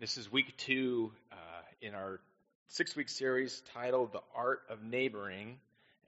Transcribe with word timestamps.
This 0.00 0.16
is 0.16 0.30
week 0.30 0.56
two 0.56 1.10
uh, 1.32 1.36
in 1.82 1.92
our 1.92 2.20
six 2.68 2.94
week 2.94 3.08
series 3.08 3.64
titled 3.74 4.12
The 4.12 4.20
Art 4.32 4.60
of 4.70 4.80
Neighboring. 4.80 5.58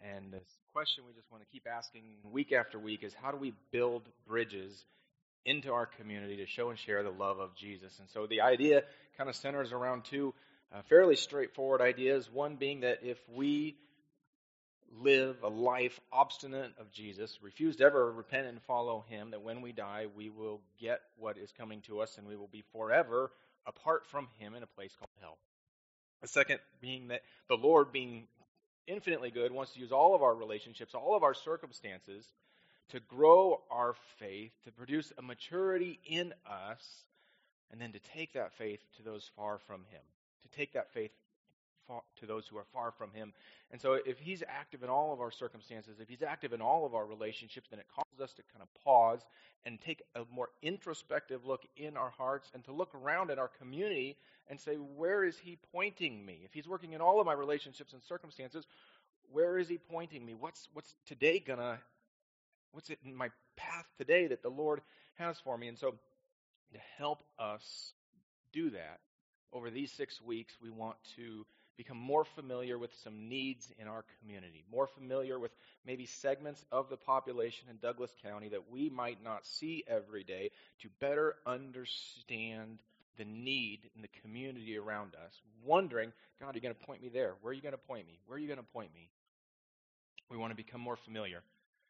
And 0.00 0.32
the 0.32 0.38
question 0.72 1.02
we 1.08 1.12
just 1.12 1.28
want 1.32 1.42
to 1.42 1.50
keep 1.50 1.66
asking 1.66 2.04
week 2.30 2.52
after 2.52 2.78
week 2.78 3.02
is 3.02 3.12
how 3.20 3.32
do 3.32 3.36
we 3.36 3.52
build 3.72 4.02
bridges 4.28 4.84
into 5.44 5.72
our 5.72 5.86
community 5.86 6.36
to 6.36 6.46
show 6.46 6.70
and 6.70 6.78
share 6.78 7.02
the 7.02 7.10
love 7.10 7.40
of 7.40 7.56
Jesus? 7.56 7.98
And 7.98 8.08
so 8.10 8.28
the 8.28 8.42
idea 8.42 8.84
kind 9.18 9.28
of 9.28 9.34
centers 9.34 9.72
around 9.72 10.04
two 10.04 10.34
uh, 10.72 10.82
fairly 10.88 11.16
straightforward 11.16 11.80
ideas. 11.80 12.30
One 12.32 12.54
being 12.54 12.82
that 12.82 13.00
if 13.02 13.18
we 13.34 13.74
live 15.02 15.38
a 15.42 15.48
life 15.48 15.98
obstinate 16.12 16.74
of 16.78 16.92
Jesus, 16.92 17.36
refuse 17.42 17.74
to 17.78 17.86
ever 17.86 18.12
repent 18.12 18.46
and 18.46 18.62
follow 18.68 19.04
him, 19.08 19.32
that 19.32 19.42
when 19.42 19.62
we 19.62 19.72
die, 19.72 20.06
we 20.16 20.30
will 20.30 20.60
get 20.80 21.00
what 21.18 21.36
is 21.36 21.50
coming 21.58 21.80
to 21.88 21.98
us 21.98 22.18
and 22.18 22.28
we 22.28 22.36
will 22.36 22.50
be 22.52 22.62
forever 22.72 23.32
apart 23.66 24.06
from 24.06 24.28
him 24.38 24.54
in 24.54 24.62
a 24.62 24.66
place 24.66 24.94
called 24.98 25.10
hell. 25.20 25.38
The 26.22 26.28
second 26.28 26.60
being 26.80 27.08
that 27.08 27.22
the 27.48 27.56
Lord, 27.56 27.92
being 27.92 28.26
infinitely 28.86 29.30
good, 29.30 29.52
wants 29.52 29.72
to 29.72 29.80
use 29.80 29.92
all 29.92 30.14
of 30.14 30.22
our 30.22 30.34
relationships, 30.34 30.94
all 30.94 31.16
of 31.16 31.22
our 31.22 31.34
circumstances 31.34 32.24
to 32.90 33.00
grow 33.00 33.60
our 33.70 33.94
faith, 34.18 34.52
to 34.64 34.72
produce 34.72 35.12
a 35.16 35.22
maturity 35.22 35.98
in 36.06 36.32
us, 36.46 37.04
and 37.70 37.80
then 37.80 37.92
to 37.92 38.00
take 38.14 38.32
that 38.32 38.52
faith 38.54 38.80
to 38.96 39.02
those 39.02 39.30
far 39.36 39.58
from 39.66 39.80
him, 39.90 40.02
to 40.42 40.56
take 40.56 40.72
that 40.72 40.92
faith 40.92 41.12
far, 41.86 42.02
to 42.18 42.26
those 42.26 42.46
who 42.48 42.56
are 42.56 42.66
far 42.72 42.90
from 42.90 43.12
him. 43.12 43.32
And 43.70 43.80
so 43.80 43.92
if 43.94 44.18
he's 44.18 44.42
active 44.46 44.82
in 44.82 44.88
all 44.88 45.12
of 45.12 45.20
our 45.20 45.30
circumstances, 45.30 46.00
if 46.00 46.08
he's 46.08 46.22
active 46.22 46.52
in 46.52 46.60
all 46.60 46.84
of 46.84 46.94
our 46.94 47.06
relationships, 47.06 47.68
then 47.70 47.78
it 47.78 47.86
us 48.20 48.32
to 48.34 48.42
kind 48.52 48.62
of 48.62 48.82
pause 48.84 49.20
and 49.64 49.80
take 49.80 50.02
a 50.14 50.22
more 50.32 50.48
introspective 50.62 51.44
look 51.44 51.62
in 51.76 51.96
our 51.96 52.10
hearts 52.10 52.50
and 52.54 52.64
to 52.64 52.72
look 52.72 52.94
around 52.94 53.30
at 53.30 53.38
our 53.38 53.48
community 53.48 54.16
and 54.48 54.60
say, 54.60 54.74
where 54.74 55.24
is 55.24 55.38
he 55.38 55.58
pointing 55.72 56.24
me? 56.24 56.40
If 56.44 56.52
he's 56.52 56.68
working 56.68 56.92
in 56.92 57.00
all 57.00 57.20
of 57.20 57.26
my 57.26 57.32
relationships 57.32 57.92
and 57.92 58.02
circumstances, 58.02 58.66
where 59.32 59.58
is 59.58 59.68
he 59.68 59.78
pointing 59.78 60.24
me? 60.24 60.34
What's 60.34 60.68
what's 60.72 60.94
today 61.06 61.38
gonna 61.38 61.78
what's 62.72 62.90
it 62.90 62.98
in 63.04 63.14
my 63.14 63.30
path 63.56 63.86
today 63.98 64.26
that 64.28 64.42
the 64.42 64.48
Lord 64.50 64.80
has 65.16 65.38
for 65.40 65.56
me? 65.56 65.68
And 65.68 65.78
so 65.78 65.92
to 66.72 66.78
help 66.96 67.22
us 67.38 67.92
do 68.52 68.70
that 68.70 69.00
over 69.52 69.70
these 69.70 69.92
six 69.92 70.20
weeks, 70.20 70.54
we 70.62 70.70
want 70.70 70.96
to 71.16 71.44
become 71.80 71.96
more 71.96 72.26
familiar 72.26 72.76
with 72.76 72.90
some 73.02 73.30
needs 73.30 73.72
in 73.78 73.88
our 73.88 74.04
community, 74.20 74.62
more 74.70 74.86
familiar 74.86 75.38
with 75.38 75.50
maybe 75.86 76.04
segments 76.04 76.62
of 76.70 76.90
the 76.90 76.96
population 76.98 77.68
in 77.70 77.78
Douglas 77.78 78.14
County 78.22 78.50
that 78.50 78.70
we 78.70 78.90
might 78.90 79.24
not 79.24 79.46
see 79.46 79.82
every 79.88 80.22
day 80.22 80.50
to 80.82 80.88
better 81.00 81.36
understand 81.46 82.80
the 83.16 83.24
need 83.24 83.80
in 83.96 84.02
the 84.02 84.10
community 84.20 84.76
around 84.76 85.14
us, 85.14 85.40
wondering, 85.64 86.12
God, 86.38 86.50
are 86.50 86.58
you 86.58 86.60
going 86.60 86.74
to 86.74 86.86
point 86.86 87.00
me 87.00 87.08
there? 87.08 87.32
Where 87.40 87.50
are 87.50 87.54
you 87.54 87.62
going 87.62 87.72
to 87.72 87.78
point 87.78 88.06
me? 88.06 88.18
Where 88.26 88.36
are 88.36 88.38
you 88.38 88.46
going 88.46 88.58
to 88.58 88.72
point 88.74 88.92
me? 88.92 89.08
We 90.30 90.36
want 90.36 90.50
to 90.50 90.56
become 90.56 90.82
more 90.82 90.96
familiar. 90.96 91.42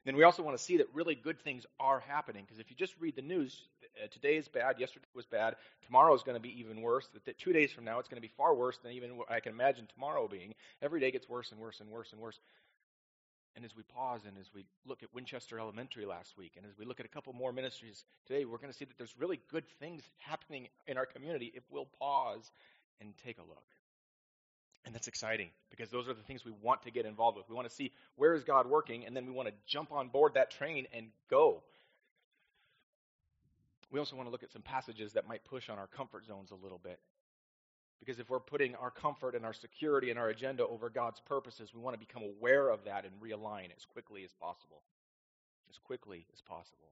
Then 0.04 0.16
we 0.16 0.22
also 0.22 0.42
want 0.42 0.56
to 0.56 0.62
see 0.62 0.78
that 0.78 0.86
really 0.94 1.14
good 1.14 1.38
things 1.40 1.66
are 1.78 2.00
happening. 2.00 2.44
Because 2.44 2.58
if 2.58 2.70
you 2.70 2.76
just 2.76 2.94
read 2.98 3.16
the 3.16 3.22
news, 3.22 3.62
uh, 4.02 4.06
today 4.10 4.36
is 4.36 4.48
bad, 4.48 4.80
yesterday 4.80 5.04
was 5.14 5.26
bad, 5.26 5.56
tomorrow 5.84 6.14
is 6.14 6.22
going 6.22 6.36
to 6.36 6.40
be 6.40 6.58
even 6.60 6.80
worse. 6.80 7.08
That, 7.26 7.38
two 7.38 7.52
days 7.52 7.72
from 7.72 7.84
now, 7.84 7.98
it's 7.98 8.08
going 8.08 8.20
to 8.20 8.26
be 8.26 8.32
far 8.36 8.54
worse 8.54 8.78
than 8.78 8.92
even 8.92 9.10
I 9.28 9.40
can 9.40 9.52
imagine 9.52 9.86
tomorrow 9.92 10.26
being. 10.26 10.54
Every 10.80 11.00
day 11.00 11.10
gets 11.10 11.28
worse 11.28 11.52
and 11.52 11.60
worse 11.60 11.80
and 11.80 11.90
worse 11.90 12.12
and 12.12 12.20
worse. 12.20 12.40
And 13.56 13.64
as 13.64 13.76
we 13.76 13.82
pause 13.82 14.22
and 14.26 14.38
as 14.38 14.46
we 14.54 14.64
look 14.86 15.02
at 15.02 15.12
Winchester 15.12 15.58
Elementary 15.58 16.06
last 16.06 16.38
week, 16.38 16.52
and 16.56 16.64
as 16.64 16.78
we 16.78 16.84
look 16.84 17.00
at 17.00 17.06
a 17.06 17.10
couple 17.10 17.32
more 17.32 17.52
ministries 17.52 18.04
today, 18.26 18.44
we're 18.44 18.58
going 18.58 18.72
to 18.72 18.76
see 18.76 18.84
that 18.84 18.96
there's 18.96 19.14
really 19.18 19.40
good 19.50 19.64
things 19.80 20.02
happening 20.18 20.68
in 20.86 20.96
our 20.96 21.04
community 21.06 21.52
if 21.54 21.64
we'll 21.68 21.88
pause 21.98 22.52
and 23.00 23.12
take 23.24 23.38
a 23.38 23.42
look. 23.42 23.64
And 24.86 24.94
that's 24.94 25.08
exciting 25.08 25.50
because 25.70 25.90
those 25.90 26.08
are 26.08 26.14
the 26.14 26.22
things 26.22 26.44
we 26.44 26.52
want 26.62 26.82
to 26.82 26.90
get 26.90 27.04
involved 27.04 27.36
with. 27.36 27.48
We 27.48 27.54
want 27.54 27.68
to 27.68 27.74
see 27.74 27.92
where 28.16 28.34
is 28.34 28.44
God 28.44 28.66
working, 28.66 29.04
and 29.04 29.14
then 29.14 29.26
we 29.26 29.32
want 29.32 29.48
to 29.48 29.54
jump 29.66 29.92
on 29.92 30.08
board 30.08 30.34
that 30.34 30.50
train 30.50 30.86
and 30.94 31.08
go. 31.28 31.62
We 33.90 33.98
also 33.98 34.16
want 34.16 34.28
to 34.28 34.30
look 34.30 34.42
at 34.42 34.52
some 34.52 34.62
passages 34.62 35.12
that 35.14 35.28
might 35.28 35.44
push 35.44 35.68
on 35.68 35.78
our 35.78 35.88
comfort 35.88 36.24
zones 36.26 36.50
a 36.50 36.54
little 36.54 36.80
bit. 36.82 36.98
Because 37.98 38.18
if 38.18 38.30
we're 38.30 38.40
putting 38.40 38.74
our 38.76 38.90
comfort 38.90 39.34
and 39.34 39.44
our 39.44 39.52
security 39.52 40.08
and 40.08 40.18
our 40.18 40.28
agenda 40.28 40.66
over 40.66 40.88
God's 40.88 41.20
purposes, 41.20 41.74
we 41.74 41.80
want 41.82 41.94
to 41.94 41.98
become 41.98 42.22
aware 42.22 42.70
of 42.70 42.84
that 42.84 43.04
and 43.04 43.12
realign 43.20 43.66
as 43.76 43.84
quickly 43.92 44.24
as 44.24 44.32
possible. 44.40 44.82
As 45.68 45.76
quickly 45.78 46.24
as 46.32 46.40
possible. 46.40 46.88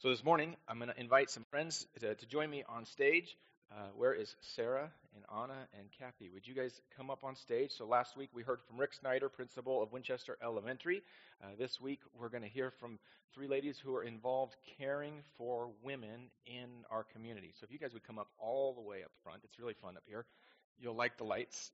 So 0.00 0.10
this 0.10 0.22
morning, 0.22 0.56
I'm 0.68 0.78
going 0.78 0.90
to 0.90 1.00
invite 1.00 1.30
some 1.30 1.44
friends 1.50 1.86
to, 2.00 2.14
to 2.14 2.26
join 2.26 2.50
me 2.50 2.64
on 2.68 2.84
stage. 2.84 3.36
Uh, 3.72 3.86
where 3.96 4.12
is 4.12 4.34
Sarah 4.40 4.90
and 5.14 5.24
Anna 5.32 5.68
and 5.78 5.86
Kathy? 5.96 6.28
Would 6.34 6.44
you 6.44 6.54
guys 6.54 6.80
come 6.96 7.08
up 7.08 7.22
on 7.22 7.36
stage? 7.36 7.70
So 7.70 7.86
last 7.86 8.16
week 8.16 8.30
we 8.34 8.42
heard 8.42 8.60
from 8.66 8.78
Rick 8.78 8.94
Snyder, 8.94 9.28
principal 9.28 9.80
of 9.80 9.92
Winchester 9.92 10.36
Elementary. 10.42 11.02
Uh, 11.42 11.50
this 11.56 11.80
week 11.80 12.00
we're 12.18 12.30
going 12.30 12.42
to 12.42 12.48
hear 12.48 12.72
from 12.72 12.98
three 13.32 13.46
ladies 13.46 13.78
who 13.78 13.94
are 13.94 14.02
involved 14.02 14.56
caring 14.76 15.22
for 15.38 15.70
women 15.84 16.30
in 16.46 16.68
our 16.90 17.04
community. 17.04 17.52
So 17.60 17.64
if 17.64 17.70
you 17.70 17.78
guys 17.78 17.92
would 17.92 18.02
come 18.04 18.18
up 18.18 18.26
all 18.40 18.74
the 18.74 18.80
way 18.80 19.04
up 19.04 19.12
front, 19.22 19.42
it's 19.44 19.60
really 19.60 19.74
fun 19.80 19.96
up 19.96 20.02
here. 20.04 20.26
You'll 20.80 20.96
like 20.96 21.16
the 21.16 21.24
lights. 21.24 21.70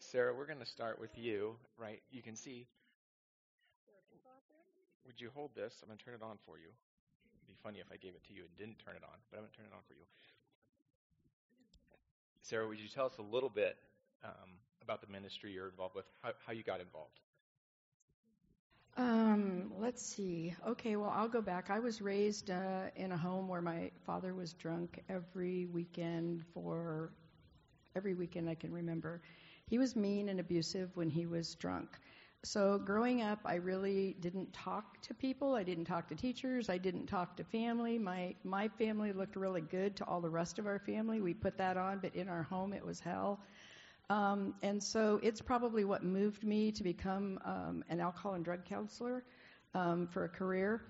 Sarah, 0.00 0.34
we're 0.34 0.46
going 0.46 0.58
to 0.58 0.66
start 0.66 1.00
with 1.00 1.16
you, 1.16 1.56
right? 1.78 2.02
You 2.10 2.20
can 2.20 2.36
see. 2.36 2.66
Would 5.06 5.18
you 5.18 5.30
hold 5.34 5.52
this? 5.56 5.72
I'm 5.82 5.88
going 5.88 5.98
to 5.98 6.04
turn 6.04 6.14
it 6.14 6.22
on 6.22 6.36
for 6.44 6.58
you. 6.58 6.68
Be 7.54 7.60
funny 7.62 7.78
if 7.78 7.92
I 7.92 7.96
gave 7.96 8.14
it 8.18 8.24
to 8.26 8.34
you 8.34 8.42
and 8.42 8.56
didn't 8.58 8.78
turn 8.82 8.96
it 8.96 9.04
on, 9.06 9.18
but 9.30 9.38
I'm 9.38 9.44
going 9.44 9.52
to 9.52 9.56
turn 9.56 9.66
it 9.70 9.74
on 9.76 9.82
for 9.86 9.94
you. 9.94 10.06
Sarah, 12.42 12.66
would 12.66 12.80
you 12.80 12.88
tell 12.88 13.06
us 13.06 13.18
a 13.18 13.22
little 13.22 13.48
bit 13.48 13.76
um, 14.24 14.58
about 14.82 15.00
the 15.00 15.06
ministry 15.06 15.52
you're 15.52 15.68
involved 15.68 15.94
with, 15.94 16.06
how, 16.22 16.32
how 16.46 16.52
you 16.52 16.64
got 16.64 16.80
involved? 16.80 17.20
Um, 18.96 19.72
let's 19.78 20.02
see. 20.04 20.54
Okay, 20.66 20.96
well, 20.96 21.10
I'll 21.14 21.28
go 21.28 21.42
back. 21.42 21.70
I 21.70 21.78
was 21.80 22.00
raised 22.00 22.50
uh, 22.50 22.90
in 22.96 23.12
a 23.12 23.16
home 23.16 23.48
where 23.48 23.62
my 23.62 23.90
father 24.04 24.34
was 24.34 24.54
drunk 24.54 25.02
every 25.08 25.66
weekend 25.66 26.44
for 26.54 27.12
every 27.96 28.14
weekend 28.14 28.48
I 28.48 28.54
can 28.54 28.72
remember. 28.72 29.20
He 29.66 29.78
was 29.78 29.96
mean 29.96 30.28
and 30.28 30.40
abusive 30.40 30.96
when 30.96 31.10
he 31.10 31.26
was 31.26 31.54
drunk. 31.54 31.98
So 32.44 32.78
growing 32.78 33.22
up, 33.22 33.38
I 33.46 33.54
really 33.54 34.16
didn't 34.20 34.52
talk 34.52 35.00
to 35.02 35.14
people. 35.14 35.54
I 35.54 35.62
didn't 35.62 35.86
talk 35.86 36.08
to 36.08 36.14
teachers. 36.14 36.68
I 36.68 36.76
didn't 36.76 37.06
talk 37.06 37.36
to 37.36 37.44
family. 37.44 37.98
My 37.98 38.34
my 38.44 38.68
family 38.68 39.12
looked 39.12 39.36
really 39.36 39.62
good 39.62 39.96
to 39.96 40.04
all 40.04 40.20
the 40.20 40.28
rest 40.30 40.58
of 40.58 40.66
our 40.66 40.78
family. 40.78 41.20
We 41.22 41.32
put 41.32 41.56
that 41.58 41.78
on, 41.78 42.00
but 42.00 42.14
in 42.14 42.28
our 42.28 42.42
home, 42.42 42.74
it 42.74 42.84
was 42.84 43.00
hell. 43.00 43.40
Um, 44.10 44.54
and 44.62 44.82
so 44.82 45.18
it's 45.22 45.40
probably 45.40 45.84
what 45.84 46.04
moved 46.04 46.44
me 46.44 46.70
to 46.72 46.82
become 46.82 47.38
um, 47.44 47.82
an 47.88 48.00
alcohol 48.00 48.34
and 48.34 48.44
drug 48.44 48.64
counselor 48.64 49.24
um, 49.74 50.06
for 50.06 50.24
a 50.24 50.28
career. 50.28 50.82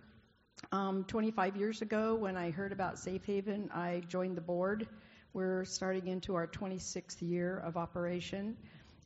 Um, 0.72 1.04
25 1.04 1.56
years 1.56 1.82
ago, 1.82 2.16
when 2.16 2.36
I 2.36 2.50
heard 2.50 2.72
about 2.72 2.98
Safe 2.98 3.24
Haven, 3.24 3.70
I 3.72 4.02
joined 4.08 4.36
the 4.36 4.40
board. 4.42 4.88
We're 5.32 5.64
starting 5.64 6.08
into 6.08 6.34
our 6.34 6.46
26th 6.48 7.22
year 7.22 7.58
of 7.58 7.76
operation. 7.76 8.56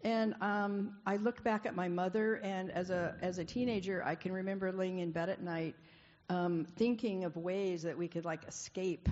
And 0.04 0.34
um, 0.40 0.96
I 1.06 1.16
look 1.16 1.42
back 1.42 1.66
at 1.66 1.74
my 1.74 1.88
mother, 1.88 2.36
and 2.36 2.70
as 2.70 2.90
a 2.90 3.16
as 3.20 3.38
a 3.38 3.44
teenager, 3.44 4.02
I 4.04 4.14
can 4.14 4.32
remember 4.32 4.70
laying 4.70 5.00
in 5.00 5.10
bed 5.10 5.28
at 5.28 5.42
night, 5.42 5.74
um, 6.28 6.66
thinking 6.76 7.24
of 7.24 7.36
ways 7.36 7.82
that 7.82 7.98
we 7.98 8.06
could 8.06 8.24
like 8.24 8.46
escape, 8.46 9.08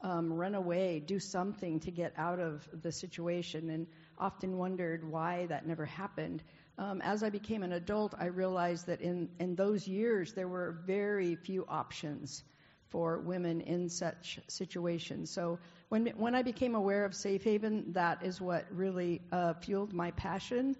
um, 0.00 0.32
run 0.32 0.56
away, 0.56 0.98
do 1.00 1.20
something 1.20 1.78
to 1.80 1.90
get 1.92 2.12
out 2.16 2.40
of 2.40 2.68
the 2.82 2.90
situation, 2.90 3.70
and 3.70 3.86
often 4.18 4.58
wondered 4.58 5.08
why 5.08 5.46
that 5.46 5.66
never 5.66 5.84
happened. 5.86 6.42
Um, 6.78 7.00
as 7.02 7.22
I 7.22 7.30
became 7.30 7.62
an 7.62 7.72
adult, 7.72 8.14
I 8.18 8.26
realized 8.26 8.86
that 8.86 9.00
in 9.00 9.28
in 9.38 9.54
those 9.54 9.86
years 9.86 10.32
there 10.32 10.48
were 10.48 10.82
very 10.84 11.36
few 11.36 11.64
options 11.68 12.42
for 12.90 13.18
women 13.18 13.60
in 13.60 13.88
such 13.88 14.38
situations. 14.48 15.30
So 15.30 15.58
when 15.88 16.06
when 16.16 16.34
I 16.34 16.42
became 16.42 16.74
aware 16.74 17.04
of 17.04 17.14
Safe 17.14 17.44
Haven, 17.44 17.92
that 17.92 18.22
is 18.22 18.40
what 18.40 18.66
really 18.70 19.20
uh, 19.32 19.54
fueled 19.54 19.92
my 19.92 20.10
passion 20.12 20.76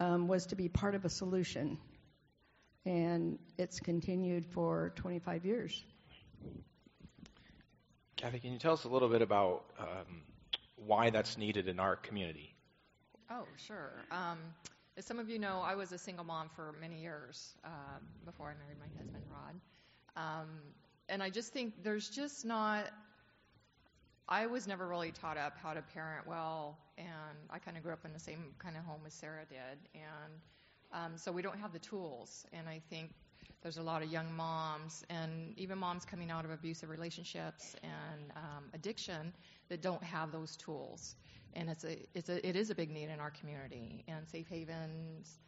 um, 0.00 0.28
was 0.28 0.46
to 0.46 0.56
be 0.56 0.68
part 0.68 0.94
of 0.94 1.04
a 1.04 1.10
solution, 1.10 1.78
and 2.84 3.38
it's 3.58 3.80
continued 3.80 4.46
for 4.46 4.92
25 4.96 5.44
years. 5.44 5.84
Kathy, 8.16 8.38
can 8.40 8.52
you 8.52 8.58
tell 8.58 8.72
us 8.72 8.84
a 8.84 8.88
little 8.88 9.08
bit 9.08 9.20
about 9.20 9.64
um, 9.78 10.22
why 10.76 11.10
that's 11.10 11.36
needed 11.36 11.68
in 11.68 11.78
our 11.78 11.96
community? 11.96 12.54
Oh, 13.30 13.44
sure. 13.56 13.92
Um, 14.10 14.38
as 14.96 15.04
some 15.04 15.18
of 15.18 15.28
you 15.28 15.38
know, 15.38 15.60
I 15.62 15.74
was 15.74 15.92
a 15.92 15.98
single 15.98 16.24
mom 16.24 16.48
for 16.54 16.74
many 16.80 17.02
years 17.02 17.54
uh, 17.64 17.68
before 18.24 18.46
I 18.46 18.54
married 18.54 18.78
my 18.78 18.86
husband, 18.98 19.22
Rod. 19.30 19.60
Um, 20.16 20.48
and 21.08 21.22
I 21.22 21.30
just 21.30 21.52
think 21.52 21.82
there's 21.82 22.08
just 22.08 22.44
not. 22.44 22.84
I 24.28 24.46
was 24.46 24.66
never 24.66 24.88
really 24.88 25.12
taught 25.12 25.36
up 25.36 25.56
how 25.62 25.72
to 25.72 25.82
parent 25.82 26.26
well, 26.26 26.78
and 26.98 27.38
I 27.48 27.58
kind 27.58 27.76
of 27.76 27.82
grew 27.82 27.92
up 27.92 28.04
in 28.04 28.12
the 28.12 28.18
same 28.18 28.54
kind 28.58 28.76
of 28.76 28.84
home 28.84 29.00
as 29.06 29.14
Sarah 29.14 29.44
did, 29.48 29.78
and 29.94 30.32
um, 30.92 31.16
so 31.16 31.30
we 31.30 31.42
don't 31.42 31.58
have 31.58 31.72
the 31.72 31.78
tools. 31.78 32.46
And 32.52 32.68
I 32.68 32.80
think 32.90 33.10
there's 33.62 33.78
a 33.78 33.82
lot 33.82 34.02
of 34.02 34.10
young 34.10 34.32
moms 34.34 35.04
and 35.10 35.52
even 35.58 35.78
moms 35.78 36.04
coming 36.04 36.30
out 36.30 36.44
of 36.44 36.50
abusive 36.50 36.88
relationships 36.88 37.74
and 37.82 38.30
um, 38.36 38.64
addiction 38.74 39.32
that 39.68 39.82
don't 39.82 40.02
have 40.02 40.30
those 40.32 40.56
tools. 40.56 41.16
And 41.54 41.68
it's 41.70 41.84
a, 41.84 41.96
it's 42.14 42.28
a, 42.28 42.46
it 42.46 42.54
is 42.54 42.70
a 42.70 42.74
big 42.74 42.90
need 42.90 43.08
in 43.08 43.18
our 43.18 43.30
community. 43.30 44.04
And 44.08 44.28
Safe 44.28 44.48
Haven's 44.48 45.38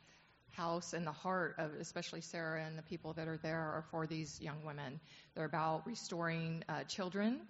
house 0.51 0.93
and 0.93 1.07
the 1.07 1.13
heart 1.13 1.55
of 1.59 1.73
especially 1.81 2.21
Sarah 2.21 2.65
and 2.65 2.77
the 2.77 2.83
people 2.83 3.13
that 3.15 3.29
are 3.29 3.39
there 3.39 3.59
are 3.59 3.85
for 3.91 4.07
these 4.07 4.41
young 4.41 4.63
women. 4.65 5.01
They're 5.35 5.45
about 5.45 5.87
restoring 5.87 6.65
uh, 6.69 6.85
children. 6.85 7.41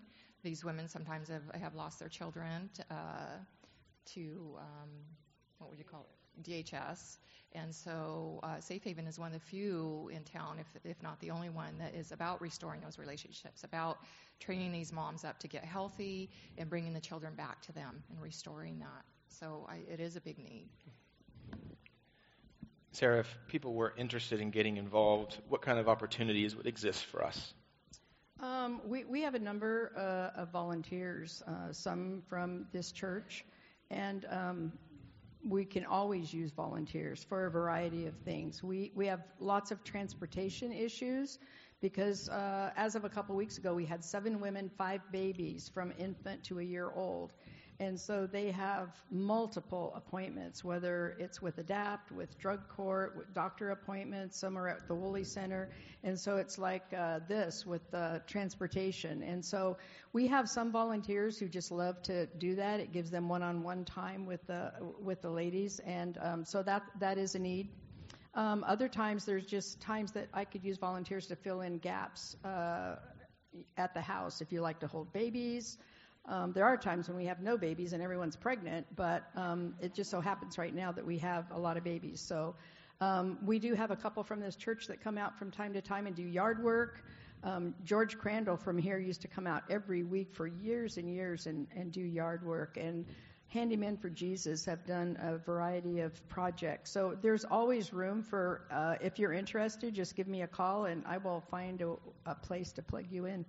These 0.43 0.65
women 0.65 0.89
sometimes 0.89 1.29
have, 1.29 1.43
have 1.61 1.75
lost 1.75 1.99
their 1.99 2.09
children 2.09 2.71
to, 2.75 2.83
uh, 2.91 3.37
to 4.15 4.57
um, 4.59 4.91
what 5.59 5.71
would 5.71 5.79
you 5.79 5.85
call 5.85 6.07
it? 6.09 6.19
DHS. 6.43 7.19
And 7.53 7.75
so 7.75 8.41
uh, 8.43 8.61
Safe 8.61 8.85
Haven 8.85 9.07
is 9.07 9.19
one 9.19 9.29
of 9.29 9.33
the 9.33 9.41
few 9.41 10.11
in 10.13 10.23
town, 10.23 10.59
if, 10.61 10.67
if 10.85 11.03
not 11.03 11.19
the 11.21 11.31
only 11.31 11.49
one, 11.49 11.79
that 11.79 11.95
is 11.95 12.13
about 12.13 12.41
restoring 12.41 12.81
those 12.81 12.99
relationships, 12.99 13.65
about 13.65 13.99
training 14.39 14.71
these 14.71 14.93
moms 14.93 15.25
up 15.25 15.39
to 15.41 15.49
get 15.49 15.65
healthy 15.65 16.31
and 16.59 16.69
bringing 16.69 16.93
the 16.93 17.01
children 17.01 17.35
back 17.35 17.63
to 17.63 17.73
them 17.73 18.03
and 18.11 18.21
restoring 18.23 18.79
that. 18.79 19.05
So 19.29 19.67
I, 19.69 19.81
it 19.91 20.01
is 20.01 20.17
a 20.17 20.21
big 20.21 20.39
need. 20.39 20.69
Sarah, 22.93 23.21
if 23.21 23.39
people 23.49 23.75
were 23.75 23.93
interested 23.97 24.41
in 24.41 24.51
getting 24.51 24.77
involved, 24.77 25.39
what 25.49 25.63
kind 25.63 25.79
of 25.79 25.89
opportunities 25.89 26.57
would 26.57 26.67
exist 26.67 27.05
for 27.05 27.25
us? 27.25 27.55
Um, 28.41 28.81
we, 28.87 29.05
we 29.05 29.23
have 29.23 29.35
a 29.35 29.39
number 29.39 29.93
uh, 29.97 30.41
of 30.41 30.51
volunteers, 30.51 31.43
uh, 31.47 31.73
some 31.73 32.23
from 32.29 32.67
this 32.73 32.93
church, 32.93 33.45
and 33.91 34.25
um, 34.31 34.73
we 35.47 35.65
can 35.65 35.85
always 35.85 36.33
use 36.33 36.51
volunteers 36.53 37.25
for 37.25 37.47
a 37.47 37.51
variety 37.51 38.07
of 38.07 38.15
things. 38.25 38.63
We, 38.63 38.93
we 38.95 39.07
have 39.07 39.23
lots 39.41 39.71
of 39.71 39.83
transportation 39.83 40.73
issues 40.73 41.39
because 41.81 42.29
uh, 42.29 42.71
as 42.77 42.95
of 42.95 43.05
a 43.05 43.09
couple 43.09 43.35
weeks 43.37 43.59
ago, 43.59 43.75
we 43.75 43.85
had 43.85 44.05
seven 44.05 44.41
women, 44.41 44.71
five 44.77 45.01
babies 45.13 45.71
from 45.73 45.93
infant 45.99 46.45
to 46.45 46.59
a 46.61 46.63
year 46.63 46.91
old. 46.95 47.33
And 47.81 47.99
so 47.99 48.27
they 48.27 48.51
have 48.51 48.89
multiple 49.09 49.93
appointments, 49.95 50.65
whether 50.65 51.17
it's 51.21 51.41
with 51.41 51.59
ADAPT, 51.59 52.11
with 52.11 52.37
drug 52.37 52.69
court, 52.69 53.17
with 53.17 53.33
doctor 53.35 53.71
appointments, 53.71 54.37
some 54.37 54.59
are 54.59 54.69
at 54.69 54.89
the 54.89 54.95
Woolley 54.97 55.23
Center. 55.23 55.71
And 56.03 56.19
so 56.19 56.39
it's 56.39 56.59
like 56.59 56.83
uh, 56.93 57.21
this 57.29 57.65
with 57.65 57.83
transportation. 58.27 59.23
And 59.23 59.45
so 59.45 59.77
we 60.13 60.27
have 60.27 60.49
some 60.49 60.73
volunteers 60.73 61.39
who 61.39 61.47
just 61.47 61.71
love 61.71 62.03
to 62.03 62.27
do 62.27 62.57
that. 62.57 62.81
It 62.81 62.93
gives 62.93 63.13
them 63.13 63.29
one-on-one 63.29 63.85
time 63.85 64.27
with 64.27 64.45
the, 64.49 64.73
with 65.01 65.23
the 65.23 65.31
ladies. 65.31 65.79
And 65.87 66.19
um, 66.21 66.45
so 66.45 66.65
that, 66.65 66.83
that 66.99 67.17
is 67.17 67.37
a 67.37 67.39
need. 67.39 67.69
Um, 68.35 68.65
other 68.67 68.89
times, 68.89 69.25
there's 69.25 69.47
just 69.47 69.81
times 69.81 70.13
that 70.13 70.29
I 70.35 70.45
could 70.45 70.65
use 70.65 70.79
volunteers 70.79 71.29
to 71.29 71.37
fill 71.37 71.61
in 71.61 71.79
gaps 71.79 72.37
uh, 72.45 72.97
at 73.77 73.95
the 73.95 74.01
house. 74.01 74.41
If 74.41 74.53
you 74.53 74.63
like 74.63 74.81
to 74.81 74.89
hold 74.89 75.13
babies, 75.13 75.79
um, 76.29 76.53
there 76.53 76.65
are 76.65 76.77
times 76.77 77.09
when 77.09 77.17
we 77.17 77.25
have 77.25 77.41
no 77.41 77.57
babies 77.57 77.95
and 77.95 78.03
everyone's 78.03 78.37
pregnant, 78.37 78.87
but 78.95 79.31
um, 79.35 79.75
it 79.81 79.95
just 79.95 80.11
so 80.11 80.21
happens 80.21 80.59
right 80.59 80.75
now 80.75 80.93
that 80.93 81.05
we 81.05 81.19
have 81.19 81.51
a 81.51 81.59
lot 81.59 81.77
of 81.77 81.85
babies. 81.85 82.21
So 82.21 82.55
um, 83.01 83.39
we 83.45 83.59
do 83.59 83.75
have 83.75 83.91
a 83.91 83.97
couple 83.97 84.23
from 84.23 84.41
this 84.41 84.55
church 84.55 84.87
that 84.89 85.03
come 85.03 85.17
out 85.17 85.39
from 85.39 85.51
time 85.51 85.73
to 85.73 85.81
time 85.81 86.07
and 86.07 86.15
do 86.15 86.23
yard 86.23 86.63
work. 86.63 87.05
Um, 87.45 87.75
George 87.85 88.19
Crandall 88.19 88.57
from 88.57 88.77
here 88.77 88.99
used 88.99 89.23
to 89.23 89.29
come 89.29 89.47
out 89.47 89.63
every 89.71 90.03
week 90.03 90.35
for 90.35 90.47
years 90.47 90.99
and 90.99 91.09
years 91.09 91.47
and, 91.47 91.67
and 91.75 91.93
do 91.93 92.01
yard 92.01 92.45
work. 92.45 92.77
And 92.77 93.07
Handymen 93.55 93.99
for 93.99 94.11
Jesus 94.11 94.67
have 94.67 94.85
done 94.85 95.17
a 95.23 95.39
variety 95.39 96.01
of 96.01 96.29
projects. 96.29 96.91
So 96.91 97.17
there's 97.23 97.45
always 97.45 97.93
room 97.95 98.23
for, 98.23 98.67
uh, 98.71 98.97
if 99.01 99.19
you're 99.19 99.33
interested, 99.33 99.95
just 99.95 100.15
give 100.17 100.29
me 100.29 100.43
a 100.43 100.47
call 100.47 100.85
and 100.85 101.03
I 101.07 101.17
will 101.17 101.43
find 101.51 101.81
a, 101.81 101.95
a 102.27 102.35
place 102.35 102.73
to 102.73 102.83
plug 102.83 103.07
you 103.11 103.25
in. 103.25 103.47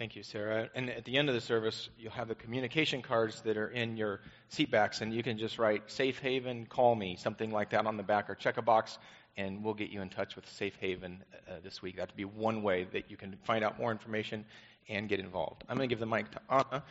Thank 0.00 0.16
you, 0.16 0.22
Sarah. 0.22 0.70
And 0.74 0.88
at 0.88 1.04
the 1.04 1.18
end 1.18 1.28
of 1.28 1.34
the 1.34 1.42
service, 1.42 1.90
you'll 1.98 2.12
have 2.12 2.28
the 2.28 2.34
communication 2.34 3.02
cards 3.02 3.42
that 3.42 3.58
are 3.58 3.68
in 3.68 3.98
your 3.98 4.20
seat 4.48 4.70
backs, 4.70 5.02
and 5.02 5.12
you 5.12 5.22
can 5.22 5.36
just 5.36 5.58
write 5.58 5.90
Safe 5.90 6.18
Haven, 6.20 6.64
call 6.64 6.94
me, 6.94 7.16
something 7.16 7.50
like 7.50 7.68
that 7.68 7.84
on 7.84 7.98
the 7.98 8.02
back, 8.02 8.30
or 8.30 8.34
check 8.34 8.56
a 8.56 8.62
box, 8.62 8.96
and 9.36 9.62
we'll 9.62 9.74
get 9.74 9.90
you 9.90 10.00
in 10.00 10.08
touch 10.08 10.36
with 10.36 10.48
Safe 10.48 10.74
Haven 10.80 11.22
uh, 11.46 11.56
this 11.62 11.82
week. 11.82 11.98
That'd 11.98 12.16
be 12.16 12.24
one 12.24 12.62
way 12.62 12.84
that 12.94 13.10
you 13.10 13.18
can 13.18 13.36
find 13.44 13.62
out 13.62 13.78
more 13.78 13.92
information 13.92 14.46
and 14.88 15.06
get 15.06 15.20
involved. 15.20 15.64
I'm 15.68 15.76
going 15.76 15.86
to 15.86 15.94
give 15.94 16.00
the 16.00 16.06
mic 16.06 16.30
to 16.30 16.40
Anna. 16.48 16.82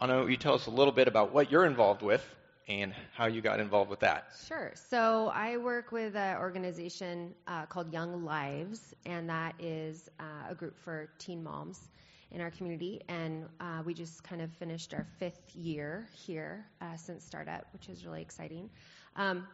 Anna, 0.00 0.28
you 0.28 0.36
tell 0.36 0.54
us 0.54 0.66
a 0.66 0.70
little 0.70 0.92
bit 0.92 1.06
about 1.06 1.32
what 1.32 1.48
you're 1.48 1.66
involved 1.66 2.02
with 2.02 2.28
and 2.66 2.92
how 3.14 3.26
you 3.26 3.40
got 3.40 3.60
involved 3.60 3.88
with 3.88 4.00
that. 4.00 4.32
Sure. 4.48 4.72
So 4.74 5.30
I 5.32 5.58
work 5.58 5.92
with 5.92 6.16
an 6.16 6.38
organization 6.38 7.34
uh, 7.46 7.66
called 7.66 7.92
Young 7.92 8.24
Lives, 8.24 8.96
and 9.06 9.30
that 9.30 9.54
is 9.60 10.10
uh, 10.18 10.50
a 10.50 10.56
group 10.56 10.76
for 10.76 11.08
teen 11.20 11.40
moms 11.44 11.92
in 12.32 12.40
our 12.40 12.50
community, 12.50 13.00
and 13.08 13.46
uh, 13.60 13.82
we 13.84 13.94
just 13.94 14.24
kind 14.24 14.40
of 14.40 14.50
finished 14.52 14.94
our 14.94 15.06
fifth 15.18 15.54
year 15.54 16.06
here 16.26 16.64
uh, 16.80 16.96
since 16.96 17.24
startup, 17.24 17.66
which 17.72 17.88
is 17.88 18.04
really 18.04 18.22
exciting. 18.22 18.70
Um, 19.16 19.46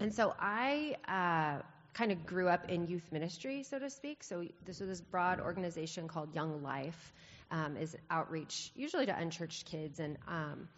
and 0.00 0.14
so 0.14 0.34
I 0.38 0.96
uh, 1.06 1.62
kind 1.94 2.12
of 2.12 2.26
grew 2.26 2.48
up 2.48 2.70
in 2.70 2.86
youth 2.86 3.06
ministry, 3.12 3.62
so 3.62 3.78
to 3.78 3.90
speak. 3.90 4.24
So 4.24 4.44
this 4.64 4.80
was 4.80 4.88
this 4.88 5.00
broad 5.00 5.40
organization 5.40 6.08
called 6.08 6.34
Young 6.34 6.62
Life, 6.62 7.12
um, 7.50 7.76
is 7.76 7.96
outreach 8.10 8.72
usually 8.74 9.06
to 9.06 9.16
unchurched 9.16 9.66
kids, 9.66 10.00
and 10.00 10.16
um, 10.26 10.68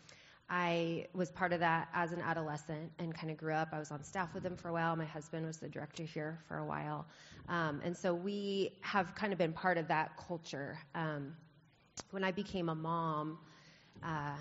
I 0.51 1.07
was 1.13 1.31
part 1.31 1.53
of 1.53 1.61
that 1.61 1.89
as 1.93 2.13
an 2.13 2.23
adolescent 2.23 2.91
and 2.99 3.15
kind 3.15 3.31
of 3.31 3.37
grew 3.37 3.53
up. 3.53 3.69
I 3.73 3.79
was 3.79 3.91
on 3.91 4.03
staff 4.03 4.33
with 4.33 4.43
them 4.43 4.57
for 4.57 4.69
a 4.69 4.73
while. 4.73 4.97
My 4.97 5.05
husband 5.05 5.47
was 5.47 5.59
the 5.59 5.69
director 5.69 6.05
here 6.05 6.39
for 6.49 6.59
a 6.59 6.65
while. 6.65 7.07
Um, 7.49 7.81
and 7.85 7.97
so 7.97 8.15
we 8.15 8.73
have 8.81 9.15
kind 9.15 9.33
of 9.33 9.39
been 9.39 9.53
part 9.53 9.77
of 9.77 9.89
that 9.89 10.13
culture. 10.27 10.79
Um, 10.95 11.35
when 12.11 12.25
I 12.25 12.31
became 12.31 12.69
a 12.69 12.75
mom, 12.75 13.39
uh, 14.03 14.37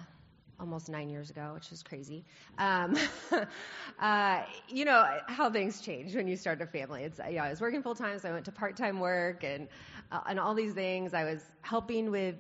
almost 0.60 0.90
nine 0.90 1.10
years 1.10 1.30
ago, 1.30 1.52
which 1.54 1.72
is 1.72 1.84
crazy. 1.84 2.24
Um, 2.58 2.96
uh, 4.00 4.42
you 4.68 4.86
know 4.86 5.06
how 5.28 5.50
things 5.52 5.82
change 5.82 6.16
when 6.16 6.28
you 6.28 6.36
start 6.36 6.62
a 6.62 6.66
family. 6.66 7.04
It's 7.04 7.20
know, 7.20 7.44
I 7.44 7.50
was 7.50 7.62
working 7.62 7.82
full 7.82 7.96
time, 7.96 8.18
so 8.20 8.30
I 8.30 8.34
went 8.34 8.46
to 8.46 8.52
part 8.52 8.76
time 8.76 9.00
work 9.00 9.44
and 9.44 9.68
uh, 10.12 10.22
and 10.28 10.40
all 10.40 10.56
these 10.56 10.74
things. 10.74 11.14
I 11.14 11.26
was 11.26 11.42
helping 11.62 12.12
with 12.12 12.36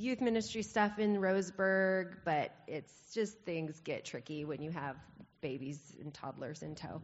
youth 0.00 0.20
ministry 0.20 0.62
stuff 0.62 0.98
in 0.98 1.16
Roseburg, 1.16 2.16
but 2.24 2.52
it's 2.66 3.12
just 3.12 3.38
things 3.40 3.80
get 3.80 4.04
tricky 4.04 4.44
when 4.44 4.62
you 4.62 4.70
have 4.70 4.96
babies 5.40 5.96
and 6.00 6.12
toddlers 6.12 6.62
in 6.62 6.74
tow. 6.74 7.02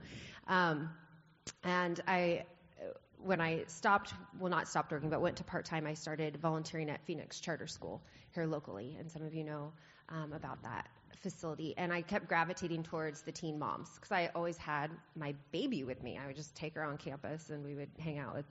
Um, 0.48 0.90
and 1.62 2.00
I, 2.08 2.44
when 3.22 3.40
I 3.40 3.64
stopped, 3.66 4.14
well, 4.38 4.50
not 4.50 4.66
stopped 4.66 4.92
working, 4.92 5.10
but 5.10 5.20
went 5.20 5.36
to 5.36 5.44
part 5.44 5.66
time, 5.66 5.86
I 5.86 5.94
started 5.94 6.38
volunteering 6.38 6.88
at 6.88 7.04
Phoenix 7.04 7.38
Charter 7.40 7.66
School 7.66 8.02
here 8.32 8.46
locally, 8.46 8.96
and 8.98 9.10
some 9.10 9.22
of 9.22 9.34
you 9.34 9.44
know 9.44 9.72
um, 10.08 10.32
about 10.32 10.62
that 10.62 10.88
facility. 11.20 11.74
And 11.76 11.92
I 11.92 12.02
kept 12.02 12.28
gravitating 12.28 12.82
towards 12.82 13.22
the 13.22 13.32
teen 13.32 13.58
moms 13.58 13.90
because 13.94 14.12
I 14.12 14.30
always 14.34 14.56
had 14.56 14.90
my 15.14 15.34
baby 15.52 15.84
with 15.84 16.02
me. 16.02 16.18
I 16.22 16.26
would 16.26 16.36
just 16.36 16.54
take 16.54 16.74
her 16.74 16.82
on 16.82 16.96
campus, 16.96 17.50
and 17.50 17.64
we 17.64 17.74
would 17.74 17.90
hang 17.98 18.18
out 18.18 18.34
with 18.34 18.46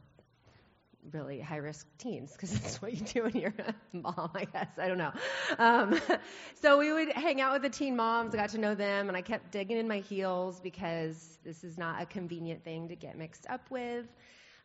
really 1.12 1.40
high 1.40 1.58
risk 1.58 1.88
teens 1.98 2.32
because 2.32 2.52
that's 2.60 2.82
what 2.82 2.94
you 2.94 3.02
do 3.02 3.24
when 3.24 3.36
you're 3.36 3.54
a 3.60 3.74
mom, 3.94 4.32
I 4.34 4.46
guess. 4.46 4.70
I 4.78 4.88
don't 4.88 4.98
know. 4.98 5.12
Um, 5.58 6.00
so 6.62 6.78
we 6.78 6.92
would 6.92 7.12
hang 7.14 7.42
out 7.42 7.54
with 7.54 7.62
the 7.62 7.70
teen 7.70 7.96
moms, 7.96 8.34
got 8.34 8.50
to 8.50 8.58
know 8.58 8.76
them, 8.76 9.08
and 9.08 9.18
I 9.18 9.22
kept 9.22 9.52
digging 9.52 9.78
in 9.78 9.88
my 9.88 10.00
heels 10.00 10.60
because 10.60 11.38
this 11.44 11.64
is 11.64 11.78
not 11.78 12.02
a 12.02 12.06
convenient 12.06 12.64
thing 12.64 12.88
to 12.90 12.96
get 12.96 13.18
mixed 13.18 13.46
up 13.50 13.70
with. 13.70 14.06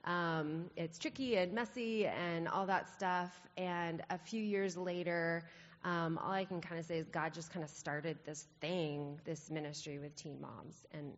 Um, 0.05 0.71
it's 0.77 0.99
tricky 0.99 1.37
and 1.37 1.53
messy 1.53 2.07
and 2.07 2.49
all 2.49 2.67
that 2.67 2.89
stuff. 2.91 3.39
And 3.57 4.03
a 4.09 4.17
few 4.17 4.43
years 4.43 4.77
later, 4.77 5.45
um, 5.85 6.19
all 6.19 6.33
I 6.33 6.45
can 6.45 6.61
kind 6.61 6.79
of 6.79 6.87
say 6.87 6.99
is 6.99 7.09
God 7.09 7.35
just 7.35 7.53
kind 7.53 7.65
of 7.65 7.71
started 7.71 8.19
this 8.25 8.47
thing, 8.61 9.19
this 9.25 9.51
ministry 9.51 9.99
with 9.99 10.15
teen 10.17 10.41
moms, 10.41 10.85
and 10.93 11.13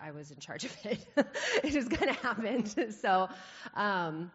I 0.00 0.12
was 0.12 0.30
in 0.30 0.38
charge 0.38 0.64
of 0.64 0.76
it. 0.84 1.04
it 1.64 1.72
just 1.72 1.90
kind 1.90 2.10
of 2.10 2.16
happened. 2.16 2.94
so, 3.00 3.28
um, 3.74 4.30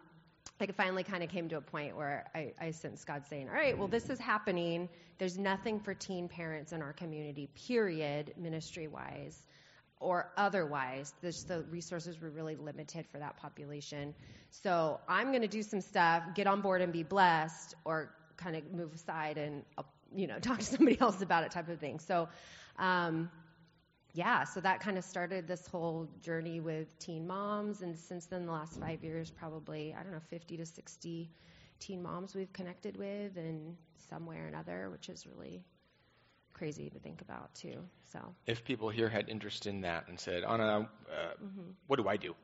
I 0.60 0.66
finally 0.66 1.02
kind 1.02 1.22
of 1.22 1.30
came 1.30 1.48
to 1.48 1.56
a 1.56 1.60
point 1.60 1.96
where 1.96 2.24
I, 2.34 2.52
I 2.60 2.70
sensed 2.70 3.06
God 3.06 3.24
saying, 3.28 3.48
All 3.48 3.54
right, 3.54 3.76
well, 3.76 3.88
this 3.88 4.08
is 4.08 4.18
happening. 4.18 4.88
There's 5.18 5.38
nothing 5.38 5.80
for 5.80 5.94
teen 5.94 6.28
parents 6.28 6.72
in 6.72 6.82
our 6.82 6.92
community, 6.92 7.48
period, 7.66 8.34
ministry 8.36 8.88
wise 8.88 9.38
or 10.00 10.30
otherwise. 10.36 11.14
This, 11.22 11.44
the 11.44 11.62
resources 11.70 12.20
were 12.20 12.30
really 12.30 12.56
limited 12.56 13.06
for 13.10 13.18
that 13.18 13.36
population. 13.36 14.14
So 14.50 15.00
I'm 15.08 15.30
going 15.30 15.42
to 15.42 15.48
do 15.48 15.62
some 15.62 15.80
stuff, 15.80 16.22
get 16.34 16.46
on 16.46 16.60
board 16.60 16.82
and 16.82 16.92
be 16.92 17.02
blessed, 17.02 17.74
or 17.84 18.10
kind 18.36 18.56
of 18.56 18.72
move 18.72 18.92
aside 18.94 19.38
and, 19.38 19.62
you 20.14 20.26
know, 20.26 20.38
talk 20.40 20.58
to 20.58 20.64
somebody 20.64 21.00
else 21.00 21.20
about 21.22 21.44
it 21.44 21.52
type 21.52 21.68
of 21.68 21.80
thing. 21.80 21.98
So, 21.98 22.28
um, 22.78 23.30
yeah, 24.14 24.44
so 24.44 24.60
that 24.60 24.80
kind 24.80 24.96
of 24.96 25.04
started 25.04 25.46
this 25.46 25.66
whole 25.66 26.08
journey 26.22 26.60
with 26.60 26.98
teen 26.98 27.26
moms. 27.26 27.82
And 27.82 27.98
since 27.98 28.26
then, 28.26 28.46
the 28.46 28.52
last 28.52 28.80
five 28.80 29.02
years, 29.02 29.30
probably, 29.30 29.94
I 29.98 30.02
don't 30.02 30.12
know, 30.12 30.20
50 30.30 30.56
to 30.56 30.64
60 30.64 31.30
teen 31.80 32.02
moms 32.02 32.34
we've 32.34 32.52
connected 32.52 32.96
with 32.96 33.36
in 33.36 33.76
some 34.08 34.24
way 34.24 34.36
or 34.36 34.46
another, 34.46 34.88
which 34.90 35.08
is 35.08 35.26
really 35.26 35.64
crazy 36.52 36.88
to 36.88 36.98
think 37.00 37.20
about, 37.20 37.52
too. 37.54 37.80
So, 38.12 38.20
if 38.46 38.64
people 38.64 38.88
here 38.88 39.08
had 39.08 39.28
interest 39.28 39.66
in 39.66 39.80
that 39.80 40.06
and 40.08 40.18
said, 40.18 40.44
Anna, 40.44 40.88
uh, 41.10 41.34
mm-hmm. 41.42 41.70
what 41.88 41.96
do 41.96 42.08
I 42.08 42.16
do? 42.16 42.34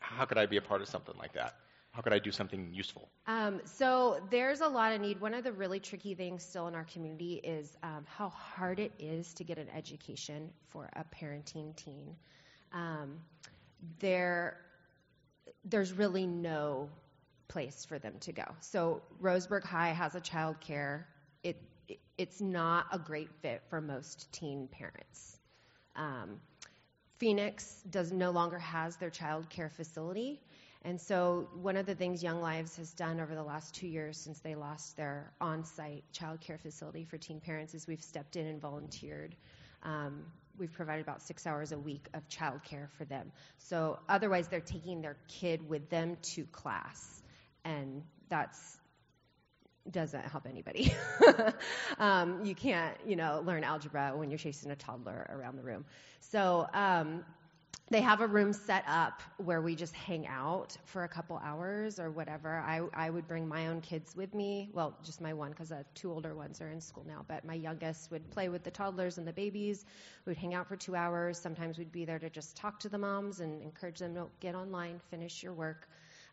how 0.00 0.24
could 0.24 0.38
I 0.38 0.46
be 0.46 0.56
a 0.56 0.62
part 0.62 0.80
of 0.80 0.88
something 0.88 1.14
like 1.18 1.32
that? 1.34 1.56
How 1.92 2.02
could 2.02 2.12
I 2.12 2.18
do 2.18 2.30
something 2.30 2.72
useful? 2.72 3.08
Um, 3.26 3.60
so 3.64 4.20
there's 4.30 4.60
a 4.60 4.68
lot 4.68 4.92
of 4.92 5.00
need. 5.00 5.20
One 5.20 5.34
of 5.34 5.42
the 5.42 5.52
really 5.52 5.80
tricky 5.80 6.14
things 6.14 6.44
still 6.44 6.68
in 6.68 6.74
our 6.74 6.84
community 6.84 7.40
is 7.42 7.76
um, 7.82 8.04
how 8.06 8.28
hard 8.28 8.78
it 8.78 8.92
is 8.98 9.34
to 9.34 9.44
get 9.44 9.58
an 9.58 9.68
education 9.74 10.50
for 10.68 10.88
a 10.94 11.04
parenting 11.04 11.74
teen. 11.74 12.14
Um, 12.72 13.18
there, 13.98 14.58
there's 15.64 15.92
really 15.92 16.26
no 16.26 16.88
place 17.48 17.84
for 17.84 17.98
them 17.98 18.14
to 18.20 18.32
go. 18.32 18.44
So 18.60 19.02
Roseburg 19.20 19.64
High 19.64 19.90
has 19.90 20.14
a 20.14 20.20
child 20.20 20.60
care. 20.60 21.08
It, 21.42 21.56
it 21.88 21.98
it's 22.18 22.40
not 22.40 22.86
a 22.92 22.98
great 22.98 23.30
fit 23.42 23.62
for 23.70 23.80
most 23.80 24.30
teen 24.32 24.68
parents. 24.68 25.38
Um, 25.96 26.40
Phoenix 27.18 27.82
does 27.90 28.12
no 28.12 28.30
longer 28.30 28.58
has 28.58 28.96
their 28.96 29.10
child 29.10 29.48
care 29.50 29.70
facility. 29.70 30.40
And 30.82 31.00
so, 31.00 31.48
one 31.60 31.76
of 31.76 31.86
the 31.86 31.94
things 31.94 32.22
Young 32.22 32.40
Lives 32.40 32.76
has 32.76 32.92
done 32.92 33.20
over 33.20 33.34
the 33.34 33.42
last 33.42 33.74
two 33.74 33.88
years 33.88 34.16
since 34.16 34.38
they 34.40 34.54
lost 34.54 34.96
their 34.96 35.32
on 35.40 35.64
site 35.64 36.04
child 36.12 36.40
care 36.40 36.58
facility 36.58 37.04
for 37.04 37.18
teen 37.18 37.40
parents 37.40 37.74
is 37.74 37.86
we've 37.86 38.02
stepped 38.02 38.36
in 38.36 38.46
and 38.46 38.60
volunteered. 38.60 39.34
Um, 39.82 40.24
we've 40.56 40.72
provided 40.72 41.02
about 41.02 41.22
six 41.22 41.46
hours 41.46 41.72
a 41.72 41.78
week 41.78 42.06
of 42.14 42.28
childcare 42.28 42.90
for 42.96 43.04
them. 43.04 43.32
So, 43.58 43.98
otherwise, 44.08 44.48
they're 44.48 44.60
taking 44.60 45.02
their 45.02 45.16
kid 45.26 45.68
with 45.68 45.90
them 45.90 46.16
to 46.34 46.44
class. 46.44 47.22
And 47.64 48.02
that's 48.28 48.78
doesn't 49.90 50.24
help 50.26 50.46
anybody. 50.46 50.94
um, 51.98 52.44
you 52.44 52.54
can't, 52.54 52.96
you 53.06 53.16
know, 53.16 53.42
learn 53.44 53.64
algebra 53.64 54.12
when 54.14 54.30
you're 54.30 54.38
chasing 54.38 54.70
a 54.70 54.76
toddler 54.76 55.26
around 55.30 55.56
the 55.56 55.62
room. 55.62 55.84
So 56.20 56.68
um, 56.74 57.24
they 57.90 58.02
have 58.02 58.20
a 58.20 58.26
room 58.26 58.52
set 58.52 58.84
up 58.86 59.22
where 59.38 59.62
we 59.62 59.74
just 59.74 59.94
hang 59.94 60.26
out 60.26 60.76
for 60.84 61.04
a 61.04 61.08
couple 61.08 61.40
hours 61.42 61.98
or 61.98 62.10
whatever. 62.10 62.58
I, 62.58 62.82
I 62.92 63.08
would 63.08 63.26
bring 63.26 63.48
my 63.48 63.68
own 63.68 63.80
kids 63.80 64.14
with 64.14 64.34
me. 64.34 64.68
Well, 64.74 64.94
just 65.02 65.22
my 65.22 65.32
one 65.32 65.52
because 65.52 65.70
the 65.70 65.84
two 65.94 66.12
older 66.12 66.34
ones 66.34 66.60
are 66.60 66.68
in 66.68 66.82
school 66.82 67.04
now. 67.08 67.24
But 67.26 67.46
my 67.46 67.54
youngest 67.54 68.10
would 68.10 68.30
play 68.30 68.50
with 68.50 68.62
the 68.62 68.70
toddlers 68.70 69.16
and 69.16 69.26
the 69.26 69.32
babies. 69.32 69.86
We'd 70.26 70.36
hang 70.36 70.52
out 70.52 70.68
for 70.68 70.76
two 70.76 70.96
hours. 70.96 71.38
Sometimes 71.38 71.78
we'd 71.78 71.90
be 71.90 72.04
there 72.04 72.18
to 72.18 72.28
just 72.28 72.56
talk 72.56 72.78
to 72.80 72.90
the 72.90 72.98
moms 72.98 73.40
and 73.40 73.62
encourage 73.62 74.00
them 74.00 74.14
to 74.16 74.26
get 74.40 74.54
online, 74.54 75.00
finish 75.10 75.42
your 75.42 75.54
work. 75.54 75.88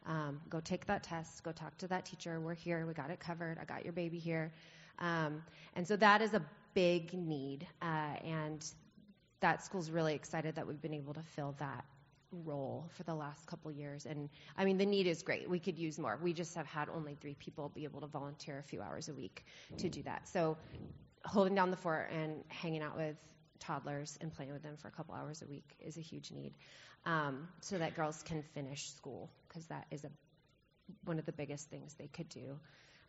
Um, 0.06 0.42
go 0.50 0.60
take 0.60 0.86
that 0.88 1.04
test. 1.04 1.42
Go 1.44 1.54
talk 1.54 1.78
to 1.78 1.88
that 1.88 2.06
teacher. 2.06 2.40
We're 2.42 2.54
here. 2.54 2.86
We 2.86 2.94
got 2.94 3.12
it 3.12 3.22
covered. 3.22 3.60
I 3.62 3.64
got 3.64 3.86
your 3.86 3.94
baby 3.94 4.20
here. 4.20 4.52
Um, 5.00 5.42
and 5.76 5.88
so 5.88 5.96
that 5.96 6.22
is 6.22 6.34
a 6.34 6.42
big 6.74 7.14
need. 7.14 7.66
Uh, 7.82 8.18
and 8.26 8.66
that 9.42 9.64
school's 9.64 9.90
really 9.90 10.16
excited 10.16 10.56
that 10.56 10.68
we've 10.68 10.82
been 10.82 10.94
able 10.94 11.14
to 11.14 11.24
fill 11.24 11.56
that 11.60 11.86
role 12.32 12.90
for 12.94 13.04
the 13.04 13.14
last 13.14 13.46
couple 13.48 13.72
years. 13.72 14.06
And 14.06 14.30
I 14.58 14.66
mean, 14.66 14.78
the 14.78 14.86
need 14.86 15.08
is 15.08 15.22
great. 15.22 15.50
We 15.50 15.60
could 15.60 15.78
use 15.78 15.98
more. 16.00 16.18
We 16.22 16.34
just 16.34 16.56
have 16.56 16.66
had 16.66 16.90
only 16.90 17.16
three 17.16 17.36
people 17.36 17.72
be 17.74 17.84
able 17.84 18.02
to 18.02 18.08
volunteer 18.08 18.60
a 18.60 18.64
few 18.64 18.82
hours 18.82 19.10
a 19.10 19.14
week 19.14 19.46
to 19.78 19.90
do 19.90 20.02
that. 20.04 20.28
So 20.28 20.58
holding 21.24 21.56
down 21.56 21.72
the 21.72 21.78
fort 21.78 22.12
and 22.12 22.44
hanging 22.50 22.82
out 22.82 22.98
with 22.98 23.16
toddlers 23.60 24.18
and 24.22 24.34
playing 24.34 24.52
with 24.52 24.64
them 24.64 24.76
for 24.78 24.88
a 24.88 24.92
couple 24.92 25.16
hours 25.16 25.42
a 25.42 25.46
week 25.46 25.76
is 25.80 25.98
a 25.98 26.02
huge 26.02 26.32
need 26.32 26.54
um, 27.06 27.48
so 27.62 27.78
that 27.78 27.96
girls 27.96 28.22
can 28.24 28.44
finish 28.54 28.92
school 28.94 29.30
because 29.48 29.66
that 29.68 29.86
is 29.92 30.04
a, 30.04 30.12
one 31.06 31.18
of 31.18 31.26
the 31.26 31.32
biggest 31.32 31.70
things 31.70 31.96
they 31.98 32.08
could 32.08 32.30
do 32.30 32.60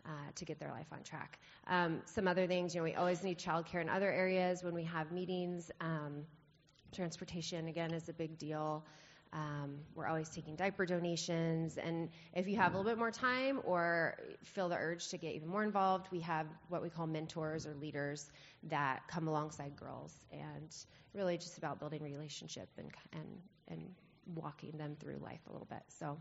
uh, 0.06 0.30
to 0.34 0.44
get 0.44 0.58
their 0.58 0.70
life 0.70 0.86
on 0.92 1.02
track. 1.02 1.38
Um, 1.66 2.00
some 2.04 2.28
other 2.28 2.46
things, 2.46 2.74
you 2.74 2.80
know, 2.80 2.84
we 2.84 2.94
always 2.94 3.22
need 3.22 3.38
childcare 3.38 3.80
in 3.80 3.88
other 3.88 4.10
areas 4.10 4.62
when 4.62 4.74
we 4.74 4.84
have 4.84 5.12
meetings. 5.12 5.70
Um, 5.80 6.24
transportation, 6.92 7.68
again, 7.68 7.92
is 7.92 8.08
a 8.08 8.12
big 8.12 8.38
deal. 8.38 8.84
Um, 9.32 9.78
we're 9.94 10.06
always 10.06 10.28
taking 10.28 10.54
diaper 10.54 10.86
donations. 10.86 11.76
And 11.76 12.08
if 12.34 12.48
you 12.48 12.56
have 12.56 12.74
a 12.74 12.76
little 12.76 12.90
bit 12.90 12.98
more 12.98 13.10
time 13.10 13.60
or 13.64 14.16
feel 14.42 14.68
the 14.68 14.76
urge 14.76 15.08
to 15.08 15.18
get 15.18 15.34
even 15.34 15.48
more 15.48 15.64
involved, 15.64 16.06
we 16.10 16.20
have 16.20 16.46
what 16.68 16.82
we 16.82 16.88
call 16.88 17.06
mentors 17.06 17.66
or 17.66 17.74
leaders 17.74 18.30
that 18.64 19.02
come 19.08 19.28
alongside 19.28 19.76
girls 19.76 20.20
and 20.32 20.74
really 21.12 21.36
just 21.36 21.58
about 21.58 21.78
building 21.78 22.02
relationship 22.02 22.68
and, 22.78 22.90
and, 23.12 23.26
and 23.68 23.82
walking 24.34 24.72
them 24.78 24.96
through 24.98 25.18
life 25.18 25.40
a 25.48 25.52
little 25.52 25.66
bit. 25.68 25.82
So 25.88 26.18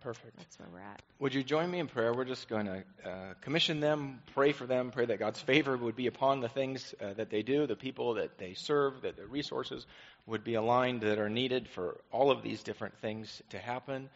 Perfect. 0.00 0.36
that's 0.36 0.58
where 0.58 0.68
we're 0.72 0.80
at. 0.80 1.02
Would 1.18 1.34
you 1.34 1.42
join 1.42 1.70
me 1.70 1.78
in 1.78 1.88
prayer? 1.88 2.12
We're 2.12 2.24
just 2.24 2.48
going 2.48 2.66
to 2.66 2.84
uh, 3.04 3.34
commission 3.40 3.80
them, 3.80 4.20
pray 4.34 4.52
for 4.52 4.66
them, 4.66 4.90
pray 4.90 5.06
that 5.06 5.18
God's 5.18 5.40
favor 5.40 5.76
would 5.76 5.96
be 5.96 6.06
upon 6.06 6.40
the 6.40 6.48
things 6.48 6.94
uh, 7.00 7.14
that 7.14 7.30
they 7.30 7.42
do, 7.42 7.66
the 7.66 7.76
people 7.76 8.14
that 8.14 8.38
they 8.38 8.54
serve, 8.54 9.02
that 9.02 9.16
the 9.16 9.26
resources 9.26 9.86
would 10.26 10.44
be 10.44 10.54
aligned 10.54 11.00
that 11.00 11.18
are 11.18 11.28
needed 11.28 11.68
for 11.68 12.00
all 12.12 12.30
of 12.30 12.42
these 12.42 12.62
different 12.62 12.96
things 12.98 13.42
to 13.50 13.58
happen. 13.58 14.08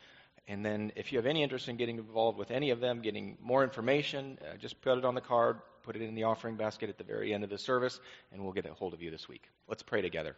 And 0.49 0.64
then, 0.64 0.92
if 0.96 1.12
you 1.12 1.18
have 1.18 1.26
any 1.26 1.42
interest 1.42 1.68
in 1.68 1.76
getting 1.76 1.99
involved 1.99 2.37
with 2.37 2.50
any 2.50 2.70
of 2.70 2.80
them, 2.80 3.02
getting 3.02 3.38
more 3.40 3.62
information, 3.62 4.38
uh, 4.42 4.56
just 4.56 4.80
put 4.82 4.99
it 4.99 5.04
on 5.04 5.14
the 5.14 5.20
card, 5.20 5.60
put 5.84 5.96
it 5.96 6.02
in 6.02 6.14
the 6.14 6.25
offering 6.25 6.56
basket 6.56 6.88
at 6.88 6.99
the 6.99 7.04
very 7.04 7.32
end 7.32 7.44
of 7.44 7.50
the 7.50 7.58
service, 7.58 8.00
and 8.32 8.42
we'll 8.42 8.52
get 8.52 8.66
a 8.66 8.75
hold 8.75 8.92
of 8.92 9.00
you 9.00 9.10
this 9.10 9.28
week. 9.28 9.49
Let's 9.68 9.82
pray 9.82 10.02
together. 10.02 10.37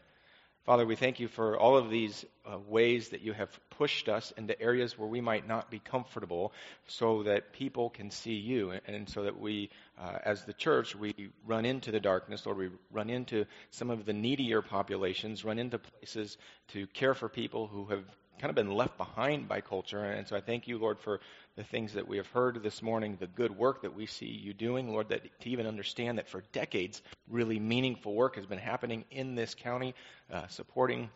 Father, 0.64 0.87
we 0.87 0.95
thank 0.95 1.19
you 1.19 1.26
for 1.26 1.59
all 1.59 1.76
of 1.76 1.90
these 1.90 2.25
uh, 2.47 2.57
ways 2.69 3.09
that 3.09 3.21
you 3.21 3.33
have 3.33 3.50
pushed 3.71 4.09
us 4.09 4.33
into 4.37 4.61
areas 4.62 4.97
where 4.97 5.09
we 5.09 5.21
might 5.21 5.49
not 5.49 5.73
be 5.73 5.81
comfortable 5.81 6.52
so 6.87 7.25
that 7.25 7.52
people 7.52 7.90
can 7.90 8.12
see 8.12 8.35
you 8.35 8.73
and, 8.87 9.09
so 9.09 9.25
that 9.25 9.40
we, 9.40 9.71
uh, 9.99 10.19
as 10.25 10.45
the 10.45 10.52
church, 10.52 10.95
we 10.95 11.31
run 11.45 11.64
into 11.64 11.90
the 11.90 11.99
darkness, 11.99 12.47
Lord, 12.47 12.59
we 12.59 12.69
run 12.92 13.11
into 13.11 13.45
some 13.73 13.90
of 13.90 14.04
the 14.04 14.12
needier 14.12 14.62
populations, 14.62 15.45
run 15.45 15.59
into 15.59 15.81
places 15.81 16.38
to 16.69 16.87
care 16.87 17.14
for 17.14 17.28
people 17.28 17.66
who 17.66 17.87
have 17.87 18.04
kind 18.38 18.49
of 18.49 18.54
been 18.54 18.71
left 18.73 18.97
behind 18.97 19.49
by 19.49 19.61
culture. 19.62 20.04
And 20.04 20.28
so 20.28 20.37
I 20.37 20.40
thank 20.40 20.69
you, 20.69 20.78
Lord, 20.78 21.00
for 21.00 21.21
the 21.56 21.64
things 21.64 21.92
that 21.94 22.09
we 22.09 22.16
have 22.16 22.26
heard 22.28 22.62
this 22.62 22.82
morning, 22.82 23.16
the 23.21 23.26
good 23.26 23.56
work 23.56 23.82
that 23.82 23.94
we 23.94 24.06
see 24.06 24.26
you 24.26 24.54
doing, 24.54 24.88
Lord, 24.88 25.11
that 25.11 25.23
to 25.40 25.50
even 25.50 25.66
understand 25.66 26.18
that 26.18 26.28
for 26.28 26.42
decades, 26.52 27.02
really 27.28 27.59
meaningful 27.59 28.14
work 28.14 28.37
has 28.37 28.47
been 28.47 28.59
happening 28.59 29.04
in 29.11 29.35
this 29.35 29.54
county, 29.54 29.94
uh, 30.32 30.47
supporting 30.49 31.11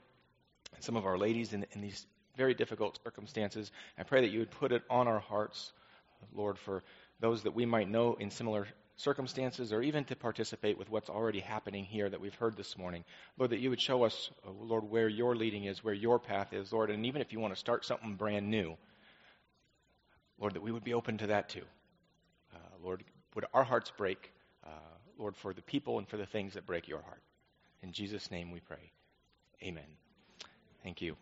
some 0.81 0.97
of 0.97 1.07
our 1.07 1.16
ladies 1.16 1.52
in, 1.52 1.64
in 1.73 1.81
these 1.81 2.07
very 2.37 2.52
difficult 2.52 2.99
circumstances. 3.02 3.73
I 3.99 4.02
pray 4.02 4.21
that 4.21 4.31
you 4.31 4.40
would 4.40 4.50
put 4.50 4.73
it 4.73 4.83
on 4.90 5.09
our 5.09 5.21
hearts, 5.21 5.73
Lord, 6.35 6.59
for 6.59 6.83
those 7.21 7.45
that 7.45 7.55
we 7.55 7.64
might 7.64 7.88
know 7.88 8.14
in 8.21 8.31
similar 8.31 8.66
circumstances 8.97 9.73
or 9.73 9.83
even 9.83 10.05
to 10.05 10.16
participate 10.16 10.78
with 10.78 10.90
what's 10.90 11.09
already 11.11 11.40
happening 11.40 11.85
here 11.85 12.09
that 12.09 12.21
we've 12.21 12.35
heard 12.35 12.57
this 12.57 12.76
morning. 12.76 13.05
Lord, 13.38 13.50
that 13.50 13.61
you 13.61 13.71
would 13.71 13.81
show 13.81 14.05
us, 14.05 14.31
uh, 14.47 14.50
Lord, 14.50 14.85
where 14.90 15.09
your 15.09 15.35
leading 15.35 15.64
is, 15.64 15.83
where 15.85 15.95
your 15.95 16.19
path 16.19 16.52
is, 16.52 16.73
Lord, 16.73 16.90
and 16.90 17.07
even 17.07 17.23
if 17.23 17.33
you 17.33 17.40
want 17.40 17.55
to 17.55 17.61
start 17.61 17.85
something 17.85 18.14
brand 18.16 18.50
new, 18.50 18.76
Lord, 20.38 20.55
that 20.55 20.62
we 20.62 20.73
would 20.73 20.85
be 20.85 20.95
open 20.95 21.19
to 21.19 21.28
that 21.28 21.49
too. 21.49 21.64
Uh, 22.55 22.59
Lord, 22.83 23.05
would 23.35 23.45
our 23.52 23.64
hearts 23.64 23.93
break, 23.97 24.33
uh, 24.64 24.71
Lord, 25.19 25.37
for 25.37 25.52
the 25.52 25.62
people 25.62 25.99
and 25.99 26.09
for 26.09 26.16
the 26.16 26.26
things 26.26 26.55
that 26.55 26.66
break 26.66 26.88
your 26.88 27.02
heart. 27.02 27.23
In 27.83 27.93
Jesus' 27.93 28.31
name 28.31 28.50
we 28.50 28.61
pray. 28.61 28.90
Amen. 29.62 29.85
Thank 30.83 31.02
you. 31.02 31.16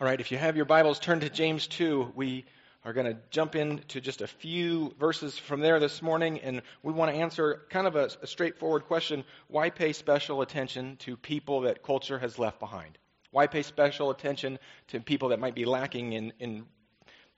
All 0.00 0.08
right, 0.08 0.20
if 0.20 0.32
you 0.32 0.38
have 0.38 0.56
your 0.56 0.64
Bibles, 0.64 0.98
turn 0.98 1.20
to 1.20 1.30
James 1.30 1.66
2. 1.68 2.12
We 2.16 2.44
are 2.84 2.92
going 2.92 3.06
to 3.06 3.16
jump 3.30 3.54
into 3.54 4.00
just 4.00 4.22
a 4.22 4.26
few 4.26 4.94
verses 4.98 5.38
from 5.38 5.60
there 5.60 5.78
this 5.78 6.02
morning, 6.02 6.40
and 6.40 6.62
we 6.82 6.92
want 6.92 7.12
to 7.12 7.16
answer 7.16 7.62
kind 7.70 7.86
of 7.86 7.94
a, 7.94 8.10
a, 8.22 8.26
straightforward 8.26 8.84
question 8.84 9.24
why 9.48 9.70
pay 9.70 9.92
special 9.92 10.42
attention 10.42 10.96
to 10.96 11.16
people 11.16 11.62
that 11.62 11.82
culture 11.82 12.18
has 12.18 12.38
left 12.38 12.58
behind? 12.58 12.98
Why 13.30 13.46
pay 13.46 13.62
special 13.62 14.10
attention 14.10 14.58
to 14.88 15.00
people 15.00 15.28
that 15.28 15.38
might 15.38 15.54
be 15.54 15.64
lacking 15.64 16.12
in, 16.12 16.32
in 16.40 16.66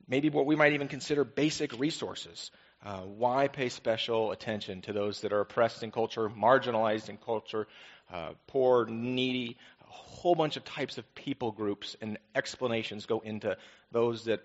maybe 0.08 0.30
what 0.30 0.46
we 0.46 0.56
might 0.56 0.72
even 0.72 0.88
consider 0.88 1.24
basic 1.24 1.78
resources? 1.78 2.50
Uh, 2.84 3.00
why 3.00 3.48
pay 3.48 3.68
special 3.68 4.32
attention 4.32 4.80
to 4.82 4.92
those 4.92 5.20
that 5.22 5.32
are 5.32 5.40
oppressed 5.40 5.82
in 5.82 5.90
culture, 5.90 6.28
marginalized 6.28 7.08
in 7.08 7.16
culture, 7.16 7.66
uh, 8.12 8.30
poor, 8.46 8.86
needy, 8.86 9.56
a 9.82 9.92
whole 9.92 10.34
bunch 10.34 10.56
of 10.56 10.64
types 10.64 10.98
of 10.98 11.14
people 11.14 11.52
groups 11.52 11.96
and 12.00 12.18
explanations 12.34 13.06
go 13.06 13.20
into 13.20 13.56
those 13.90 14.24
that 14.24 14.40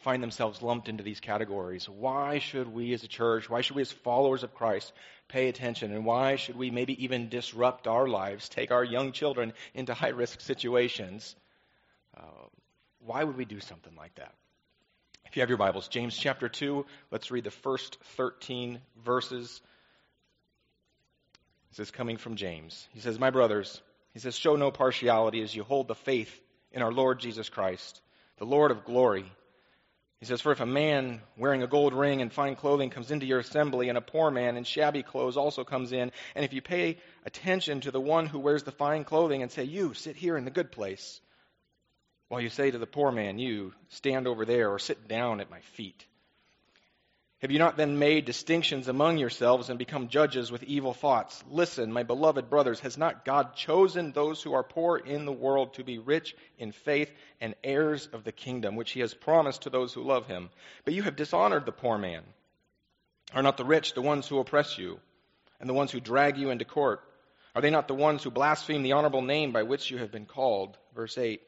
find 0.00 0.22
themselves 0.22 0.62
lumped 0.62 0.88
into 0.88 1.02
these 1.02 1.20
categories. 1.20 1.88
Why 1.88 2.38
should 2.38 2.72
we 2.72 2.92
as 2.94 3.04
a 3.04 3.08
church, 3.08 3.48
why 3.48 3.60
should 3.60 3.76
we 3.76 3.82
as 3.82 3.92
followers 3.92 4.42
of 4.42 4.54
Christ 4.54 4.92
pay 5.28 5.48
attention? 5.48 5.92
And 5.92 6.04
why 6.04 6.36
should 6.36 6.56
we 6.56 6.70
maybe 6.70 7.02
even 7.04 7.28
disrupt 7.28 7.86
our 7.86 8.08
lives, 8.08 8.48
take 8.48 8.70
our 8.70 8.84
young 8.84 9.12
children 9.12 9.52
into 9.74 9.94
high 9.94 10.08
risk 10.08 10.40
situations? 10.40 11.36
Uh, 12.16 12.22
why 13.04 13.24
would 13.24 13.36
we 13.36 13.44
do 13.44 13.60
something 13.60 13.94
like 13.96 14.14
that? 14.16 14.34
If 15.26 15.36
you 15.36 15.40
have 15.40 15.50
your 15.50 15.58
Bibles, 15.58 15.88
James 15.88 16.16
chapter 16.16 16.48
2, 16.48 16.84
let's 17.10 17.30
read 17.30 17.44
the 17.44 17.50
first 17.50 17.98
13 18.16 18.80
verses. 19.04 19.60
This 21.70 21.86
is 21.86 21.90
coming 21.90 22.16
from 22.16 22.34
James. 22.34 22.88
He 22.92 23.00
says, 23.00 23.18
My 23.18 23.30
brothers, 23.30 23.80
he 24.12 24.18
says, 24.18 24.34
show 24.34 24.56
no 24.56 24.70
partiality 24.70 25.42
as 25.42 25.54
you 25.54 25.62
hold 25.62 25.86
the 25.86 25.94
faith 25.94 26.42
in 26.72 26.82
our 26.82 26.90
Lord 26.90 27.20
Jesus 27.20 27.48
Christ, 27.48 28.00
the 28.38 28.46
Lord 28.46 28.70
of 28.70 28.84
glory. 28.84 29.30
He 30.20 30.26
says, 30.26 30.42
For 30.42 30.52
if 30.52 30.60
a 30.60 30.66
man 30.66 31.22
wearing 31.38 31.62
a 31.62 31.66
gold 31.66 31.94
ring 31.94 32.20
and 32.20 32.30
fine 32.30 32.54
clothing 32.54 32.90
comes 32.90 33.10
into 33.10 33.24
your 33.24 33.38
assembly, 33.38 33.88
and 33.88 33.96
a 33.96 34.02
poor 34.02 34.30
man 34.30 34.58
in 34.58 34.64
shabby 34.64 35.02
clothes 35.02 35.38
also 35.38 35.64
comes 35.64 35.92
in, 35.92 36.12
and 36.34 36.44
if 36.44 36.52
you 36.52 36.60
pay 36.60 36.98
attention 37.24 37.80
to 37.80 37.90
the 37.90 38.00
one 38.00 38.26
who 38.26 38.38
wears 38.38 38.62
the 38.62 38.70
fine 38.70 39.04
clothing 39.04 39.42
and 39.42 39.50
say, 39.50 39.64
You 39.64 39.94
sit 39.94 40.16
here 40.16 40.36
in 40.36 40.44
the 40.44 40.50
good 40.50 40.70
place, 40.70 41.22
while 42.28 42.42
you 42.42 42.50
say 42.50 42.70
to 42.70 42.76
the 42.76 42.86
poor 42.86 43.10
man, 43.10 43.38
You 43.38 43.72
stand 43.88 44.26
over 44.26 44.44
there 44.44 44.70
or 44.70 44.78
sit 44.78 45.08
down 45.08 45.40
at 45.40 45.50
my 45.50 45.60
feet. 45.60 46.04
Have 47.40 47.50
you 47.50 47.58
not 47.58 47.78
then 47.78 47.98
made 47.98 48.26
distinctions 48.26 48.86
among 48.86 49.16
yourselves 49.16 49.70
and 49.70 49.78
become 49.78 50.08
judges 50.08 50.52
with 50.52 50.62
evil 50.64 50.92
thoughts? 50.92 51.42
Listen, 51.50 51.90
my 51.90 52.02
beloved 52.02 52.50
brothers, 52.50 52.80
has 52.80 52.98
not 52.98 53.24
God 53.24 53.54
chosen 53.54 54.12
those 54.12 54.42
who 54.42 54.52
are 54.52 54.62
poor 54.62 54.98
in 54.98 55.24
the 55.24 55.32
world 55.32 55.72
to 55.74 55.84
be 55.84 55.96
rich 55.96 56.36
in 56.58 56.70
faith 56.70 57.10
and 57.40 57.54
heirs 57.64 58.08
of 58.12 58.24
the 58.24 58.32
kingdom, 58.32 58.76
which 58.76 58.90
he 58.90 59.00
has 59.00 59.14
promised 59.14 59.62
to 59.62 59.70
those 59.70 59.94
who 59.94 60.02
love 60.02 60.26
him? 60.26 60.50
But 60.84 60.92
you 60.92 61.02
have 61.04 61.16
dishonored 61.16 61.64
the 61.64 61.72
poor 61.72 61.96
man. 61.96 62.24
Are 63.32 63.42
not 63.42 63.56
the 63.56 63.64
rich 63.64 63.94
the 63.94 64.02
ones 64.02 64.28
who 64.28 64.38
oppress 64.38 64.76
you 64.76 65.00
and 65.60 65.68
the 65.68 65.74
ones 65.74 65.92
who 65.92 66.00
drag 66.00 66.36
you 66.36 66.50
into 66.50 66.66
court? 66.66 67.00
Are 67.54 67.62
they 67.62 67.70
not 67.70 67.88
the 67.88 67.94
ones 67.94 68.22
who 68.22 68.30
blaspheme 68.30 68.82
the 68.82 68.92
honorable 68.92 69.22
name 69.22 69.52
by 69.52 69.62
which 69.62 69.90
you 69.90 69.96
have 69.96 70.12
been 70.12 70.26
called? 70.26 70.76
Verse 70.94 71.16
8. 71.16 71.40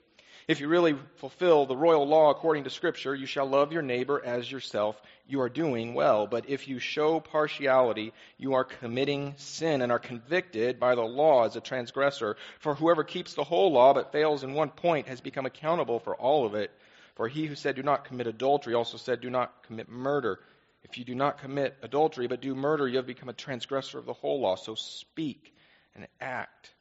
If 0.49 0.59
you 0.59 0.67
really 0.67 0.97
fulfill 1.17 1.67
the 1.67 1.77
royal 1.77 2.07
law 2.07 2.31
according 2.31 2.65
to 2.65 2.71
Scripture, 2.71 3.15
you 3.15 3.27
shall 3.27 3.47
love 3.47 3.73
your 3.73 3.83
neighbor 3.83 4.21
as 4.25 4.51
yourself. 4.51 5.01
You 5.29 5.41
are 5.41 5.49
doing 5.49 5.95
well. 5.95 6.27
But 6.27 6.49
if 6.49 6.67
you 6.67 6.81
show 6.81 7.21
partiality, 7.21 8.13
you 8.39 8.55
are 8.55 8.65
committing 8.65 9.35
sin 9.37 9.83
and 9.83 9.93
are 9.93 10.01
convicted 10.01 10.81
by 10.81 10.97
the 10.97 11.03
law 11.03 11.45
as 11.45 11.55
a 11.55 11.61
transgressor. 11.61 12.37
For 12.59 12.75
whoever 12.75 13.05
keeps 13.05 13.35
the 13.35 13.45
whole 13.45 13.71
law 13.71 13.95
but 13.95 14.11
fails 14.11 14.43
in 14.43 14.55
one 14.55 14.71
point 14.71 15.07
has 15.07 15.21
become 15.21 15.47
accountable 15.47 16.01
for 16.01 16.17
all 16.17 16.45
of 16.45 16.57
it. 16.57 16.73
For 17.15 17.29
he 17.29 17.47
who 17.47 17.55
said, 17.55 17.77
Do 17.77 17.85
not 17.85 18.05
commit 18.05 18.27
adultery, 18.27 18.75
also 18.75 18.97
said, 18.97 19.21
Do 19.21 19.31
not 19.31 19.63
commit 19.65 19.89
murder. 19.89 20.41
If 20.83 20.99
you 20.99 21.05
do 21.05 21.15
not 21.15 21.39
commit 21.39 21.77
adultery 21.83 22.27
but 22.27 22.41
do 22.41 22.57
murder, 22.57 22.89
you 22.89 22.97
have 22.97 23.07
become 23.07 23.29
a 23.29 23.35
transgressor 23.35 23.99
of 23.99 24.07
the 24.07 24.13
whole 24.13 24.41
law. 24.41 24.57
So 24.57 24.75
speak 24.75 25.55
and 25.95 26.09
act 26.21 26.73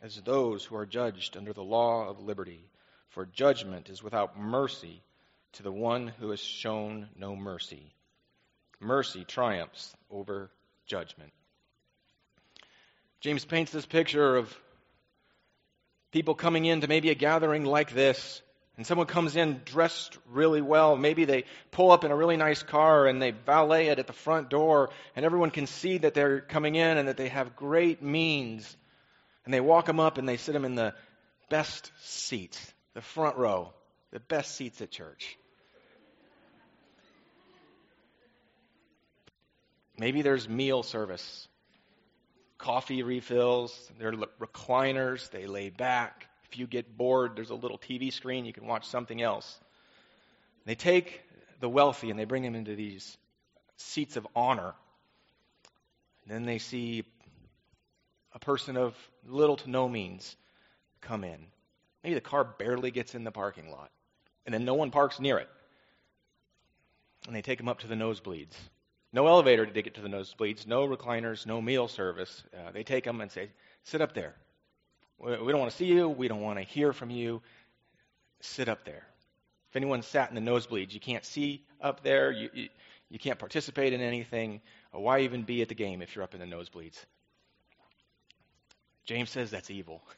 as 0.00 0.20
those 0.20 0.64
who 0.64 0.76
are 0.76 0.86
judged 0.86 1.36
under 1.36 1.52
the 1.52 1.64
law 1.64 2.08
of 2.08 2.20
liberty 2.20 2.64
for 3.18 3.26
judgment 3.26 3.90
is 3.90 4.00
without 4.00 4.38
mercy 4.38 5.02
to 5.50 5.64
the 5.64 5.72
one 5.72 6.06
who 6.20 6.30
has 6.30 6.38
shown 6.38 7.08
no 7.18 7.34
mercy. 7.34 7.92
Mercy 8.78 9.24
triumphs 9.24 9.92
over 10.08 10.52
judgment. 10.86 11.32
James 13.20 13.44
paints 13.44 13.72
this 13.72 13.86
picture 13.86 14.36
of 14.36 14.56
people 16.12 16.36
coming 16.36 16.64
into 16.64 16.86
maybe 16.86 17.10
a 17.10 17.16
gathering 17.16 17.64
like 17.64 17.90
this, 17.90 18.40
and 18.76 18.86
someone 18.86 19.08
comes 19.08 19.34
in 19.34 19.62
dressed 19.64 20.16
really 20.30 20.62
well. 20.62 20.96
Maybe 20.96 21.24
they 21.24 21.42
pull 21.72 21.90
up 21.90 22.04
in 22.04 22.12
a 22.12 22.16
really 22.16 22.36
nice 22.36 22.62
car 22.62 23.08
and 23.08 23.20
they 23.20 23.32
valet 23.32 23.88
it 23.88 23.98
at 23.98 24.06
the 24.06 24.12
front 24.12 24.48
door, 24.48 24.90
and 25.16 25.26
everyone 25.26 25.50
can 25.50 25.66
see 25.66 25.98
that 25.98 26.14
they're 26.14 26.40
coming 26.40 26.76
in 26.76 26.98
and 26.98 27.08
that 27.08 27.16
they 27.16 27.30
have 27.30 27.56
great 27.56 28.00
means. 28.00 28.76
And 29.44 29.52
they 29.52 29.60
walk 29.60 29.86
them 29.86 29.98
up 29.98 30.18
and 30.18 30.28
they 30.28 30.36
sit 30.36 30.52
them 30.52 30.64
in 30.64 30.76
the 30.76 30.94
best 31.48 31.90
seats 32.04 32.74
the 32.98 33.02
front 33.02 33.36
row, 33.36 33.72
the 34.10 34.18
best 34.18 34.56
seats 34.56 34.80
at 34.80 34.90
church. 34.90 35.38
Maybe 39.96 40.22
there's 40.22 40.48
meal 40.48 40.82
service, 40.82 41.46
coffee 42.58 43.04
refills, 43.04 43.88
there 44.00 44.08
are 44.08 44.14
recliners, 44.40 45.30
they 45.30 45.46
lay 45.46 45.70
back. 45.70 46.26
If 46.50 46.58
you 46.58 46.66
get 46.66 46.96
bored, 46.96 47.36
there's 47.36 47.50
a 47.50 47.54
little 47.54 47.78
TV 47.78 48.12
screen, 48.12 48.44
you 48.44 48.52
can 48.52 48.66
watch 48.66 48.88
something 48.88 49.22
else. 49.22 49.60
They 50.64 50.74
take 50.74 51.22
the 51.60 51.68
wealthy 51.68 52.10
and 52.10 52.18
they 52.18 52.24
bring 52.24 52.42
them 52.42 52.56
into 52.56 52.74
these 52.74 53.16
seats 53.76 54.16
of 54.16 54.26
honor. 54.34 54.74
And 56.24 56.34
then 56.34 56.46
they 56.46 56.58
see 56.58 57.04
a 58.32 58.40
person 58.40 58.76
of 58.76 58.96
little 59.24 59.56
to 59.58 59.70
no 59.70 59.88
means 59.88 60.34
come 61.00 61.22
in. 61.22 61.46
Maybe 62.02 62.14
the 62.14 62.20
car 62.20 62.44
barely 62.44 62.90
gets 62.90 63.14
in 63.14 63.24
the 63.24 63.30
parking 63.30 63.70
lot, 63.70 63.90
and 64.46 64.54
then 64.54 64.64
no 64.64 64.74
one 64.74 64.90
parks 64.90 65.20
near 65.20 65.38
it. 65.38 65.48
And 67.26 67.34
they 67.34 67.42
take 67.42 67.58
them 67.58 67.68
up 67.68 67.80
to 67.80 67.86
the 67.86 67.94
nosebleeds. 67.94 68.54
No 69.12 69.26
elevator 69.26 69.66
to 69.66 69.82
get 69.82 69.94
to 69.94 70.00
the 70.00 70.08
nosebleeds, 70.08 70.66
no 70.66 70.86
recliners, 70.86 71.46
no 71.46 71.60
meal 71.60 71.88
service. 71.88 72.42
Uh, 72.54 72.70
they 72.72 72.84
take 72.84 73.04
them 73.04 73.20
and 73.20 73.30
say, 73.30 73.50
Sit 73.84 74.00
up 74.00 74.12
there. 74.12 74.34
We 75.18 75.32
don't 75.32 75.58
want 75.58 75.70
to 75.70 75.76
see 75.76 75.86
you. 75.86 76.08
We 76.08 76.28
don't 76.28 76.42
want 76.42 76.58
to 76.58 76.64
hear 76.64 76.92
from 76.92 77.10
you. 77.10 77.42
Sit 78.40 78.68
up 78.68 78.84
there. 78.84 79.06
If 79.70 79.76
anyone 79.76 80.02
sat 80.02 80.28
in 80.28 80.34
the 80.34 80.50
nosebleeds, 80.50 80.92
you 80.92 81.00
can't 81.00 81.24
see 81.24 81.64
up 81.80 82.02
there. 82.02 82.30
You, 82.30 82.50
you, 82.52 82.68
you 83.10 83.18
can't 83.18 83.38
participate 83.38 83.92
in 83.92 84.00
anything. 84.00 84.60
Why 84.92 85.20
even 85.20 85.42
be 85.42 85.62
at 85.62 85.68
the 85.68 85.74
game 85.74 86.02
if 86.02 86.14
you're 86.14 86.22
up 86.22 86.34
in 86.34 86.40
the 86.40 86.46
nosebleeds? 86.46 87.04
James 89.06 89.30
says 89.30 89.50
that's 89.50 89.70
evil. 89.70 90.02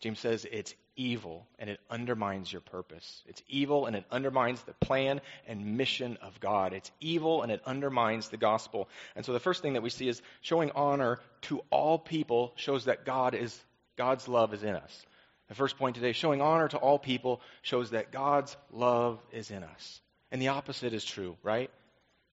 James 0.00 0.20
says 0.20 0.46
it's 0.50 0.74
evil 0.96 1.46
and 1.58 1.70
it 1.70 1.80
undermines 1.90 2.52
your 2.52 2.60
purpose. 2.60 3.22
It's 3.26 3.42
evil 3.48 3.86
and 3.86 3.96
it 3.96 4.04
undermines 4.10 4.62
the 4.62 4.74
plan 4.74 5.20
and 5.46 5.76
mission 5.76 6.18
of 6.22 6.38
God. 6.40 6.72
It's 6.72 6.90
evil 7.00 7.42
and 7.42 7.50
it 7.50 7.62
undermines 7.66 8.28
the 8.28 8.36
gospel. 8.36 8.88
And 9.16 9.24
so 9.24 9.32
the 9.32 9.40
first 9.40 9.62
thing 9.62 9.72
that 9.74 9.82
we 9.82 9.90
see 9.90 10.08
is 10.08 10.22
showing 10.40 10.70
honor 10.72 11.18
to 11.42 11.60
all 11.70 11.98
people 11.98 12.52
shows 12.56 12.84
that 12.84 13.04
God 13.04 13.34
is 13.34 13.58
God's 13.96 14.28
love 14.28 14.54
is 14.54 14.62
in 14.62 14.76
us. 14.76 15.06
The 15.48 15.54
first 15.54 15.78
point 15.78 15.96
today, 15.96 16.12
showing 16.12 16.42
honor 16.42 16.68
to 16.68 16.76
all 16.76 16.98
people 16.98 17.40
shows 17.62 17.90
that 17.90 18.12
God's 18.12 18.56
love 18.70 19.18
is 19.32 19.50
in 19.50 19.64
us. 19.64 20.00
And 20.30 20.42
the 20.42 20.48
opposite 20.48 20.92
is 20.92 21.04
true, 21.04 21.36
right? 21.42 21.70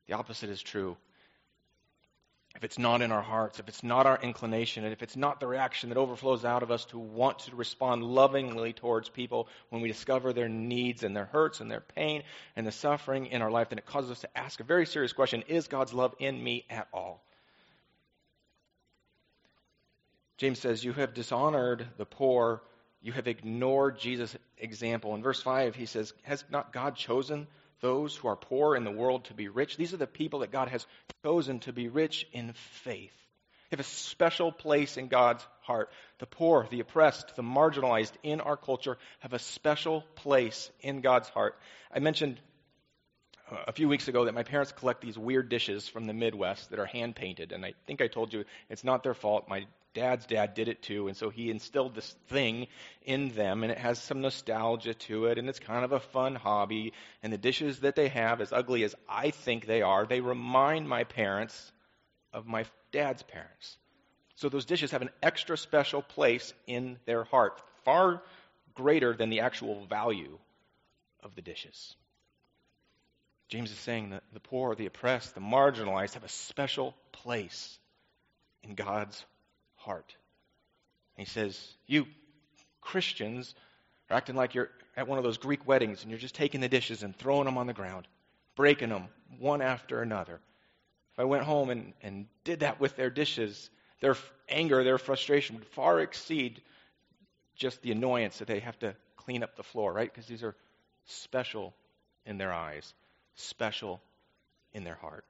The 0.07 0.13
opposite 0.13 0.49
is 0.49 0.61
true 0.61 0.97
if 2.55 2.63
it's 2.63 2.79
not 2.79 3.01
in 3.01 3.11
our 3.11 3.21
hearts, 3.21 3.59
if 3.59 3.67
it's 3.67 3.83
not 3.83 4.05
our 4.05 4.17
inclination, 4.21 4.85
and 4.85 4.93
if 4.93 5.03
it's 5.03 5.17
not 5.17 5.41
the 5.41 5.47
reaction 5.47 5.89
that 5.89 5.97
overflows 5.97 6.45
out 6.45 6.63
of 6.63 6.71
us 6.71 6.85
to 6.85 6.97
want 6.97 7.39
to 7.39 7.55
respond 7.55 8.03
lovingly 8.03 8.71
towards 8.71 9.09
people 9.09 9.49
when 9.69 9.81
we 9.81 9.89
discover 9.89 10.31
their 10.31 10.47
needs 10.47 11.03
and 11.03 11.15
their 11.15 11.25
hurts 11.25 11.59
and 11.59 11.69
their 11.69 11.81
pain 11.81 12.23
and 12.55 12.65
the 12.65 12.71
suffering 12.71 13.27
in 13.27 13.41
our 13.41 13.51
life, 13.51 13.69
then 13.69 13.77
it 13.77 13.85
causes 13.85 14.11
us 14.11 14.21
to 14.21 14.37
ask 14.37 14.61
a 14.61 14.63
very 14.63 14.85
serious 14.85 15.11
question 15.11 15.43
Is 15.47 15.67
God's 15.67 15.93
love 15.93 16.15
in 16.17 16.41
me 16.41 16.65
at 16.69 16.87
all? 16.93 17.21
James 20.37 20.59
says, 20.59 20.83
You 20.83 20.93
have 20.93 21.13
dishonored 21.13 21.85
the 21.97 22.05
poor, 22.05 22.61
you 23.01 23.11
have 23.11 23.27
ignored 23.27 23.99
Jesus' 23.99 24.35
example. 24.57 25.13
In 25.13 25.21
verse 25.21 25.41
5, 25.41 25.75
he 25.75 25.85
says, 25.85 26.13
Has 26.23 26.45
not 26.49 26.71
God 26.71 26.95
chosen 26.95 27.47
those 27.81 28.15
who 28.15 28.27
are 28.27 28.35
poor 28.35 28.75
in 28.75 28.83
the 28.83 28.91
world 28.91 29.25
to 29.25 29.33
be 29.33 29.47
rich. 29.47 29.77
These 29.77 29.93
are 29.93 29.97
the 29.97 30.07
people 30.07 30.39
that 30.39 30.51
God 30.51 30.69
has 30.69 30.85
chosen 31.23 31.59
to 31.61 31.73
be 31.73 31.87
rich 31.87 32.27
in 32.31 32.53
faith. 32.83 33.13
They 33.69 33.77
have 33.77 33.85
a 33.85 33.89
special 33.89 34.51
place 34.51 34.97
in 34.97 35.07
God's 35.07 35.45
heart. 35.61 35.89
The 36.19 36.27
poor, 36.27 36.67
the 36.69 36.79
oppressed, 36.79 37.35
the 37.35 37.41
marginalized 37.41 38.13
in 38.21 38.39
our 38.41 38.57
culture 38.57 38.97
have 39.19 39.33
a 39.33 39.39
special 39.39 40.03
place 40.15 40.69
in 40.81 41.01
God's 41.01 41.29
heart. 41.29 41.57
I 41.91 41.99
mentioned 41.99 42.39
uh, 43.51 43.57
a 43.67 43.71
few 43.71 43.89
weeks 43.89 44.07
ago 44.07 44.25
that 44.25 44.35
my 44.35 44.43
parents 44.43 44.71
collect 44.71 45.01
these 45.01 45.17
weird 45.17 45.49
dishes 45.49 45.87
from 45.87 46.05
the 46.05 46.13
Midwest 46.13 46.69
that 46.69 46.79
are 46.79 46.85
hand 46.85 47.15
painted, 47.15 47.51
and 47.51 47.65
I 47.65 47.73
think 47.87 48.01
I 48.01 48.07
told 48.07 48.33
you 48.33 48.45
it's 48.69 48.83
not 48.83 49.03
their 49.03 49.13
fault. 49.13 49.49
My 49.49 49.65
dad's 49.95 50.27
dad 50.27 50.53
did 50.53 50.67
it 50.67 50.83
too, 50.83 51.07
and 51.07 51.17
so 51.17 51.31
he 51.31 51.49
instilled 51.49 51.95
this 51.95 52.15
thing 52.27 52.67
in 53.03 53.29
them, 53.29 53.63
and 53.63 53.71
it 53.71 53.79
has 53.79 53.97
some 53.97 54.21
nostalgia 54.21 54.93
to 54.93 55.25
it, 55.25 55.39
and 55.39 55.49
it's 55.49 55.59
kind 55.59 55.83
of 55.83 55.91
a 55.91 55.99
fun 55.99 56.35
hobby. 56.35 56.93
And 57.23 57.33
the 57.33 57.39
dishes 57.39 57.79
that 57.79 57.95
they 57.95 58.09
have, 58.09 58.41
as 58.41 58.53
ugly 58.53 58.83
as 58.83 58.93
I 59.09 59.31
think 59.31 59.65
they 59.65 59.81
are, 59.81 60.05
they 60.05 60.21
remind 60.21 60.87
my 60.87 61.05
parents 61.05 61.71
of 62.31 62.45
my 62.45 62.65
dad's 62.91 63.23
parents. 63.23 63.77
So 64.35 64.49
those 64.49 64.65
dishes 64.65 64.91
have 64.91 65.01
an 65.01 65.09
extra 65.23 65.57
special 65.57 66.03
place 66.03 66.53
in 66.67 66.99
their 67.05 67.23
heart, 67.23 67.59
far 67.85 68.21
greater 68.75 69.15
than 69.15 69.29
the 69.29 69.39
actual 69.39 69.85
value 69.85 70.37
of 71.23 71.33
the 71.35 71.41
dishes. 71.41 71.95
James 73.47 73.71
is 73.71 73.77
saying 73.77 74.09
that 74.09 74.23
the 74.33 74.39
poor, 74.39 74.75
the 74.75 74.87
oppressed, 74.87 75.33
the 75.35 75.41
marginalized 75.41 76.15
have 76.15 76.23
a 76.23 76.29
special 76.29 76.93
place 77.11 77.79
in 78.63 78.75
God's 78.75 79.23
heart. 79.85 80.15
And 81.15 81.25
he 81.25 81.31
says, 81.31 81.75
You 81.87 82.05
Christians 82.81 83.55
are 84.09 84.17
acting 84.17 84.35
like 84.35 84.53
you're 84.53 84.69
at 84.97 85.07
one 85.07 85.17
of 85.17 85.23
those 85.23 85.37
Greek 85.37 85.67
weddings 85.67 86.01
and 86.01 86.11
you're 86.11 86.19
just 86.19 86.35
taking 86.35 86.61
the 86.61 86.69
dishes 86.69 87.03
and 87.03 87.15
throwing 87.15 87.45
them 87.45 87.57
on 87.57 87.67
the 87.67 87.73
ground, 87.73 88.07
breaking 88.55 88.89
them 88.89 89.07
one 89.39 89.61
after 89.61 90.01
another. 90.01 90.39
If 91.13 91.19
I 91.19 91.23
went 91.23 91.43
home 91.43 91.69
and, 91.69 91.93
and 92.01 92.27
did 92.43 92.59
that 92.59 92.79
with 92.79 92.95
their 92.95 93.09
dishes, 93.09 93.69
their 94.01 94.15
anger, 94.49 94.83
their 94.83 94.97
frustration 94.97 95.55
would 95.55 95.67
far 95.67 95.99
exceed 96.01 96.61
just 97.55 97.81
the 97.81 97.91
annoyance 97.91 98.39
that 98.39 98.47
they 98.47 98.59
have 98.59 98.77
to 98.79 98.95
clean 99.15 99.43
up 99.43 99.55
the 99.55 99.63
floor, 99.63 99.93
right? 99.93 100.11
Because 100.11 100.27
these 100.27 100.43
are 100.43 100.55
special 101.05 101.73
in 102.25 102.37
their 102.37 102.51
eyes, 102.51 102.93
special 103.35 104.01
in 104.73 104.83
their 104.83 104.95
heart. 104.95 105.25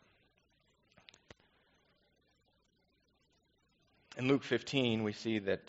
In 4.18 4.30
Luke 4.30 4.44
15, 4.44 5.04
we 5.04 5.12
see 5.12 5.40
that 5.40 5.62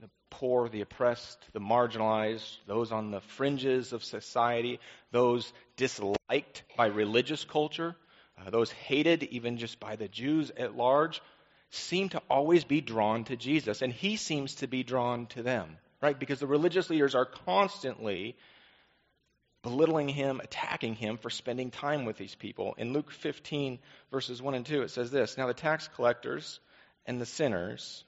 the 0.00 0.10
poor, 0.28 0.68
the 0.68 0.82
oppressed, 0.82 1.38
the 1.52 1.60
marginalized, 1.60 2.58
those 2.66 2.92
on 2.92 3.10
the 3.10 3.20
fringes 3.20 3.94
of 3.94 4.04
society, 4.04 4.78
those 5.10 5.50
disliked 5.76 6.62
by 6.76 6.86
religious 6.86 7.44
culture, 7.44 7.96
uh, 8.38 8.50
those 8.50 8.70
hated 8.70 9.22
even 9.24 9.56
just 9.56 9.80
by 9.80 9.96
the 9.96 10.08
Jews 10.08 10.50
at 10.56 10.76
large, 10.76 11.22
seem 11.70 12.10
to 12.10 12.22
always 12.28 12.64
be 12.64 12.82
drawn 12.82 13.24
to 13.24 13.36
Jesus. 13.36 13.80
And 13.80 13.92
he 13.92 14.16
seems 14.16 14.56
to 14.56 14.66
be 14.66 14.82
drawn 14.82 15.26
to 15.28 15.42
them, 15.42 15.78
right? 16.02 16.18
Because 16.18 16.40
the 16.40 16.46
religious 16.46 16.90
leaders 16.90 17.14
are 17.14 17.26
constantly 17.26 18.36
belittling 19.62 20.08
him, 20.08 20.40
attacking 20.42 20.94
him 20.94 21.16
for 21.16 21.30
spending 21.30 21.70
time 21.70 22.04
with 22.04 22.16
these 22.16 22.34
people. 22.34 22.74
In 22.78 22.92
Luke 22.92 23.10
15, 23.10 23.78
verses 24.10 24.40
1 24.40 24.54
and 24.54 24.66
2, 24.66 24.82
it 24.82 24.90
says 24.90 25.10
this 25.10 25.36
Now 25.36 25.46
the 25.46 25.54
tax 25.54 25.88
collectors 25.88 26.60
and 27.06 27.20
the 27.20 27.26
sinners 27.26 28.04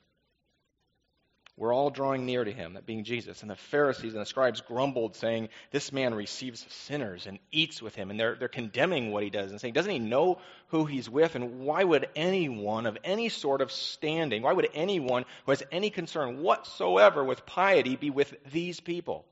were 1.60 1.74
all 1.74 1.90
drawing 1.90 2.24
near 2.24 2.42
to 2.42 2.50
him, 2.50 2.72
that 2.72 2.86
being 2.86 3.04
Jesus. 3.04 3.42
And 3.42 3.50
the 3.50 3.56
Pharisees 3.56 4.14
and 4.14 4.22
the 4.22 4.26
scribes 4.26 4.62
grumbled, 4.62 5.14
saying, 5.14 5.50
This 5.70 5.92
man 5.92 6.14
receives 6.14 6.64
sinners 6.70 7.26
and 7.26 7.38
eats 7.52 7.82
with 7.82 7.94
him. 7.94 8.10
And 8.10 8.18
they're, 8.18 8.34
they're 8.34 8.48
condemning 8.48 9.12
what 9.12 9.22
he 9.22 9.28
does 9.28 9.50
and 9.50 9.60
saying, 9.60 9.74
Doesn't 9.74 9.92
he 9.92 9.98
know 9.98 10.38
who 10.68 10.86
he's 10.86 11.10
with? 11.10 11.34
And 11.34 11.60
why 11.60 11.84
would 11.84 12.08
anyone 12.16 12.86
of 12.86 12.96
any 13.04 13.28
sort 13.28 13.60
of 13.60 13.70
standing, 13.70 14.40
why 14.40 14.54
would 14.54 14.70
anyone 14.72 15.26
who 15.44 15.52
has 15.52 15.62
any 15.70 15.90
concern 15.90 16.40
whatsoever 16.40 17.22
with 17.22 17.44
piety 17.44 17.96
be 17.96 18.08
with 18.08 18.34
these 18.50 18.80
people? 18.80 19.26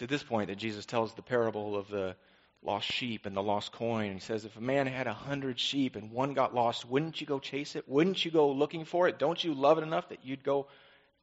It's 0.00 0.04
at 0.04 0.08
this 0.08 0.22
point 0.22 0.48
that 0.48 0.56
Jesus 0.56 0.86
tells 0.86 1.12
the 1.12 1.20
parable 1.20 1.76
of 1.76 1.86
the 1.88 2.16
lost 2.62 2.90
sheep 2.90 3.26
and 3.26 3.36
the 3.36 3.42
lost 3.42 3.70
coin. 3.70 4.14
He 4.14 4.20
says, 4.20 4.46
if 4.46 4.56
a 4.56 4.60
man 4.62 4.86
had 4.86 5.06
a 5.06 5.12
hundred 5.12 5.60
sheep 5.60 5.94
and 5.94 6.10
one 6.10 6.32
got 6.32 6.54
lost, 6.54 6.88
wouldn't 6.88 7.20
you 7.20 7.26
go 7.26 7.38
chase 7.38 7.76
it? 7.76 7.86
Wouldn't 7.86 8.24
you 8.24 8.30
go 8.30 8.50
looking 8.50 8.86
for 8.86 9.08
it? 9.08 9.18
Don't 9.18 9.44
you 9.44 9.52
love 9.52 9.76
it 9.76 9.82
enough 9.82 10.08
that 10.08 10.24
you'd 10.24 10.42
go 10.42 10.68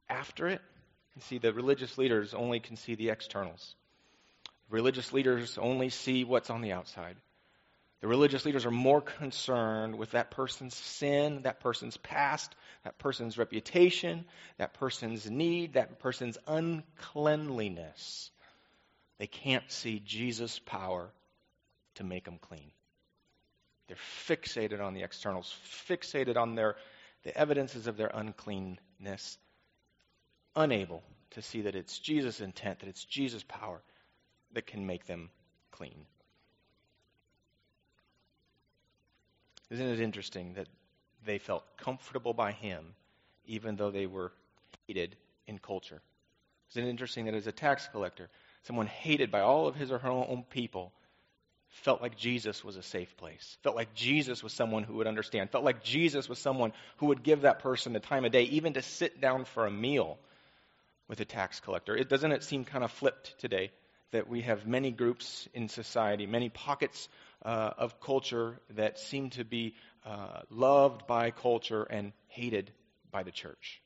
after 0.08 0.46
it? 0.46 0.60
You 1.16 1.22
see, 1.22 1.38
the 1.38 1.52
religious 1.52 1.98
leaders 1.98 2.34
only 2.34 2.60
can 2.60 2.76
see 2.76 2.94
the 2.94 3.10
externals. 3.10 3.74
Religious 4.70 5.12
leaders 5.12 5.58
only 5.58 5.88
see 5.88 6.22
what's 6.22 6.48
on 6.48 6.60
the 6.60 6.70
outside. 6.70 7.16
The 8.00 8.06
religious 8.06 8.44
leaders 8.44 8.64
are 8.64 8.70
more 8.70 9.00
concerned 9.00 9.98
with 9.98 10.12
that 10.12 10.30
person's 10.30 10.76
sin, 10.76 11.42
that 11.42 11.58
person's 11.58 11.96
past, 11.96 12.54
that 12.84 12.96
person's 13.00 13.38
reputation, 13.38 14.24
that 14.58 14.74
person's 14.74 15.28
need, 15.28 15.72
that 15.72 15.98
person's 15.98 16.38
uncleanliness. 16.46 18.30
They 19.18 19.26
can't 19.26 19.70
see 19.70 20.00
Jesus' 20.04 20.58
power 20.58 21.10
to 21.96 22.04
make 22.04 22.24
them 22.24 22.38
clean. 22.40 22.70
They're 23.88 23.96
fixated 24.26 24.80
on 24.80 24.94
the 24.94 25.02
externals, 25.02 25.54
fixated 25.88 26.36
on 26.36 26.54
their 26.54 26.76
the 27.24 27.36
evidences 27.36 27.88
of 27.88 27.96
their 27.96 28.10
uncleanness, 28.14 29.38
unable 30.54 31.02
to 31.30 31.42
see 31.42 31.62
that 31.62 31.74
it's 31.74 31.98
Jesus' 31.98 32.40
intent, 32.40 32.78
that 32.80 32.88
it's 32.88 33.04
Jesus' 33.04 33.44
power 33.46 33.82
that 34.52 34.66
can 34.66 34.86
make 34.86 35.04
them 35.06 35.30
clean. 35.72 36.06
Isn't 39.70 39.86
it 39.86 40.00
interesting 40.00 40.54
that 40.54 40.68
they 41.24 41.38
felt 41.38 41.64
comfortable 41.76 42.32
by 42.32 42.52
him 42.52 42.94
even 43.46 43.76
though 43.76 43.90
they 43.90 44.06
were 44.06 44.32
hated 44.86 45.16
in 45.46 45.58
culture? 45.58 46.00
Isn't 46.70 46.84
it 46.84 46.90
interesting 46.90 47.24
that 47.26 47.34
as 47.34 47.46
a 47.46 47.52
tax 47.52 47.88
collector, 47.88 48.30
someone 48.64 48.86
hated 48.86 49.30
by 49.30 49.40
all 49.40 49.66
of 49.66 49.74
his 49.74 49.90
or 49.90 49.98
her 49.98 50.08
own 50.08 50.44
people, 50.50 50.92
felt 51.68 52.02
like 52.02 52.16
Jesus 52.16 52.64
was 52.64 52.76
a 52.76 52.82
safe 52.82 53.16
place, 53.16 53.56
felt 53.62 53.76
like 53.76 53.94
Jesus 53.94 54.42
was 54.42 54.52
someone 54.52 54.82
who 54.82 54.94
would 54.94 55.06
understand, 55.06 55.50
felt 55.50 55.64
like 55.64 55.82
Jesus 55.82 56.28
was 56.28 56.38
someone 56.38 56.72
who 56.96 57.06
would 57.06 57.22
give 57.22 57.42
that 57.42 57.60
person 57.60 57.92
the 57.92 58.00
time 58.00 58.24
of 58.24 58.32
day, 58.32 58.44
even 58.44 58.74
to 58.74 58.82
sit 58.82 59.20
down 59.20 59.44
for 59.44 59.66
a 59.66 59.70
meal 59.70 60.18
with 61.08 61.20
a 61.20 61.24
tax 61.24 61.60
collector. 61.60 61.96
It 61.96 62.08
doesn't 62.08 62.32
it 62.32 62.42
seem 62.42 62.64
kind 62.64 62.84
of 62.84 62.90
flipped 62.90 63.38
today 63.38 63.70
that 64.10 64.28
we 64.28 64.42
have 64.42 64.66
many 64.66 64.90
groups 64.90 65.48
in 65.52 65.68
society, 65.68 66.26
many 66.26 66.48
pockets 66.48 67.08
uh, 67.44 67.70
of 67.76 68.00
culture 68.00 68.58
that 68.70 68.98
seem 68.98 69.30
to 69.30 69.44
be 69.44 69.74
uh, 70.06 70.40
loved 70.50 71.06
by 71.06 71.30
culture 71.30 71.82
and 71.82 72.12
hated 72.28 72.70
by 73.10 73.22
the 73.22 73.30
church. 73.30 73.82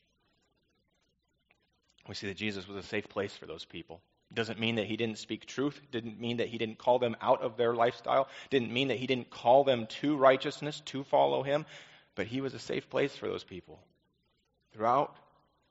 We 2.08 2.14
see 2.14 2.28
that 2.28 2.36
Jesus 2.36 2.66
was 2.66 2.76
a 2.76 2.88
safe 2.88 3.08
place 3.08 3.36
for 3.36 3.46
those 3.46 3.64
people. 3.64 4.00
Doesn't 4.34 4.58
mean 4.58 4.76
that 4.76 4.86
he 4.86 4.96
didn't 4.96 5.18
speak 5.18 5.46
truth. 5.46 5.80
Didn't 5.90 6.18
mean 6.18 6.38
that 6.38 6.48
he 6.48 6.58
didn't 6.58 6.78
call 6.78 6.98
them 6.98 7.16
out 7.20 7.42
of 7.42 7.56
their 7.56 7.74
lifestyle. 7.74 8.28
Didn't 8.50 8.72
mean 8.72 8.88
that 8.88 8.98
he 8.98 9.06
didn't 9.06 9.30
call 9.30 9.64
them 9.64 9.86
to 10.00 10.16
righteousness, 10.16 10.80
to 10.86 11.04
follow 11.04 11.42
him. 11.42 11.66
But 12.14 12.26
he 12.26 12.40
was 12.40 12.54
a 12.54 12.58
safe 12.58 12.88
place 12.88 13.14
for 13.14 13.28
those 13.28 13.44
people. 13.44 13.78
Throughout 14.72 15.14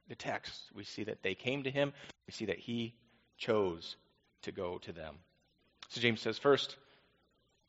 the 0.10 0.16
text, 0.16 0.60
we 0.76 0.84
see 0.84 1.06
that 1.06 1.24
they 1.24 1.34
came 1.34 1.64
to 1.64 1.72
him. 1.72 1.94
We 2.28 2.34
see 2.34 2.46
that 2.46 2.60
he 2.60 2.94
chose 3.38 3.96
to 4.44 4.52
go 4.52 4.78
to 4.80 4.92
them. 4.92 5.16
So 5.90 6.02
James 6.02 6.22
says, 6.22 6.38
first, 6.38 6.76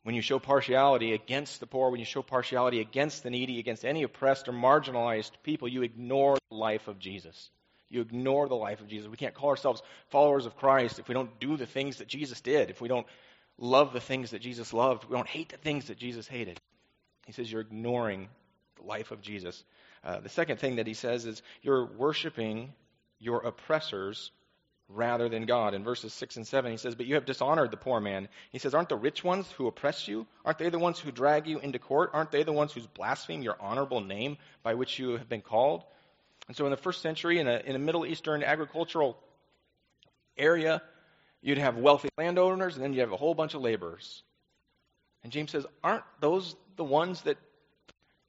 when 0.02 0.14
you 0.14 0.22
show 0.22 0.38
partiality 0.38 1.14
against 1.14 1.60
the 1.60 1.66
poor, 1.66 1.90
when 1.90 2.00
you 2.00 2.06
show 2.06 2.22
partiality 2.22 2.80
against 2.80 3.22
the 3.22 3.30
needy, 3.30 3.58
against 3.58 3.84
any 3.84 4.02
oppressed 4.02 4.48
or 4.48 4.52
marginalized 4.52 5.30
people, 5.42 5.68
you 5.68 5.82
ignore 5.82 6.36
the 6.50 6.56
life 6.56 6.88
of 6.88 6.98
Jesus 6.98 7.50
you 7.92 8.00
ignore 8.00 8.48
the 8.48 8.56
life 8.56 8.80
of 8.80 8.88
Jesus. 8.88 9.08
We 9.08 9.16
can't 9.16 9.34
call 9.34 9.50
ourselves 9.50 9.82
followers 10.08 10.46
of 10.46 10.56
Christ 10.56 10.98
if 10.98 11.08
we 11.08 11.14
don't 11.14 11.38
do 11.38 11.56
the 11.56 11.66
things 11.66 11.98
that 11.98 12.08
Jesus 12.08 12.40
did, 12.40 12.70
if 12.70 12.80
we 12.80 12.88
don't 12.88 13.06
love 13.58 13.92
the 13.92 14.00
things 14.00 14.30
that 14.30 14.40
Jesus 14.40 14.72
loved, 14.72 15.04
we 15.04 15.14
don't 15.14 15.28
hate 15.28 15.50
the 15.50 15.58
things 15.58 15.86
that 15.86 15.98
Jesus 15.98 16.26
hated. 16.26 16.60
He 17.26 17.32
says 17.32 17.52
you're 17.52 17.60
ignoring 17.60 18.28
the 18.76 18.86
life 18.86 19.10
of 19.10 19.20
Jesus. 19.20 19.62
Uh, 20.02 20.20
the 20.20 20.28
second 20.28 20.58
thing 20.58 20.76
that 20.76 20.86
he 20.86 20.94
says 20.94 21.26
is 21.26 21.42
you're 21.60 21.84
worshiping 21.84 22.72
your 23.18 23.40
oppressors 23.40 24.32
rather 24.88 25.28
than 25.28 25.46
God. 25.46 25.74
In 25.74 25.84
verses 25.84 26.12
6 26.14 26.36
and 26.36 26.46
7, 26.46 26.70
he 26.70 26.76
says, 26.76 26.94
But 26.94 27.06
you 27.06 27.14
have 27.14 27.24
dishonored 27.24 27.70
the 27.70 27.76
poor 27.76 28.00
man. 28.00 28.28
He 28.50 28.58
says, 28.58 28.74
Aren't 28.74 28.88
the 28.88 28.96
rich 28.96 29.22
ones 29.22 29.50
who 29.52 29.66
oppress 29.66 30.08
you? 30.08 30.26
Aren't 30.44 30.58
they 30.58 30.70
the 30.70 30.78
ones 30.78 30.98
who 30.98 31.12
drag 31.12 31.46
you 31.46 31.58
into 31.58 31.78
court? 31.78 32.10
Aren't 32.12 32.30
they 32.30 32.42
the 32.42 32.52
ones 32.52 32.72
who 32.72 32.80
blaspheme 32.94 33.42
your 33.42 33.56
honorable 33.60 34.00
name 34.00 34.38
by 34.62 34.74
which 34.74 34.98
you 34.98 35.16
have 35.16 35.28
been 35.28 35.40
called? 35.40 35.84
And 36.48 36.56
so 36.56 36.64
in 36.64 36.70
the 36.70 36.76
first 36.76 37.02
century, 37.02 37.38
in 37.38 37.46
a, 37.46 37.62
in 37.64 37.76
a 37.76 37.78
Middle 37.78 38.04
Eastern 38.04 38.42
agricultural 38.42 39.16
area, 40.36 40.82
you'd 41.40 41.58
have 41.58 41.76
wealthy 41.76 42.08
landowners 42.18 42.74
and 42.74 42.84
then 42.84 42.92
you'd 42.92 43.00
have 43.00 43.12
a 43.12 43.16
whole 43.16 43.34
bunch 43.34 43.54
of 43.54 43.60
laborers. 43.60 44.22
And 45.22 45.32
James 45.32 45.50
says, 45.50 45.66
Aren't 45.84 46.04
those 46.20 46.56
the 46.76 46.84
ones 46.84 47.22
that 47.22 47.36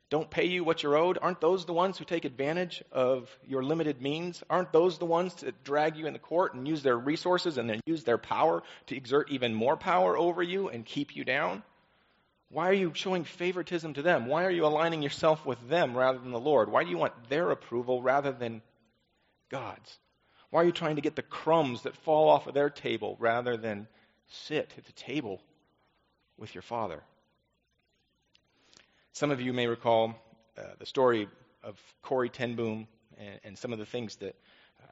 don't 0.10 0.30
pay 0.30 0.46
you 0.46 0.64
what 0.64 0.84
you're 0.84 0.96
owed? 0.96 1.18
Aren't 1.20 1.42
those 1.42 1.66
the 1.66 1.74
ones 1.74 1.98
who 1.98 2.06
take 2.06 2.24
advantage 2.24 2.84
of 2.92 3.36
your 3.48 3.64
limited 3.64 4.00
means? 4.00 4.44
Aren't 4.48 4.72
those 4.72 5.00
the 5.00 5.08
ones 5.08 5.34
that 5.36 5.64
drag 5.64 5.98
you 5.98 6.06
in 6.06 6.14
the 6.14 6.20
court 6.20 6.54
and 6.54 6.68
use 6.68 6.84
their 6.84 6.98
resources 6.98 7.58
and 7.58 7.68
then 7.68 7.80
use 7.88 8.04
their 8.04 8.20
power 8.20 8.62
to 8.88 8.96
exert 8.96 9.32
even 9.32 9.56
more 9.56 9.76
power 9.76 10.16
over 10.16 10.44
you 10.44 10.70
and 10.70 10.86
keep 10.86 11.16
you 11.16 11.24
down? 11.24 11.64
Why 12.54 12.70
are 12.70 12.74
you 12.74 12.92
showing 12.94 13.24
favoritism 13.24 13.96
to 13.96 14.04
them? 14.04 14.28
Why 14.28 14.46
are 14.46 14.52
you 14.52 14.68
aligning 14.68 15.02
yourself 15.02 15.44
with 15.44 15.68
them 15.68 15.98
rather 15.98 16.20
than 16.20 16.30
the 16.30 16.40
Lord? 16.40 16.70
Why 16.70 16.84
do 16.84 16.92
you 16.92 17.00
want 17.00 17.28
their 17.28 17.50
approval 17.50 18.04
rather 18.04 18.32
than 18.32 18.62
God's? 19.50 19.98
Why 20.52 20.62
are 20.62 20.66
you 20.66 20.72
trying 20.72 20.98
to 20.98 21.02
get 21.02 21.16
the 21.16 21.24
crumbs 21.24 21.82
that 21.82 21.98
fall 21.98 22.30
off 22.30 22.46
of 22.46 22.54
their 22.54 22.70
table 22.70 23.18
rather 23.20 23.58
than 23.58 23.88
sit 24.28 24.72
at 24.78 24.86
the 24.86 24.92
table 24.92 25.42
with 26.38 26.54
your 26.54 26.62
Father? 26.62 27.02
Some 29.14 29.32
of 29.32 29.42
you 29.42 29.52
may 29.52 29.66
recall 29.66 30.14
uh, 30.56 30.62
the 30.78 30.86
story 30.86 31.28
of 31.64 31.76
Corrie 32.04 32.30
ten 32.30 32.56
Boom 32.56 32.88
and, 33.18 33.40
and, 33.44 33.58
some 33.58 33.74
of 33.74 33.80
the 33.80 33.86
things 33.86 34.18
that 34.18 34.36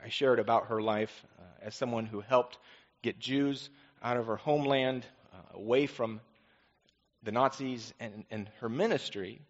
I 0.03 0.09
shared 0.09 0.39
about 0.39 0.67
her 0.67 0.81
life 0.81 1.25
uh, 1.37 1.43
as 1.61 1.75
someone 1.75 2.07
who 2.07 2.21
helped 2.21 2.57
get 3.03 3.19
Jews 3.19 3.69
out 4.01 4.17
of 4.17 4.25
her 4.25 4.37
homeland, 4.37 5.05
uh, 5.31 5.57
away 5.57 5.85
from 5.85 6.21
the 7.23 7.31
Nazis 7.31 7.93
and, 7.99 8.25
and 8.31 8.49
her 8.59 8.69
ministry 8.69 9.41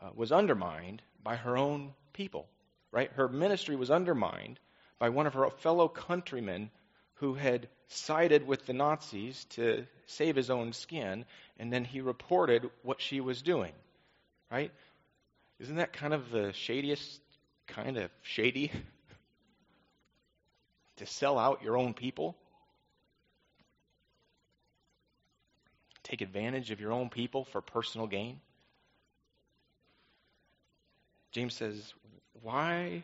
uh, 0.00 0.10
was 0.14 0.32
undermined 0.32 1.02
by 1.22 1.36
her 1.36 1.56
own 1.56 1.94
people, 2.12 2.46
right? 2.90 3.10
Her 3.12 3.28
ministry 3.28 3.76
was 3.76 3.90
undermined 3.90 4.58
by 4.98 5.08
one 5.08 5.26
of 5.26 5.34
her 5.34 5.48
fellow 5.50 5.88
countrymen 5.88 6.70
who 7.14 7.34
had 7.34 7.68
sided 7.88 8.46
with 8.46 8.66
the 8.66 8.72
Nazis 8.72 9.44
to 9.50 9.86
save 10.06 10.36
his 10.36 10.50
own 10.50 10.72
skin, 10.72 11.24
and 11.58 11.72
then 11.72 11.84
he 11.84 12.00
reported 12.00 12.70
what 12.82 13.00
she 13.00 13.20
was 13.20 13.42
doing, 13.42 13.72
right? 14.50 14.72
Isn't 15.60 15.76
that 15.76 15.92
kind 15.92 16.12
of 16.12 16.30
the 16.30 16.52
shadiest 16.52 17.20
kind 17.66 17.96
of 17.96 18.10
shady? 18.22 18.72
to 20.96 21.06
sell 21.06 21.38
out 21.38 21.62
your 21.62 21.76
own 21.76 21.94
people? 21.94 22.36
Take 26.04 26.20
advantage 26.20 26.70
of 26.70 26.80
your 26.80 26.92
own 26.92 27.08
people 27.10 27.44
for 27.44 27.60
personal 27.60 28.06
gain? 28.06 28.40
James 31.32 31.54
says, 31.54 31.92
Why 32.42 33.02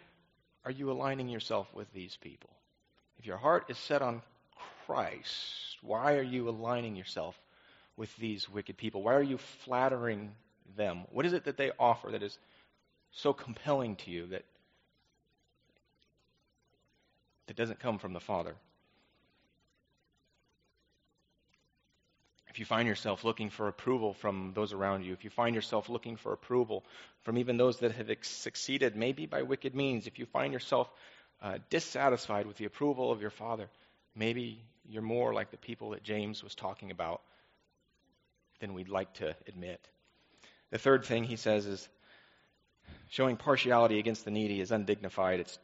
are 0.65 0.71
you 0.71 0.93
aligning 0.93 1.29
yourself 1.29 1.67
with 1.75 1.93
these 1.93 2.17
people? 2.17 2.51
If 3.19 3.27
your 3.27 3.39
heart 3.39 3.65
is 3.69 3.77
set 3.77 4.03
on 4.03 4.23
Christ, 4.87 5.77
why 5.83 6.15
are 6.15 6.23
you 6.23 6.49
aligning 6.49 6.95
yourself 6.95 7.39
with 7.97 8.15
these 8.17 8.49
wicked 8.49 8.77
people? 8.77 9.03
Why 9.03 9.15
are 9.15 9.23
you 9.23 9.39
flattering 9.65 10.31
them? 10.77 11.05
What 11.11 11.27
is 11.27 11.33
it 11.33 11.45
that 11.45 11.57
they 11.57 11.73
offer 11.79 12.11
that 12.13 12.23
is 12.23 12.39
so 13.13 13.33
compelling 13.33 13.97
to 13.97 14.11
you 14.11 14.27
that 14.29 14.45
that 17.47 17.57
doesn't 17.57 17.81
come 17.81 17.99
from 17.99 18.13
the 18.13 18.21
Father? 18.21 18.55
If 22.51 22.59
you 22.59 22.65
find 22.65 22.89
yourself 22.89 23.25
looking 23.25 23.49
for 23.49 23.69
approval 23.69 24.13
from 24.13 24.53
those 24.55 24.73
around 24.73 25.05
you, 25.05 25.13
if 25.13 25.23
you 25.23 25.31
find 25.31 25.55
yourself 25.55 25.89
looking 25.89 26.17
for 26.17 26.33
approval 26.33 26.85
from 27.23 27.39
even 27.39 27.57
those 27.57 27.79
that 27.79 27.93
have 27.93 28.11
succeeded, 28.23 28.97
maybe 28.97 29.27
by 29.27 29.43
wicked 29.43 29.75
means, 29.75 30.09
if 30.09 30.19
you 30.19 30.27
find 30.27 30.53
yourself 30.53 30.91
uh, 31.43 31.59
dissatisfied 31.71 32.47
with 32.47 32.57
the 32.57 32.65
approval 32.65 33.13
of 33.13 33.21
your 33.21 33.31
Father, 33.31 33.69
maybe 34.17 34.61
you're 34.89 35.01
more 35.01 35.33
like 35.33 35.53
the 35.53 35.57
people 35.57 35.91
that 35.91 36.03
James 36.03 36.43
was 36.43 36.57
talking 36.57 36.91
about 36.91 37.23
than 38.59 38.75
we'd 38.75 38.89
like 38.89 39.13
to 39.15 39.37
admit. 39.47 39.81
The 40.71 40.79
third 40.79 41.05
thing 41.05 41.23
he 41.23 41.37
says 41.37 41.67
is 41.67 41.89
showing 43.11 43.37
partiality 43.37 44.01
against 44.01 44.25
the 44.25 44.33
needy 44.33 44.61
is 44.61 44.73
undignified. 44.73 45.39
It's 45.39 45.59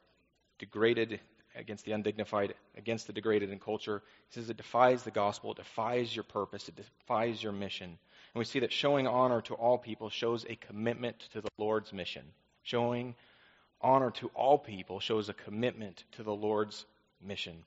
degraded 0.61 1.21
against 1.57 1.85
the 1.85 1.93
undignified, 1.93 2.55
against 2.77 3.07
the 3.07 3.13
degraded 3.13 3.51
in 3.51 3.59
culture. 3.59 4.03
He 4.29 4.35
says 4.35 4.51
it 4.51 4.57
defies 4.57 5.03
the 5.03 5.11
gospel, 5.11 5.53
it 5.53 5.59
defies 5.59 6.15
your 6.15 6.25
purpose, 6.25 6.69
it 6.69 6.77
defies 6.77 7.43
your 7.43 7.53
mission. 7.53 7.89
And 7.89 8.39
we 8.39 8.45
see 8.45 8.61
that 8.61 8.73
showing 8.73 9.07
honor 9.07 9.41
to 9.43 9.55
all 9.55 9.79
people 9.79 10.11
shows 10.11 10.45
a 10.49 10.57
commitment 10.57 11.19
to 11.33 11.41
the 11.41 11.49
Lord's 11.59 11.93
mission. 11.93 12.25
Showing 12.63 13.15
honor 13.81 14.11
to 14.13 14.31
all 14.35 14.59
people 14.59 15.01
shows 15.01 15.29
a 15.29 15.35
commitment 15.35 16.05
to 16.13 16.23
the 16.23 16.35
Lord's 16.35 16.85
mission. 17.23 17.65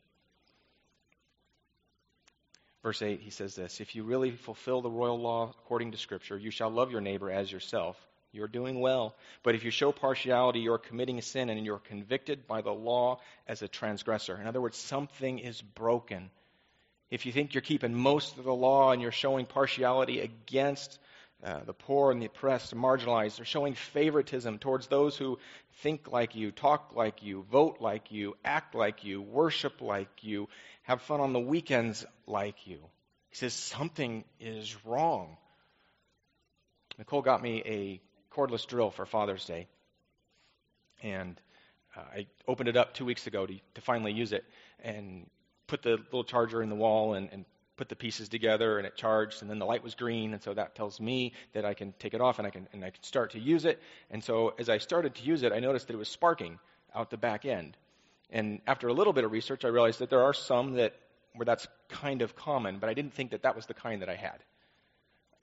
Verse 2.82 3.02
8, 3.02 3.19
he 3.19 3.30
says 3.30 3.56
this 3.56 3.82
If 3.82 3.95
you 3.95 4.04
really 4.04 4.32
fulfill 4.32 4.82
the 4.82 4.89
royal 4.89 5.19
law 5.19 5.54
according 5.63 5.91
to 5.91 5.97
Scripture, 5.97 6.38
you 6.38 6.52
shall 6.52 6.69
love 6.69 6.91
your 6.91 7.02
neighbor 7.02 7.30
as 7.30 7.52
yourself. 7.52 7.97
You're 8.31 8.47
doing 8.47 8.79
well. 8.79 9.15
But 9.41 9.55
if 9.55 9.63
you 9.63 9.71
show 9.71 9.91
partiality, 9.91 10.59
you're 10.59 10.77
committing 10.77 11.17
a 11.17 11.21
sin 11.21 11.49
and 11.49 11.65
you're 11.65 11.79
convicted 11.79 12.45
by 12.47 12.61
the 12.61 12.71
law 12.71 13.19
as 13.47 13.61
a 13.61 13.67
transgressor. 13.67 14.39
In 14.39 14.45
other 14.45 14.61
words, 14.61 14.77
something 14.77 15.39
is 15.39 15.61
broken. 15.61 16.29
If 17.09 17.25
you 17.25 17.31
think 17.31 17.55
you're 17.55 17.61
keeping 17.61 17.95
most 17.95 18.37
of 18.37 18.43
the 18.43 18.53
law 18.53 18.91
and 18.91 19.01
you're 19.01 19.11
showing 19.11 19.47
partiality 19.47 20.19
against 20.19 20.99
uh, 21.43 21.61
the 21.65 21.73
poor 21.73 22.11
and 22.11 22.21
the 22.21 22.25
oppressed 22.25 22.73
and 22.73 22.81
marginalized, 22.81 23.39
or 23.39 23.45
showing 23.45 23.73
favoritism 23.73 24.59
towards 24.59 24.87
those 24.87 25.15
who 25.17 25.39
think 25.81 26.11
like 26.11 26.35
you, 26.35 26.51
talk 26.51 26.91
like 26.95 27.23
you, 27.23 27.45
vote 27.49 27.77
like 27.79 28.11
you, 28.11 28.35
act 28.43 28.75
like 28.75 29.05
you, 29.05 29.21
worship 29.21 29.81
like 29.81 30.09
you, 30.21 30.49
have 30.83 31.01
fun 31.01 31.21
on 31.21 31.33
the 31.33 31.39
weekends 31.39 32.05
like 32.27 32.67
you. 32.67 32.79
He 33.29 33.37
says 33.37 33.53
something 33.53 34.25
is 34.39 34.75
wrong. 34.85 35.37
Nicole 36.97 37.21
got 37.21 37.41
me 37.41 37.63
a 37.65 38.01
cordless 38.39 38.65
drill 38.65 38.89
for 38.89 39.06
Father's 39.06 39.45
Day. 39.45 39.67
And 41.04 41.39
uh, 41.95 42.02
I 42.15 42.28
opened 42.47 42.69
it 42.69 42.78
up 42.78 42.93
two 42.93 43.06
weeks 43.06 43.28
ago 43.28 43.45
to, 43.45 43.60
to 43.75 43.82
finally 43.82 44.13
use 44.13 44.32
it 44.32 44.45
and 44.84 45.30
put 45.67 45.82
the 45.82 45.91
little 45.91 46.23
charger 46.23 46.62
in 46.62 46.69
the 46.69 46.75
wall 46.75 47.13
and, 47.13 47.30
and 47.32 47.45
put 47.75 47.89
the 47.89 47.95
pieces 47.95 48.30
together 48.30 48.78
and 48.78 48.86
it 48.86 48.95
charged 48.95 49.41
and 49.41 49.49
then 49.49 49.60
the 49.60 49.65
light 49.65 49.84
was 49.84 49.95
green. 49.95 50.34
And 50.34 50.41
so 50.41 50.54
that 50.54 50.75
tells 50.75 50.99
me 50.99 51.34
that 51.54 51.65
I 51.65 51.73
can 51.73 51.93
take 51.99 52.13
it 52.13 52.21
off 52.21 52.39
and 52.39 52.47
I 52.47 52.49
can 52.49 52.67
and 52.73 52.84
I 52.84 52.89
can 52.91 53.04
start 53.04 53.32
to 53.32 53.39
use 53.39 53.65
it. 53.65 53.82
And 54.10 54.23
so 54.23 54.54
as 54.60 54.69
I 54.69 54.78
started 54.78 55.15
to 55.15 55.23
use 55.23 55.43
it 55.43 55.52
I 55.52 55.60
noticed 55.60 55.88
that 55.88 55.93
it 55.93 55.97
was 55.97 56.10
sparking 56.10 56.60
out 56.95 57.10
the 57.10 57.17
back 57.17 57.45
end. 57.45 57.78
And 58.32 58.62
after 58.67 58.88
a 58.88 58.93
little 58.93 59.13
bit 59.13 59.23
of 59.23 59.32
research 59.32 59.65
I 59.65 59.69
realized 59.69 59.99
that 59.99 60.10
there 60.10 60.23
are 60.23 60.34
some 60.34 60.73
that 60.73 60.93
where 61.36 61.45
that's 61.45 61.67
kind 61.89 62.21
of 62.21 62.36
common 62.36 62.80
but 62.80 62.89
I 62.89 62.93
didn't 62.93 63.13
think 63.13 63.32
that 63.32 63.43
that 63.43 63.56
was 63.56 63.65
the 63.65 63.73
kind 63.73 64.02
that 64.02 64.10
I 64.10 64.15
had 64.15 64.39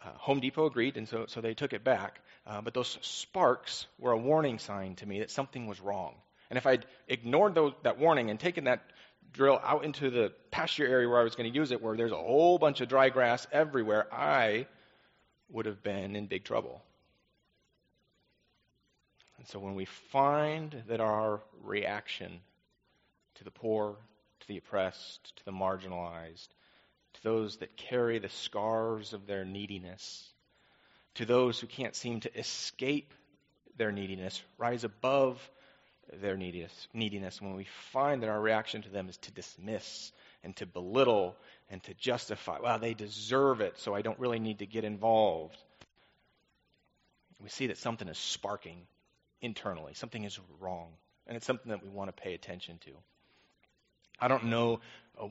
uh, 0.07 0.11
Home 0.19 0.41
Depot 0.41 0.67
agreed, 0.67 0.97
and 0.97 1.09
so, 1.09 1.27
so 1.27 1.41
they 1.41 1.55
took 1.55 1.73
it 1.73 1.83
back. 1.83 2.21
Uh, 2.47 2.61
but 2.61 2.75
those 2.75 2.99
sparks 3.01 3.87
were 3.99 4.13
a 4.13 4.19
warning 4.19 4.59
sign 4.59 4.95
to 4.97 5.07
me 5.07 5.19
that 5.19 5.31
something 5.31 5.67
was 5.67 5.81
wrong. 5.81 6.15
And 6.49 6.57
if 6.57 6.67
I'd 6.67 6.87
ignored 7.09 7.55
those, 7.55 7.73
that 7.83 7.99
warning 7.99 8.31
and 8.31 8.39
taken 8.39 8.65
that 8.65 8.83
drill 9.33 9.61
out 9.63 9.85
into 9.85 10.11
the 10.11 10.33
pasture 10.51 10.87
area 10.87 11.09
where 11.09 11.19
I 11.19 11.25
was 11.25 11.35
going 11.35 11.51
to 11.51 11.59
use 11.59 11.73
it, 11.73 11.83
where 11.83 11.97
there's 11.97 12.13
a 12.13 12.17
whole 12.17 12.59
bunch 12.59 12.81
of 12.81 12.89
dry 12.89 13.09
grass 13.09 13.47
everywhere, 13.51 14.07
I 14.13 14.67
would 15.51 15.67
have 15.67 15.83
been 15.83 16.15
in 16.15 16.27
big 16.27 16.45
trouble. 16.45 16.83
And 19.39 19.49
so 19.49 19.59
when 19.59 19.75
we 19.75 19.85
find 19.85 20.83
that 20.89 21.01
our 21.01 21.41
reaction 21.63 22.41
to 23.37 23.45
the 23.45 23.51
poor, 23.51 23.97
to 24.41 24.49
the 24.49 24.59
oppressed, 24.59 25.37
to 25.37 25.45
the 25.45 25.53
marginalized, 25.53 26.49
those 27.27 27.57
that 27.57 27.77
carry 27.77 28.21
the 28.21 28.29
scars 28.29 29.13
of 29.13 29.27
their 29.27 29.45
neediness, 29.45 30.33
to 31.17 31.25
those 31.25 31.59
who 31.59 31.67
can't 31.67 31.97
seem 31.97 32.21
to 32.21 32.39
escape 32.39 33.13
their 33.77 33.91
neediness, 33.91 34.41
rise 34.59 34.85
above 34.85 35.51
their 36.21 36.37
neediness, 36.37 36.87
neediness 36.95 37.43
when 37.43 37.57
we 37.57 37.67
find 37.91 38.23
that 38.23 38.29
our 38.31 38.41
reaction 38.41 38.81
to 38.81 38.89
them 38.91 39.09
is 39.09 39.17
to 39.17 39.33
dismiss 39.33 40.13
and 40.45 40.55
to 40.55 40.67
belittle 40.67 41.35
and 41.69 41.83
to 41.83 41.95
justify, 41.95 42.61
well, 42.63 42.79
they 42.79 42.95
deserve 42.95 43.61
it, 43.61 43.77
so 43.77 43.93
I 43.93 44.03
don't 44.03 44.21
really 44.21 44.39
need 44.39 44.61
to 44.61 44.67
get 44.67 44.85
involved. 44.85 45.57
We 47.43 47.49
see 47.49 47.67
that 47.67 47.79
something 47.79 48.07
is 48.07 48.19
sparking 48.19 48.87
internally, 49.41 49.95
something 49.95 50.23
is 50.23 50.39
wrong, 50.61 50.93
and 51.27 51.37
it's 51.37 51.47
something 51.47 51.71
that 51.71 51.83
we 51.83 51.89
want 51.89 52.07
to 52.07 52.23
pay 52.23 52.35
attention 52.35 52.79
to. 52.85 52.93
I 54.21 54.29
don't 54.29 54.45
know 54.45 54.81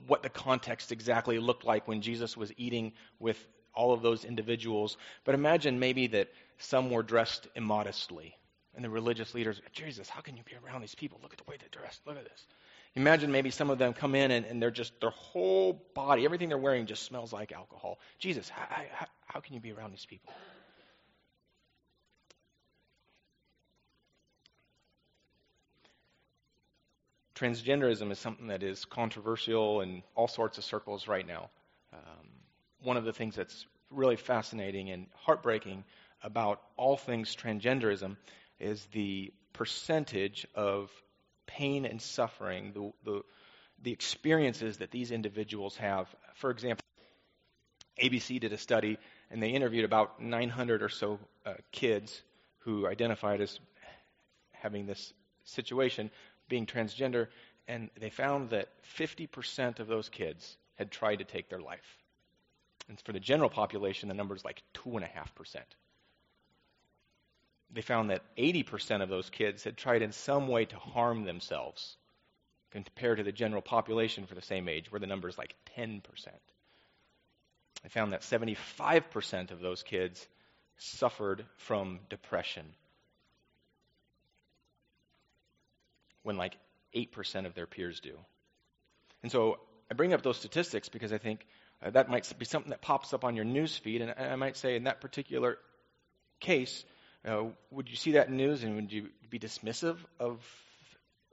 what 0.08 0.24
the 0.24 0.30
context 0.30 0.92
exactly 0.92 1.40
looked 1.40 1.66
like 1.66 1.88
when 1.88 2.02
Jesus 2.02 2.36
was 2.36 2.52
eating 2.58 2.94
with 3.20 3.44
all 3.74 3.94
of 3.94 4.02
those 4.02 4.26
individuals, 4.26 4.98
but 5.26 5.36
imagine 5.36 5.80
maybe 5.80 6.08
that 6.08 6.30
some 6.58 6.90
were 6.90 7.04
dressed 7.04 7.48
immodestly. 7.56 8.36
And 8.76 8.84
the 8.84 8.90
religious 8.90 9.34
leaders, 9.34 9.62
Jesus, 9.72 10.10
how 10.10 10.22
can 10.22 10.36
you 10.36 10.44
be 10.44 10.54
around 10.66 10.82
these 10.82 10.96
people? 10.96 11.20
Look 11.24 11.32
at 11.32 11.38
the 11.38 11.50
way 11.50 11.56
they're 11.58 11.70
dressed. 11.72 12.02
Look 12.06 12.18
at 12.18 12.26
this. 12.26 12.46
Imagine 12.96 13.32
maybe 13.32 13.50
some 13.50 13.70
of 13.70 13.78
them 13.78 13.94
come 13.94 14.16
in 14.16 14.32
and, 14.32 14.46
and 14.46 14.62
they're 14.62 14.72
just, 14.72 15.00
their 15.00 15.12
whole 15.12 15.82
body, 15.94 16.26
everything 16.26 16.50
they're 16.50 16.58
wearing 16.58 16.86
just 16.86 17.04
smells 17.04 17.32
like 17.32 17.52
alcohol. 17.52 18.00
Jesus, 18.20 18.50
how, 18.50 18.66
how, 18.70 19.06
how 19.26 19.40
can 19.40 19.54
you 19.54 19.60
be 19.60 19.72
around 19.72 19.92
these 19.92 20.06
people? 20.06 20.34
Transgenderism 27.36 28.12
is 28.12 28.20
something 28.20 28.48
that 28.48 28.64
is 28.64 28.86
controversial 28.86 29.82
in 29.82 30.04
all 30.16 30.28
sorts 30.28 30.58
of 30.58 30.64
circles 30.64 31.08
right 31.08 31.28
now. 31.28 31.50
Um, 31.94 32.30
one 32.82 32.98
of 32.98 33.04
the 33.04 33.14
things 33.14 33.36
that's 33.36 33.66
really 33.92 34.16
fascinating 34.16 34.90
and 34.90 35.08
heartbreaking 35.16 35.84
about 36.24 36.62
all 36.78 36.98
things 36.98 37.36
transgenderism 37.36 38.18
is 38.60 38.86
the 38.94 39.34
percentage 39.54 40.48
of 40.56 40.90
pain 41.46 41.86
and 41.86 42.02
suffering, 42.02 42.72
the, 42.74 43.12
the, 43.12 43.22
the 43.84 43.92
experiences 43.92 44.78
that 44.78 44.92
these 44.92 45.12
individuals 45.12 45.76
have. 45.78 46.08
For 46.36 46.52
example, 46.52 46.84
ABC 48.02 48.40
did 48.40 48.54
a 48.54 48.58
study 48.58 48.98
and 49.30 49.42
they 49.42 49.50
interviewed 49.50 49.86
about 49.86 50.22
900 50.22 50.82
or 50.84 50.90
so 50.90 51.20
uh, 51.46 51.54
kids 51.72 52.22
who 52.60 52.88
identified 52.88 53.42
as 53.42 53.60
having 54.52 54.86
this 54.86 55.14
situation 55.44 56.10
being 56.48 56.66
transgender, 56.66 57.28
and 57.68 57.90
they 58.00 58.10
found 58.10 58.52
that 58.52 58.70
50% 58.98 59.80
of 59.80 59.88
those 59.88 60.10
kids 60.10 60.58
had 60.76 60.92
tried 60.92 61.18
to 61.18 61.26
take 61.26 61.50
their 61.50 61.62
life. 61.62 61.98
And 62.88 63.00
for 63.02 63.14
the 63.14 63.20
general 63.20 63.50
population, 63.50 64.10
the 64.10 64.16
number 64.16 64.36
is 64.36 64.46
like 64.46 64.62
2.5%. 64.76 65.56
They 67.72 67.82
found 67.82 68.12
that 68.12 68.22
80% 68.38 69.02
of 69.02 69.10
those 69.10 69.30
kids 69.30 69.64
had 69.64 69.76
tried 69.76 70.02
in 70.02 70.12
some 70.12 70.48
way 70.48 70.66
to 70.66 70.78
harm 70.78 71.24
themselves 71.24 71.98
compared 72.72 73.18
to 73.18 73.24
the 73.24 73.32
general 73.32 73.62
population 73.62 74.28
for 74.28 74.36
the 74.36 74.42
same 74.42 74.70
age, 74.70 74.92
where 74.92 75.00
the 75.00 75.08
number 75.08 75.28
is 75.28 75.38
like 75.38 75.56
10%. 75.78 76.02
They 77.84 77.90
found 77.90 78.14
that 78.14 78.22
75% 78.22 79.52
of 79.52 79.60
those 79.60 79.84
kids 79.84 80.28
suffered 80.78 81.46
from 81.58 82.00
depression 82.10 82.66
when 86.26 86.38
like 86.38 86.58
8% 86.96 87.46
of 87.46 87.54
their 87.54 87.68
peers 87.68 88.00
do. 88.00 88.18
And 89.22 89.32
so 89.32 89.60
I 89.92 89.94
bring 89.94 90.14
up 90.14 90.24
those 90.24 90.38
statistics 90.38 90.90
because 90.90 91.14
I 91.14 91.20
think 91.20 91.46
uh, 91.84 91.92
that 91.92 92.10
might 92.10 92.32
be 92.40 92.46
something 92.46 92.72
that 92.72 92.82
pops 92.82 93.14
up 93.14 93.24
on 93.24 93.36
your 93.36 93.46
news 93.46 93.78
feed. 93.78 94.02
And 94.02 94.14
I 94.18 94.36
might 94.36 94.58
say, 94.58 94.76
in 94.76 94.86
that 94.86 95.02
particular 95.02 95.58
case, 96.40 96.84
uh, 97.28 97.44
would 97.70 97.90
you 97.90 97.96
see 97.96 98.14
that 98.14 98.32
news 98.32 98.64
and 98.64 98.76
would 98.76 98.92
you 98.92 99.10
be 99.30 99.38
dismissive 99.38 99.98
of, 100.20 100.44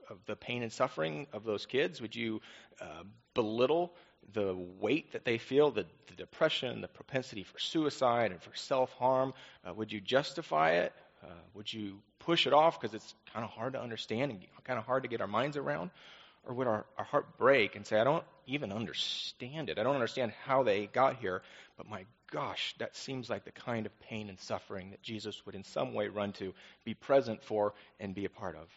of 0.09 0.17
the 0.27 0.35
pain 0.35 0.61
and 0.61 0.71
suffering 0.71 1.25
of 1.33 1.43
those 1.43 1.65
kids? 1.65 1.99
Would 1.99 2.15
you 2.15 2.41
uh, 2.79 3.03
belittle 3.33 3.95
the 4.33 4.55
weight 4.79 5.13
that 5.13 5.25
they 5.25 5.39
feel, 5.39 5.71
the, 5.71 5.85
the, 6.07 6.15
depression, 6.15 6.81
the 6.81 6.87
propensity 6.87 7.43
for 7.43 7.57
suicide 7.57 8.31
and 8.31 8.41
for 8.41 8.53
self 8.53 8.93
harm? 8.93 9.33
Uh, 9.67 9.73
would 9.73 9.91
you 9.91 9.99
justify 9.99 10.73
it? 10.73 10.93
Uh, 11.23 11.27
would 11.55 11.71
you 11.71 11.99
push 12.25 12.47
it 12.47 12.53
off 12.53 12.79
because 12.79 12.93
it's 12.93 13.13
kind 13.33 13.43
of 13.43 13.51
hard 13.51 13.73
to 13.73 13.81
understand 13.81 14.31
and 14.31 14.41
kind 14.63 14.79
of 14.79 14.85
hard 14.85 15.03
to 15.03 15.09
get 15.09 15.21
our 15.21 15.27
minds 15.27 15.57
around? 15.57 15.91
Or 16.45 16.53
would 16.53 16.67
our, 16.67 16.85
our 16.97 17.05
heart 17.05 17.37
break 17.37 17.75
and 17.75 17.85
say, 17.85 17.99
I 17.99 18.03
don't 18.03 18.23
even 18.47 18.71
understand 18.71 19.69
it? 19.69 19.79
I 19.79 19.83
don't 19.83 19.95
understand 19.95 20.33
how 20.45 20.63
they 20.63 20.87
got 20.87 21.15
here, 21.17 21.41
but 21.77 21.89
my 21.89 22.05
gosh, 22.31 22.75
that 22.79 22.95
seems 22.95 23.29
like 23.29 23.45
the 23.45 23.51
kind 23.51 23.85
of 23.85 23.97
pain 24.01 24.27
and 24.29 24.39
suffering 24.39 24.91
that 24.91 25.01
Jesus 25.01 25.45
would 25.45 25.55
in 25.55 25.63
some 25.63 25.93
way 25.93 26.07
run 26.09 26.33
to, 26.33 26.53
be 26.83 26.93
present 26.93 27.43
for, 27.43 27.73
and 27.99 28.13
be 28.13 28.25
a 28.25 28.29
part 28.29 28.55
of. 28.55 28.67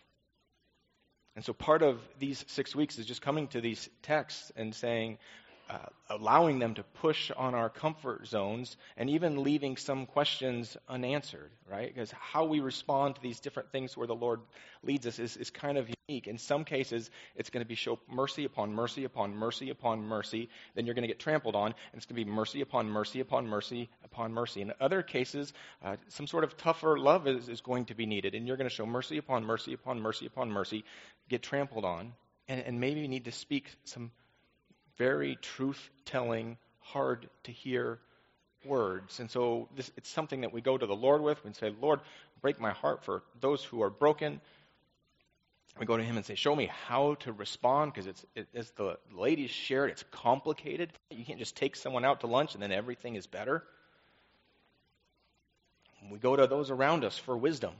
And 1.35 1.45
so 1.45 1.53
part 1.53 1.83
of 1.83 2.01
these 2.19 2.45
six 2.49 2.75
weeks 2.75 2.99
is 2.99 3.07
just 3.07 3.21
coming 3.21 3.49
to 3.49 3.61
these 3.61 3.89
texts 4.03 4.53
and 4.57 4.75
saying, 4.75 5.19
uh, 5.69 5.79
allowing 6.11 6.61
them 6.61 6.75
to 6.75 6.83
push 7.01 7.31
on 7.37 7.55
our 7.55 7.69
comfort 7.69 8.27
zones 8.27 8.77
and 8.97 9.11
even 9.11 9.43
leaving 9.43 9.77
some 9.77 10.07
questions 10.07 10.77
unanswered, 10.89 11.51
right? 11.69 11.93
Because 11.93 12.13
how 12.13 12.45
we 12.45 12.61
respond 12.61 13.17
to 13.17 13.21
these 13.21 13.41
different 13.41 13.73
things 13.73 13.97
where 13.97 14.07
the 14.07 14.15
Lord 14.15 14.41
leads 14.85 15.07
us 15.07 15.19
is, 15.19 15.37
is 15.37 15.51
kind 15.51 15.77
of 15.77 15.89
unique. 16.09 16.29
In 16.29 16.39
some 16.39 16.65
cases, 16.65 17.11
it's 17.35 17.51
going 17.51 17.65
to 17.65 17.69
be 17.69 17.75
show 17.75 17.99
mercy 18.09 18.45
upon 18.45 18.73
mercy 18.73 19.03
upon 19.05 19.35
mercy 19.35 19.71
upon 19.71 20.05
mercy. 20.05 20.49
Then 20.77 20.87
you're 20.87 20.95
going 20.95 21.03
to 21.03 21.09
get 21.09 21.19
trampled 21.19 21.57
on, 21.57 21.67
and 21.67 21.95
it's 21.95 22.07
going 22.07 22.21
to 22.21 22.25
be 22.25 22.31
mercy 22.31 22.61
upon 22.61 22.89
mercy 22.89 23.19
upon 23.19 23.49
mercy 23.49 23.89
upon 24.05 24.33
mercy. 24.33 24.63
In 24.63 24.73
other 24.81 25.03
cases, 25.03 25.53
uh, 25.85 25.97
some 26.09 26.29
sort 26.29 26.45
of 26.45 26.57
tougher 26.57 26.97
love 26.97 27.27
is, 27.27 27.49
is 27.49 27.61
going 27.61 27.87
to 27.87 27.95
be 27.95 28.07
needed, 28.07 28.37
and 28.37 28.47
you're 28.47 28.57
going 28.57 28.71
to 28.71 28.75
show 28.75 28.87
mercy 28.87 29.19
upon 29.19 29.45
mercy 29.45 29.73
upon 29.73 30.01
mercy 30.01 30.27
upon 30.27 30.51
mercy, 30.51 30.85
get 31.29 31.43
trampled 31.43 31.85
on, 31.85 32.13
and, 32.47 32.61
and 32.61 32.81
maybe 32.81 33.01
you 33.01 33.09
need 33.09 33.25
to 33.25 33.33
speak 33.33 33.67
some 33.83 34.13
very 34.97 35.37
truth 35.41 35.91
telling, 36.05 36.57
hard 36.81 37.29
to 37.45 37.53
hear 37.53 37.99
words. 38.65 39.21
And 39.21 39.31
so 39.31 39.69
this, 39.77 39.91
it's 39.97 40.09
something 40.09 40.41
that 40.43 40.53
we 40.53 40.61
go 40.61 40.77
to 40.77 40.87
the 40.87 40.97
Lord 40.97 41.23
with 41.23 41.45
and 41.45 41.55
say, 41.55 41.73
Lord, 41.81 42.01
break 42.41 42.61
my 42.61 42.71
heart 42.71 43.05
for 43.05 43.23
those 43.41 43.63
who 43.65 43.83
are 43.83 43.91
broken. 43.91 44.41
We 45.79 45.87
go 45.87 45.97
to 45.97 46.03
Him 46.03 46.17
and 46.17 46.25
say, 46.25 46.35
Show 46.35 46.57
me 46.57 46.71
how 46.87 47.15
to 47.21 47.33
respond 47.33 47.93
because 47.93 48.07
it's, 48.07 48.25
it, 48.35 48.49
as 48.55 48.71
the 48.73 48.99
ladies 49.13 49.51
shared, 49.51 49.91
it's 49.91 50.05
complicated. 50.11 50.91
You 51.11 51.25
can't 51.25 51.39
just 51.39 51.57
take 51.57 51.77
someone 51.77 52.05
out 52.05 52.21
to 52.21 52.27
lunch 52.27 52.55
and 52.55 52.63
then 52.63 52.73
everything 52.73 53.15
is 53.15 53.27
better. 53.27 53.63
We 56.11 56.19
go 56.19 56.37
to 56.37 56.47
those 56.47 56.71
around 56.71 57.05
us 57.05 57.19
for 57.19 57.37
wisdom, 57.37 57.73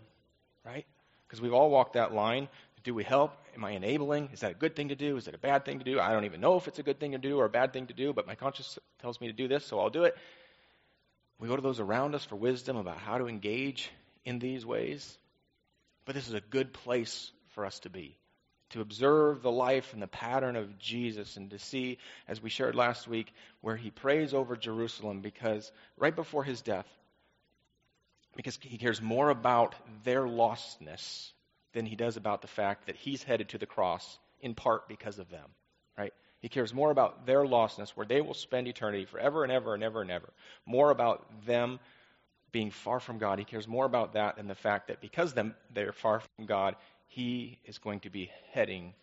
right? 0.65 0.85
Because 1.27 1.41
we've 1.41 1.53
all 1.53 1.71
walked 1.71 1.93
that 1.95 2.13
line 2.13 2.49
do 2.87 2.95
we 2.95 3.03
help? 3.03 3.37
Am 3.57 3.65
I 3.65 3.73
enabling? 3.73 4.31
Is 4.33 4.41
that 4.41 4.53
a 4.53 4.55
good 4.55 4.77
thing 4.77 4.91
to 4.91 4.95
do? 4.95 5.17
Is 5.17 5.27
it 5.27 5.35
a 5.35 5.39
bad 5.39 5.65
thing 5.65 5.81
to 5.81 5.85
do? 5.85 5.99
I 5.99 6.13
don't 6.13 6.25
even 6.25 6.41
know 6.41 6.57
if 6.57 6.69
it's 6.69 6.79
a 6.79 6.85
good 6.85 7.01
thing 7.01 7.13
to 7.13 7.19
do 7.19 7.37
or 7.37 7.45
a 7.45 7.51
bad 7.51 7.73
thing 7.73 7.89
to 7.89 7.93
do, 7.93 8.13
but 8.13 8.29
my 8.29 8.37
conscience 8.37 8.79
tells 9.03 9.21
me 9.21 9.27
to 9.27 9.33
do 9.33 9.49
this, 9.49 9.67
so 9.67 9.81
I'll 9.81 9.91
do 9.91 10.05
it. 10.05 10.17
We 11.41 11.49
go 11.49 11.57
to 11.57 11.63
those 11.63 11.81
around 11.81 12.15
us 12.15 12.25
for 12.25 12.37
wisdom 12.37 12.77
about 12.77 12.99
how 12.99 13.19
to 13.19 13.27
engage 13.27 13.91
in 14.25 14.39
these 14.39 14.65
ways. 14.65 15.19
But 16.05 16.15
this 16.15 16.29
is 16.29 16.35
a 16.35 16.41
good 16.41 16.73
place 16.73 17.33
for 17.57 17.67
us 17.67 17.81
to 17.81 17.91
be. 17.91 18.17
To 18.71 18.83
observe 18.83 19.43
the 19.43 19.51
life 19.51 19.93
and 19.93 20.01
the 20.01 20.07
pattern 20.07 20.55
of 20.55 20.79
Jesus 20.79 21.37
and 21.37 21.51
to 21.51 21.59
see, 21.59 21.99
as 22.29 22.41
we 22.41 22.51
shared 22.51 22.77
last 22.77 23.09
week, 23.09 23.33
where 23.63 23.77
he 23.77 23.91
prays 23.91 24.33
over 24.33 24.55
Jerusalem 24.55 25.23
because 25.23 25.73
right 25.99 26.15
before 26.15 26.45
his 26.45 26.63
death, 26.63 26.87
because 28.37 28.57
he 28.63 28.79
cares 28.79 29.03
more 29.03 29.29
about 29.29 29.75
their 30.05 30.23
lostness 30.23 31.33
than 31.77 31.85
he 31.85 31.95
does 31.95 32.17
about 32.17 32.41
the 32.41 32.49
fact 32.49 32.87
that 32.87 32.97
he's 32.97 33.23
headed 33.23 33.51
to 33.51 33.59
the 33.59 33.67
cross 33.67 34.19
in 34.41 34.55
part 34.55 34.89
because 34.89 35.19
of 35.19 35.29
them, 35.29 35.51
right? 35.99 36.15
He 36.41 36.49
cares 36.49 36.73
more 36.73 36.91
about 36.91 37.27
their 37.27 37.45
lostness, 37.45 37.91
where 37.91 38.07
they 38.07 38.23
will 38.23 38.33
spend 38.33 38.67
eternity 38.67 39.05
forever 39.05 39.43
and 39.43 39.53
ever 39.53 39.75
and 39.75 39.85
ever 39.85 40.01
and 40.01 40.11
ever. 40.11 40.31
More 40.65 40.91
about 40.91 41.27
them 41.45 41.79
being 42.51 42.71
far 42.71 42.99
from 42.99 43.19
God. 43.19 43.39
He 43.39 43.45
cares 43.45 43.69
more 43.69 43.85
about 43.85 44.15
that 44.15 44.37
than 44.37 44.49
the 44.49 44.55
fact 44.55 44.89
that 44.89 45.03
because 45.03 45.35
them 45.35 45.55
they're 45.75 45.93
far 45.93 46.21
from 46.21 46.47
God, 46.47 46.77
he 47.09 47.59
is 47.67 47.77
going 47.77 48.01
to 48.01 48.11
be 48.11 48.31
heading 48.53 48.95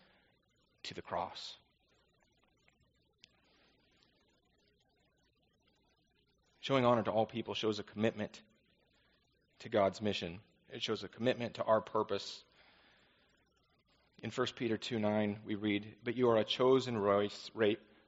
to 0.82 0.94
the 0.94 1.02
cross. 1.02 1.54
Showing 6.58 6.84
honor 6.84 7.04
to 7.04 7.12
all 7.12 7.24
people 7.24 7.54
shows 7.54 7.78
a 7.78 7.84
commitment 7.84 8.42
to 9.60 9.68
God's 9.68 10.02
mission. 10.02 10.40
It 10.72 10.82
shows 10.82 11.04
a 11.04 11.08
commitment 11.08 11.54
to 11.54 11.62
our 11.62 11.80
purpose 11.80 12.42
in 14.24 14.30
1 14.30 14.46
Peter 14.56 14.78
2 14.78 14.98
9, 14.98 15.38
we 15.44 15.54
read, 15.54 15.86
But 16.02 16.16
you 16.16 16.30
are 16.30 16.38
a 16.38 16.44
chosen 16.44 16.96
race, 16.96 17.50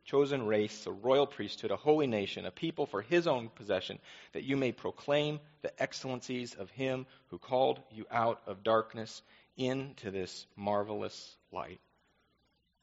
chosen 0.06 0.46
race, 0.46 0.86
a 0.86 0.90
royal 0.90 1.26
priesthood, 1.26 1.70
a 1.70 1.76
holy 1.76 2.06
nation, 2.06 2.46
a 2.46 2.50
people 2.50 2.86
for 2.86 3.02
his 3.02 3.26
own 3.26 3.50
possession, 3.50 3.98
that 4.32 4.44
you 4.44 4.56
may 4.56 4.72
proclaim 4.72 5.38
the 5.60 5.80
excellencies 5.80 6.54
of 6.54 6.70
him 6.70 7.04
who 7.28 7.38
called 7.38 7.80
you 7.90 8.06
out 8.10 8.40
of 8.46 8.62
darkness 8.62 9.20
into 9.58 10.10
this 10.10 10.46
marvelous 10.56 11.36
light. 11.52 11.80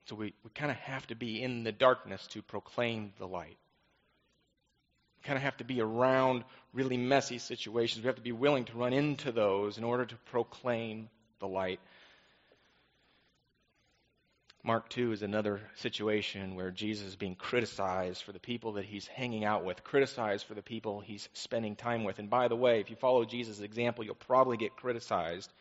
So 0.05 0.15
we, 0.15 0.35
we 0.43 0.51
kind 0.53 0.69
of 0.69 0.77
have 0.77 1.07
to 1.07 1.15
be 1.15 1.41
in 1.41 1.63
the 1.63 1.71
darkness 1.71 2.27
to 2.27 2.43
proclaim 2.43 3.13
the 3.17 3.27
light. 3.27 3.57
We 5.17 5.23
kind 5.23 5.37
of 5.37 5.43
have 5.43 5.57
to 5.57 5.63
be 5.63 5.81
around 5.81 6.43
really 6.71 6.97
messy 6.97 7.39
situations. 7.39 8.03
We 8.03 8.07
have 8.07 8.17
to 8.17 8.21
be 8.21 8.31
willing 8.31 8.65
to 8.65 8.77
run 8.77 8.93
into 8.93 9.31
those 9.31 9.79
in 9.79 9.83
order 9.83 10.05
to 10.05 10.15
proclaim 10.25 11.09
the 11.39 11.47
light. 11.47 11.79
Mark 14.65 14.87
2 14.87 15.11
is 15.11 15.23
another 15.23 15.59
situation 15.75 16.55
where 16.55 16.71
Jesus 16.71 17.07
is 17.07 17.15
being 17.17 17.35
criticized 17.35 18.23
for 18.23 18.31
the 18.31 18.39
people 18.39 18.73
that 18.73 18.85
he's 18.85 19.05
hanging 19.07 19.43
out 19.43 19.65
with, 19.65 19.83
criticized 19.83 20.45
for 20.45 20.53
the 20.53 20.61
people 20.61 21.01
he's 21.01 21.27
spending 21.33 21.75
time 21.75 22.05
with. 22.05 22.17
And 22.17 22.29
by 22.29 22.47
the 22.47 22.55
way, 22.55 22.79
if 22.79 22.89
you 22.89 22.95
follow 22.95 23.25
Jesus' 23.25 23.59
example, 23.59 24.05
you'll 24.05 24.15
probably 24.15 24.55
get 24.55 24.77
criticized. 24.77 25.51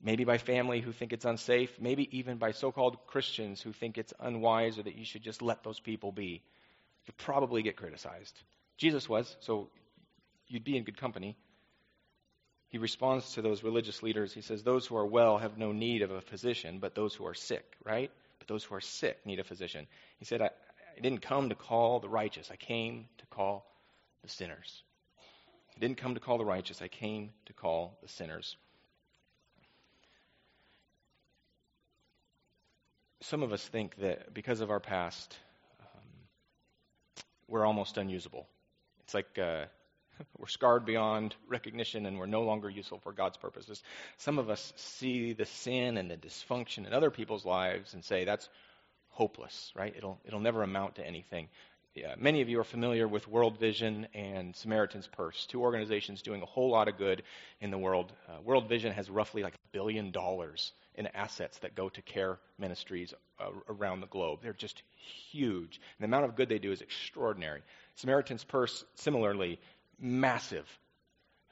Maybe 0.00 0.22
by 0.22 0.38
family 0.38 0.80
who 0.80 0.92
think 0.92 1.12
it's 1.12 1.24
unsafe, 1.24 1.80
maybe 1.80 2.08
even 2.16 2.38
by 2.38 2.52
so 2.52 2.70
called 2.70 3.04
Christians 3.08 3.60
who 3.60 3.72
think 3.72 3.98
it's 3.98 4.14
unwise 4.20 4.78
or 4.78 4.84
that 4.84 4.94
you 4.94 5.04
should 5.04 5.24
just 5.24 5.42
let 5.42 5.64
those 5.64 5.80
people 5.80 6.12
be. 6.12 6.40
You'll 7.06 7.14
probably 7.18 7.62
get 7.62 7.76
criticized. 7.76 8.40
Jesus 8.78 9.08
was, 9.08 9.36
so 9.40 9.70
you'd 10.46 10.64
be 10.64 10.76
in 10.76 10.84
good 10.84 10.98
company. 10.98 11.36
He 12.68 12.78
responds 12.78 13.32
to 13.32 13.42
those 13.42 13.64
religious 13.64 14.04
leaders. 14.04 14.32
He 14.32 14.40
says, 14.42 14.62
Those 14.62 14.86
who 14.86 14.96
are 14.96 15.06
well 15.06 15.38
have 15.38 15.58
no 15.58 15.72
need 15.72 16.02
of 16.02 16.12
a 16.12 16.20
physician, 16.20 16.78
but 16.78 16.94
those 16.94 17.12
who 17.12 17.26
are 17.26 17.34
sick, 17.34 17.64
right? 17.84 18.12
Those 18.50 18.64
who 18.64 18.74
are 18.74 18.80
sick 18.80 19.24
need 19.24 19.38
a 19.38 19.44
physician. 19.44 19.86
He 20.18 20.24
said, 20.24 20.42
I, 20.42 20.46
I 20.46 21.00
didn't 21.00 21.22
come 21.22 21.50
to 21.50 21.54
call 21.54 22.00
the 22.00 22.08
righteous, 22.08 22.50
I 22.50 22.56
came 22.56 23.06
to 23.18 23.26
call 23.26 23.64
the 24.24 24.28
sinners. 24.28 24.82
I 25.76 25.78
didn't 25.78 25.98
come 25.98 26.14
to 26.14 26.20
call 26.20 26.36
the 26.36 26.44
righteous, 26.44 26.82
I 26.82 26.88
came 26.88 27.30
to 27.46 27.52
call 27.52 27.96
the 28.02 28.08
sinners. 28.08 28.56
Some 33.20 33.44
of 33.44 33.52
us 33.52 33.62
think 33.62 33.94
that 33.98 34.34
because 34.34 34.60
of 34.60 34.72
our 34.72 34.80
past, 34.80 35.36
um, 35.82 36.10
we're 37.46 37.64
almost 37.64 37.98
unusable. 37.98 38.48
It's 39.04 39.14
like 39.14 39.38
uh, 39.38 39.66
we're 40.38 40.48
scarred 40.48 40.84
beyond 40.84 41.34
recognition 41.48 42.06
and 42.06 42.18
we're 42.18 42.26
no 42.26 42.42
longer 42.42 42.70
useful 42.70 42.98
for 42.98 43.12
God's 43.12 43.36
purposes. 43.36 43.82
Some 44.16 44.38
of 44.38 44.50
us 44.50 44.72
see 44.76 45.32
the 45.32 45.46
sin 45.46 45.96
and 45.96 46.10
the 46.10 46.16
dysfunction 46.16 46.86
in 46.86 46.92
other 46.92 47.10
people's 47.10 47.44
lives 47.44 47.94
and 47.94 48.04
say 48.04 48.24
that's 48.24 48.48
hopeless, 49.10 49.72
right? 49.74 49.94
It'll, 49.96 50.18
it'll 50.24 50.40
never 50.40 50.62
amount 50.62 50.96
to 50.96 51.06
anything. 51.06 51.48
Yeah, 51.94 52.14
many 52.16 52.40
of 52.40 52.48
you 52.48 52.60
are 52.60 52.64
familiar 52.64 53.08
with 53.08 53.26
World 53.26 53.58
Vision 53.58 54.06
and 54.14 54.54
Samaritan's 54.54 55.08
Purse, 55.08 55.46
two 55.46 55.60
organizations 55.60 56.22
doing 56.22 56.40
a 56.40 56.46
whole 56.46 56.70
lot 56.70 56.86
of 56.86 56.96
good 56.96 57.24
in 57.60 57.72
the 57.72 57.78
world. 57.78 58.12
Uh, 58.28 58.40
World 58.44 58.68
Vision 58.68 58.92
has 58.92 59.10
roughly 59.10 59.42
like 59.42 59.54
a 59.54 59.68
billion 59.72 60.12
dollars 60.12 60.72
in 60.94 61.08
assets 61.08 61.58
that 61.58 61.74
go 61.74 61.88
to 61.88 62.02
care 62.02 62.38
ministries 62.58 63.12
uh, 63.40 63.50
around 63.68 64.00
the 64.00 64.06
globe. 64.06 64.38
They're 64.42 64.52
just 64.52 64.82
huge. 65.32 65.80
And 65.98 66.00
the 66.00 66.04
amount 66.04 66.26
of 66.26 66.36
good 66.36 66.48
they 66.48 66.60
do 66.60 66.70
is 66.70 66.80
extraordinary. 66.80 67.62
Samaritan's 67.96 68.44
Purse, 68.44 68.84
similarly, 68.94 69.58
massive. 70.00 70.66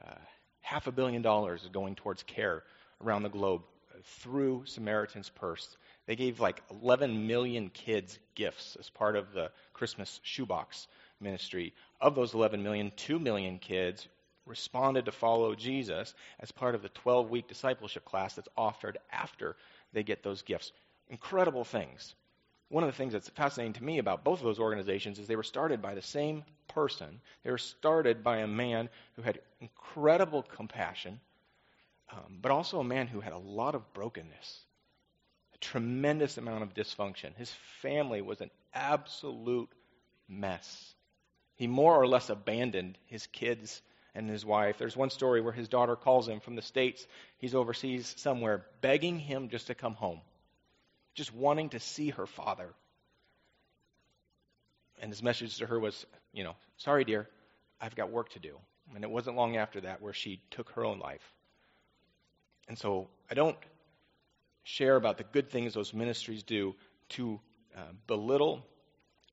Uh, 0.04 0.14
half 0.60 0.86
a 0.86 0.92
billion 0.92 1.22
dollars 1.22 1.62
is 1.62 1.68
going 1.68 1.94
towards 1.94 2.22
care 2.22 2.62
around 3.04 3.22
the 3.22 3.28
globe 3.28 3.62
through 4.04 4.62
Samaritan's 4.64 5.30
Purse. 5.30 5.76
They 6.06 6.16
gave 6.16 6.40
like 6.40 6.62
11 6.70 7.26
million 7.26 7.70
kids 7.70 8.18
gifts 8.34 8.76
as 8.78 8.90
part 8.90 9.16
of 9.16 9.32
the 9.32 9.50
Christmas 9.72 10.20
shoebox 10.22 10.86
ministry. 11.20 11.74
Of 12.00 12.14
those 12.14 12.34
11 12.34 12.62
million, 12.62 12.92
2 12.96 13.18
million 13.18 13.58
kids 13.58 14.06
responded 14.46 15.04
to 15.04 15.12
follow 15.12 15.54
Jesus 15.54 16.14
as 16.40 16.50
part 16.50 16.74
of 16.74 16.82
the 16.82 16.88
12 16.88 17.28
week 17.28 17.48
discipleship 17.48 18.04
class 18.04 18.34
that's 18.34 18.48
offered 18.56 18.98
after 19.12 19.56
they 19.92 20.02
get 20.02 20.22
those 20.22 20.42
gifts. 20.42 20.72
Incredible 21.08 21.64
things 21.64 22.14
one 22.68 22.84
of 22.84 22.88
the 22.88 22.96
things 22.96 23.14
that's 23.14 23.30
fascinating 23.30 23.72
to 23.74 23.84
me 23.84 23.98
about 23.98 24.24
both 24.24 24.40
of 24.40 24.44
those 24.44 24.58
organizations 24.58 25.18
is 25.18 25.26
they 25.26 25.36
were 25.36 25.42
started 25.42 25.80
by 25.80 25.94
the 25.94 26.02
same 26.02 26.44
person. 26.68 27.20
They 27.42 27.50
were 27.50 27.58
started 27.58 28.22
by 28.22 28.38
a 28.38 28.46
man 28.46 28.90
who 29.16 29.22
had 29.22 29.40
incredible 29.60 30.42
compassion, 30.42 31.20
um, 32.12 32.38
but 32.42 32.52
also 32.52 32.80
a 32.80 32.84
man 32.84 33.06
who 33.06 33.20
had 33.20 33.32
a 33.32 33.38
lot 33.38 33.74
of 33.74 33.92
brokenness, 33.94 34.64
a 35.54 35.58
tremendous 35.58 36.36
amount 36.36 36.62
of 36.62 36.74
dysfunction. 36.74 37.34
His 37.36 37.52
family 37.80 38.20
was 38.20 38.42
an 38.42 38.50
absolute 38.74 39.70
mess. 40.28 40.94
He 41.56 41.66
more 41.66 41.96
or 41.96 42.06
less 42.06 42.28
abandoned 42.28 42.98
his 43.06 43.26
kids 43.28 43.80
and 44.14 44.28
his 44.28 44.44
wife. 44.44 44.76
There's 44.76 44.96
one 44.96 45.10
story 45.10 45.40
where 45.40 45.52
his 45.54 45.68
daughter 45.68 45.96
calls 45.96 46.28
him 46.28 46.40
from 46.40 46.54
the 46.54 46.62
States. 46.62 47.06
He's 47.38 47.54
overseas 47.54 48.14
somewhere, 48.18 48.66
begging 48.82 49.18
him 49.18 49.48
just 49.48 49.68
to 49.68 49.74
come 49.74 49.94
home 49.94 50.20
just 51.18 51.34
wanting 51.34 51.70
to 51.70 51.80
see 51.80 52.10
her 52.10 52.26
father. 52.26 52.68
And 55.02 55.10
his 55.10 55.20
message 55.20 55.58
to 55.58 55.66
her 55.66 55.78
was, 55.78 56.06
you 56.32 56.44
know, 56.44 56.54
sorry, 56.76 57.04
dear, 57.04 57.28
I've 57.80 57.96
got 57.96 58.10
work 58.10 58.30
to 58.30 58.38
do. 58.38 58.56
And 58.94 59.02
it 59.02 59.10
wasn't 59.10 59.36
long 59.36 59.56
after 59.56 59.80
that 59.80 60.00
where 60.00 60.12
she 60.12 60.40
took 60.52 60.70
her 60.70 60.84
own 60.84 61.00
life. 61.00 61.34
And 62.68 62.78
so 62.78 63.08
I 63.28 63.34
don't 63.34 63.56
share 64.62 64.94
about 64.94 65.18
the 65.18 65.24
good 65.24 65.50
things 65.50 65.74
those 65.74 65.92
ministries 65.92 66.44
do 66.44 66.76
to 67.10 67.40
uh, 67.76 67.80
belittle 68.06 68.64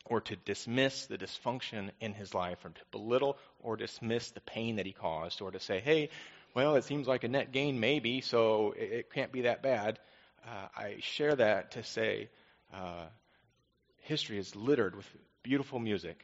or 0.06 0.22
to 0.22 0.36
dismiss 0.38 1.06
the 1.06 1.18
dysfunction 1.18 1.92
in 2.00 2.14
his 2.14 2.34
life, 2.34 2.64
or 2.64 2.70
to 2.70 2.82
belittle 2.92 3.38
or 3.62 3.76
dismiss 3.76 4.32
the 4.32 4.42
pain 4.42 4.76
that 4.76 4.86
he 4.86 4.92
caused, 4.92 5.42
or 5.42 5.52
to 5.52 5.60
say, 5.60 5.80
hey, 5.80 6.10
well, 6.56 6.76
it 6.76 6.84
seems 6.84 7.08
like 7.08 7.24
a 7.24 7.28
net 7.28 7.52
gain, 7.52 7.80
maybe, 7.80 8.22
so 8.22 8.74
it, 8.78 8.92
it 8.92 9.14
can't 9.14 9.32
be 9.32 9.42
that 9.42 9.64
bad. 9.64 10.00
Uh, 10.46 10.68
I 10.78 10.96
share 11.00 11.36
that 11.36 11.72
to 11.72 11.84
say 11.84 12.30
uh, 12.74 13.06
history 14.02 14.38
is 14.38 14.56
littered 14.56 14.96
with 14.96 15.08
beautiful 15.44 15.80
music 15.80 16.24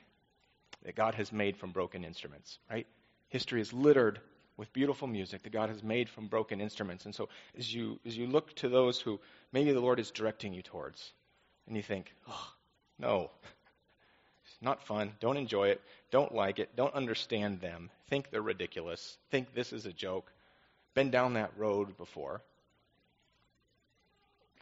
that 0.83 0.95
God 0.95 1.15
has 1.15 1.31
made 1.31 1.57
from 1.57 1.71
broken 1.71 2.03
instruments, 2.03 2.59
right? 2.69 2.87
History 3.29 3.61
is 3.61 3.73
littered 3.73 4.19
with 4.57 4.71
beautiful 4.73 5.07
music 5.07 5.43
that 5.43 5.51
God 5.51 5.69
has 5.69 5.83
made 5.83 6.07
from 6.09 6.27
broken 6.27 6.61
instruments. 6.61 7.05
And 7.05 7.15
so 7.15 7.29
as 7.57 7.73
you 7.73 7.99
as 8.05 8.15
you 8.15 8.27
look 8.27 8.53
to 8.57 8.69
those 8.69 8.99
who 8.99 9.19
maybe 9.51 9.71
the 9.71 9.79
Lord 9.79 9.99
is 9.99 10.11
directing 10.11 10.53
you 10.53 10.61
towards, 10.61 11.11
and 11.67 11.75
you 11.75 11.81
think, 11.81 12.13
oh, 12.27 12.47
no, 12.99 13.31
it's 14.45 14.61
not 14.61 14.85
fun. 14.85 15.13
Don't 15.19 15.37
enjoy 15.37 15.69
it. 15.69 15.81
Don't 16.11 16.33
like 16.35 16.59
it. 16.59 16.75
Don't 16.75 16.93
understand 16.93 17.59
them. 17.59 17.89
Think 18.09 18.29
they're 18.29 18.41
ridiculous. 18.41 19.17
Think 19.31 19.53
this 19.53 19.73
is 19.73 19.85
a 19.85 19.93
joke. 19.93 20.31
Been 20.93 21.09
down 21.09 21.33
that 21.33 21.53
road 21.57 21.97
before. 21.97 22.41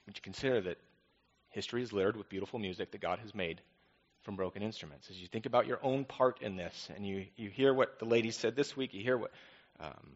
Would 0.09 0.17
you 0.17 0.23
consider 0.23 0.59
that 0.61 0.79
history 1.49 1.83
is 1.83 1.93
littered 1.93 2.17
with 2.17 2.29
beautiful 2.29 2.57
music 2.57 2.89
that 2.93 2.99
God 2.99 3.19
has 3.19 3.35
made 3.35 3.61
from 4.23 4.35
broken 4.35 4.63
instruments? 4.63 5.07
As 5.11 5.21
you 5.21 5.27
think 5.27 5.45
about 5.45 5.67
your 5.67 5.77
own 5.83 6.03
part 6.03 6.41
in 6.41 6.55
this, 6.55 6.89
and 6.95 7.05
you, 7.05 7.27
you 7.35 7.51
hear 7.51 7.75
what 7.75 7.99
the 7.99 8.05
lady 8.05 8.31
said 8.31 8.55
this 8.55 8.75
week, 8.75 8.95
you 8.95 9.03
hear 9.03 9.19
what 9.19 9.29
um, 9.79 10.15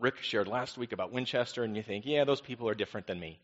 Rick 0.00 0.16
shared 0.22 0.48
last 0.48 0.76
week 0.76 0.90
about 0.90 1.12
Winchester, 1.12 1.62
and 1.62 1.76
you 1.76 1.84
think, 1.84 2.04
yeah, 2.04 2.24
those 2.24 2.40
people 2.40 2.68
are 2.68 2.74
different 2.74 3.06
than 3.06 3.20
me. 3.20 3.38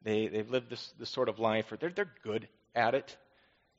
They, 0.00 0.28
they've 0.28 0.48
lived 0.48 0.70
this, 0.70 0.94
this 0.98 1.10
sort 1.10 1.28
of 1.28 1.38
life, 1.38 1.70
or 1.70 1.76
they're, 1.76 1.90
they're 1.90 2.14
good 2.24 2.48
at 2.74 2.94
it. 2.94 3.14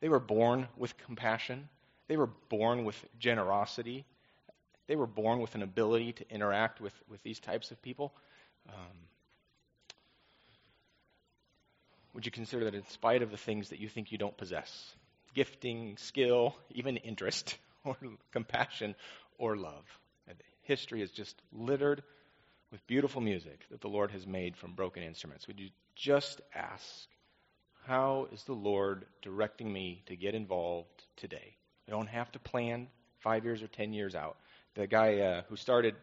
They 0.01 0.09
were 0.09 0.19
born 0.19 0.67
with 0.77 0.95
compassion. 0.99 1.67
They 2.09 2.17
were 2.17 2.29
born 2.49 2.85
with 2.85 3.03
generosity. 3.17 4.05
They 4.85 4.95
were 4.95 5.07
born 5.07 5.39
with 5.39 5.55
an 5.55 5.63
ability 5.63 6.13
to 6.13 6.29
interact 6.29 6.79
with, 6.79 6.93
with 7.09 7.23
these 7.23 7.39
types 7.39 7.71
of 7.71 7.81
people. 7.81 8.13
Um, 8.69 9.07
would 12.13 12.25
you 12.25 12.31
consider 12.31 12.65
that 12.65 12.75
in 12.75 12.85
spite 12.87 13.21
of 13.21 13.31
the 13.31 13.37
things 13.37 13.69
that 13.69 13.79
you 13.79 13.87
think 13.89 14.11
you 14.11 14.17
don't 14.17 14.37
possess, 14.37 14.95
gifting, 15.33 15.97
skill, 15.97 16.55
even 16.71 16.97
interest, 16.97 17.57
or 17.85 17.95
compassion, 18.31 18.95
or 19.37 19.55
love, 19.55 19.85
that 20.27 20.37
history 20.63 21.01
is 21.01 21.11
just 21.11 21.41
littered 21.51 22.03
with 22.71 22.85
beautiful 22.87 23.21
music 23.21 23.65
that 23.71 23.81
the 23.81 23.87
Lord 23.87 24.11
has 24.11 24.25
made 24.25 24.55
from 24.55 24.73
broken 24.73 25.03
instruments. 25.03 25.47
Would 25.47 25.59
you 25.59 25.69
just 25.95 26.41
ask, 26.53 27.07
how 27.87 28.27
is 28.31 28.43
the 28.43 28.53
Lord 28.53 29.05
directing 29.21 29.71
me 29.71 30.03
to 30.05 30.15
get 30.15 30.35
involved 30.35 31.03
today? 31.17 31.55
I 31.87 31.91
don't 31.91 32.07
have 32.07 32.31
to 32.33 32.39
plan 32.39 32.87
five 33.19 33.43
years 33.43 33.61
or 33.61 33.67
ten 33.67 33.93
years 33.93 34.15
out. 34.15 34.37
The 34.75 34.87
guy 34.87 35.19
uh, 35.19 35.41
who 35.49 35.55
started 35.55 35.95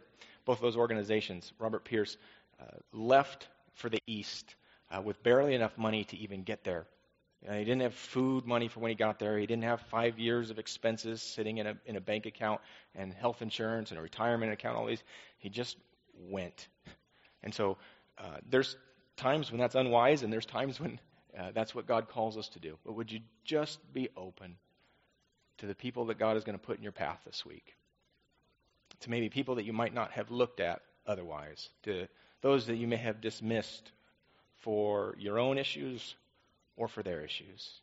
both 0.44 0.60
those 0.60 0.76
organizations, 0.76 1.52
Robert 1.58 1.84
Pierce, 1.84 2.16
uh, 2.60 2.64
left 2.92 3.48
for 3.74 3.88
the 3.88 4.02
East 4.06 4.54
uh, 4.90 5.00
with 5.00 5.22
barely 5.22 5.54
enough 5.54 5.76
money 5.76 6.04
to 6.04 6.16
even 6.16 6.42
get 6.42 6.64
there. 6.64 6.86
You 7.42 7.48
know, 7.48 7.58
he 7.58 7.64
didn't 7.64 7.82
have 7.82 7.94
food 7.94 8.46
money 8.46 8.68
for 8.68 8.80
when 8.80 8.90
he 8.90 8.96
got 8.96 9.18
there. 9.18 9.38
He 9.38 9.46
didn't 9.46 9.64
have 9.64 9.80
five 9.82 10.18
years 10.18 10.50
of 10.50 10.58
expenses 10.58 11.22
sitting 11.22 11.58
in 11.58 11.68
a, 11.68 11.76
in 11.86 11.96
a 11.96 12.00
bank 12.00 12.26
account 12.26 12.60
and 12.94 13.12
health 13.12 13.42
insurance 13.42 13.90
and 13.90 13.98
a 13.98 14.02
retirement 14.02 14.52
account, 14.52 14.76
all 14.76 14.86
these. 14.86 15.02
He 15.38 15.48
just 15.48 15.76
went. 16.28 16.68
And 17.44 17.54
so 17.54 17.78
uh, 18.18 18.38
there's 18.50 18.76
times 19.16 19.52
when 19.52 19.60
that's 19.60 19.76
unwise, 19.76 20.24
and 20.24 20.32
there's 20.32 20.44
times 20.44 20.80
when 20.80 20.98
uh, 21.38 21.52
that's 21.54 21.72
what 21.72 21.86
God 21.86 22.08
calls 22.08 22.36
us 22.36 22.48
to 22.50 22.58
do. 22.58 22.76
But 22.84 22.94
would 22.94 23.12
you 23.12 23.20
just 23.44 23.78
be 23.92 24.08
open 24.16 24.56
to 25.58 25.66
the 25.66 25.74
people 25.74 26.06
that 26.06 26.18
God 26.18 26.36
is 26.36 26.42
going 26.42 26.58
to 26.58 26.64
put 26.64 26.76
in 26.76 26.82
your 26.82 26.92
path 26.92 27.20
this 27.24 27.46
week? 27.46 27.76
To 29.00 29.10
maybe 29.10 29.28
people 29.28 29.54
that 29.54 29.64
you 29.64 29.72
might 29.72 29.94
not 29.94 30.10
have 30.10 30.32
looked 30.32 30.58
at 30.58 30.82
otherwise, 31.06 31.68
to 31.84 32.08
those 32.40 32.66
that 32.66 32.76
you 32.76 32.88
may 32.88 32.96
have 32.96 33.20
dismissed 33.20 33.92
for 34.60 35.14
your 35.18 35.38
own 35.38 35.58
issues 35.58 36.14
or 36.76 36.88
for 36.88 37.02
their 37.02 37.22
issues. 37.22 37.80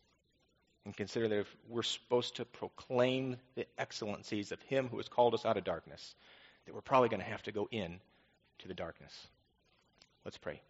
And 0.85 0.95
consider 0.95 1.27
that 1.27 1.39
if 1.39 1.55
we're 1.67 1.83
supposed 1.83 2.35
to 2.35 2.45
proclaim 2.45 3.37
the 3.55 3.65
excellencies 3.77 4.51
of 4.51 4.61
Him 4.63 4.87
who 4.87 4.97
has 4.97 5.07
called 5.07 5.33
us 5.33 5.45
out 5.45 5.57
of 5.57 5.63
darkness, 5.63 6.15
that 6.65 6.75
we're 6.75 6.81
probably 6.81 7.09
going 7.09 7.21
to 7.21 7.29
have 7.29 7.43
to 7.43 7.51
go 7.51 7.67
in 7.71 7.99
to 8.59 8.67
the 8.67 8.73
darkness. 8.73 9.13
Let's 10.23 10.37
pray. 10.37 10.61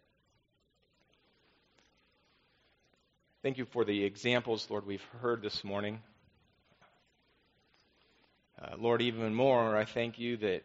Thank 3.42 3.58
you 3.58 3.66
for 3.66 3.84
the 3.84 4.04
examples, 4.04 4.66
Lord, 4.68 4.86
we've 4.86 5.06
heard 5.20 5.40
this 5.40 5.62
morning. 5.62 6.00
Uh, 8.60 8.74
Lord, 8.78 9.02
even 9.02 9.34
more, 9.34 9.76
I 9.76 9.84
thank 9.84 10.18
you 10.18 10.38
that 10.38 10.62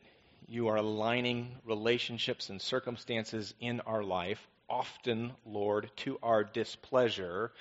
you 0.47 0.69
are 0.69 0.77
aligning 0.77 1.55
relationships 1.65 2.49
and 2.49 2.61
circumstances 2.61 3.53
in 3.59 3.81
our 3.81 4.03
life, 4.03 4.39
often, 4.71 5.33
Lord, 5.45 5.91
to 5.97 6.17
our 6.23 6.43
displeasure, 6.43 7.51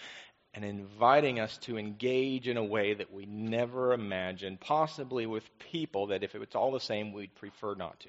and 0.54 0.64
inviting 0.64 1.38
us 1.40 1.58
to 1.58 1.78
engage 1.78 2.48
in 2.48 2.56
a 2.56 2.64
way 2.64 2.94
that 2.94 3.12
we 3.12 3.26
never 3.26 3.92
imagined, 3.92 4.60
possibly 4.60 5.26
with 5.26 5.58
people 5.58 6.08
that 6.08 6.22
if 6.22 6.34
it 6.34 6.38
was 6.38 6.54
all 6.54 6.72
the 6.72 6.80
same, 6.80 7.12
we'd 7.12 7.34
prefer 7.34 7.74
not 7.74 7.98
to. 8.00 8.08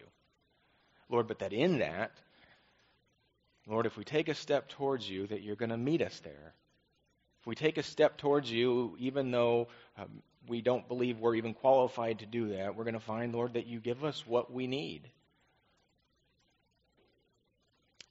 Lord, 1.09 1.27
but 1.27 1.39
that 1.39 1.53
in 1.53 1.79
that, 1.79 2.11
Lord, 3.67 3.85
if 3.85 3.97
we 3.97 4.03
take 4.03 4.27
a 4.27 4.35
step 4.35 4.69
towards 4.69 5.09
you, 5.09 5.27
that 5.27 5.43
you're 5.43 5.55
going 5.55 5.69
to 5.69 5.77
meet 5.77 6.01
us 6.01 6.19
there. 6.23 6.53
If 7.41 7.47
we 7.47 7.55
take 7.55 7.77
a 7.77 7.83
step 7.83 8.17
towards 8.17 8.51
you, 8.51 8.95
even 8.99 9.31
though 9.31 9.67
um, 9.97 10.21
we 10.47 10.61
don't 10.61 10.87
believe 10.87 11.19
we're 11.19 11.35
even 11.35 11.53
qualified 11.53 12.19
to 12.19 12.25
do 12.25 12.49
that, 12.49 12.75
we're 12.75 12.83
going 12.83 12.93
to 12.95 12.99
find, 12.99 13.33
Lord, 13.33 13.53
that 13.53 13.67
you 13.67 13.79
give 13.79 14.03
us 14.03 14.25
what 14.25 14.51
we 14.51 14.67
need. 14.67 15.09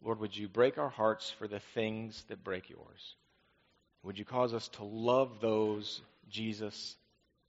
Lord, 0.03 0.21
would 0.21 0.37
you 0.37 0.49
break 0.49 0.79
our 0.79 0.89
hearts 0.89 1.31
for 1.31 1.47
the 1.47 1.61
things 1.75 2.25
that 2.29 2.45
break 2.45 2.71
yours? 2.71 3.15
Would 4.03 4.19
you 4.19 4.25
cause 4.25 4.55
us 4.55 4.69
to 4.69 4.85
love 4.85 5.41
those 5.41 6.01
Jesus 6.31 6.97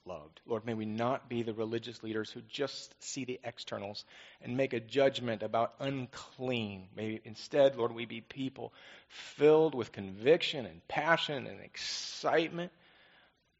loved. 0.06 0.42
Lord, 0.46 0.66
may 0.66 0.74
we 0.74 0.86
not 0.86 1.30
be 1.30 1.44
the 1.44 1.54
religious 1.54 2.02
leaders 2.04 2.32
who 2.32 2.42
just 2.42 2.96
see 3.04 3.26
the 3.26 3.40
externals 3.44 4.04
and 4.42 4.58
make 4.58 4.74
a 4.74 4.80
judgment 4.80 5.44
about 5.44 5.76
unclean. 5.80 6.88
May 6.96 7.22
instead, 7.24 7.76
Lord, 7.76 7.94
we 7.94 8.06
be 8.06 8.22
people 8.22 8.74
filled 9.08 9.76
with 9.76 9.92
conviction 9.92 10.66
and 10.66 10.86
passion 10.88 11.48
and 11.48 11.62
excitement 11.62 12.72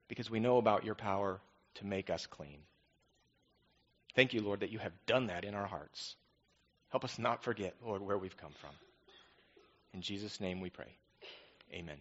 because 0.08 0.30
we 0.30 0.40
know 0.40 0.58
about 0.58 0.84
your 0.84 0.96
power 0.96 1.40
to 1.76 1.86
make 1.86 2.10
us 2.10 2.26
clean. 2.26 2.60
Thank 4.16 4.34
you, 4.34 4.42
Lord, 4.42 4.62
that 4.62 4.72
you 4.72 4.80
have 4.80 4.94
done 5.06 5.28
that 5.28 5.46
in 5.46 5.54
our 5.54 5.68
hearts. 5.68 6.16
Help 6.92 7.04
us 7.06 7.18
not 7.18 7.44
forget, 7.44 7.74
Lord, 7.86 8.02
where 8.02 8.18
we've 8.18 8.38
come 8.38 8.52
from. 8.60 8.72
In 9.94 10.02
Jesus' 10.02 10.40
name 10.40 10.62
we 10.62 10.70
pray. 10.70 10.96
Amen. 11.74 11.98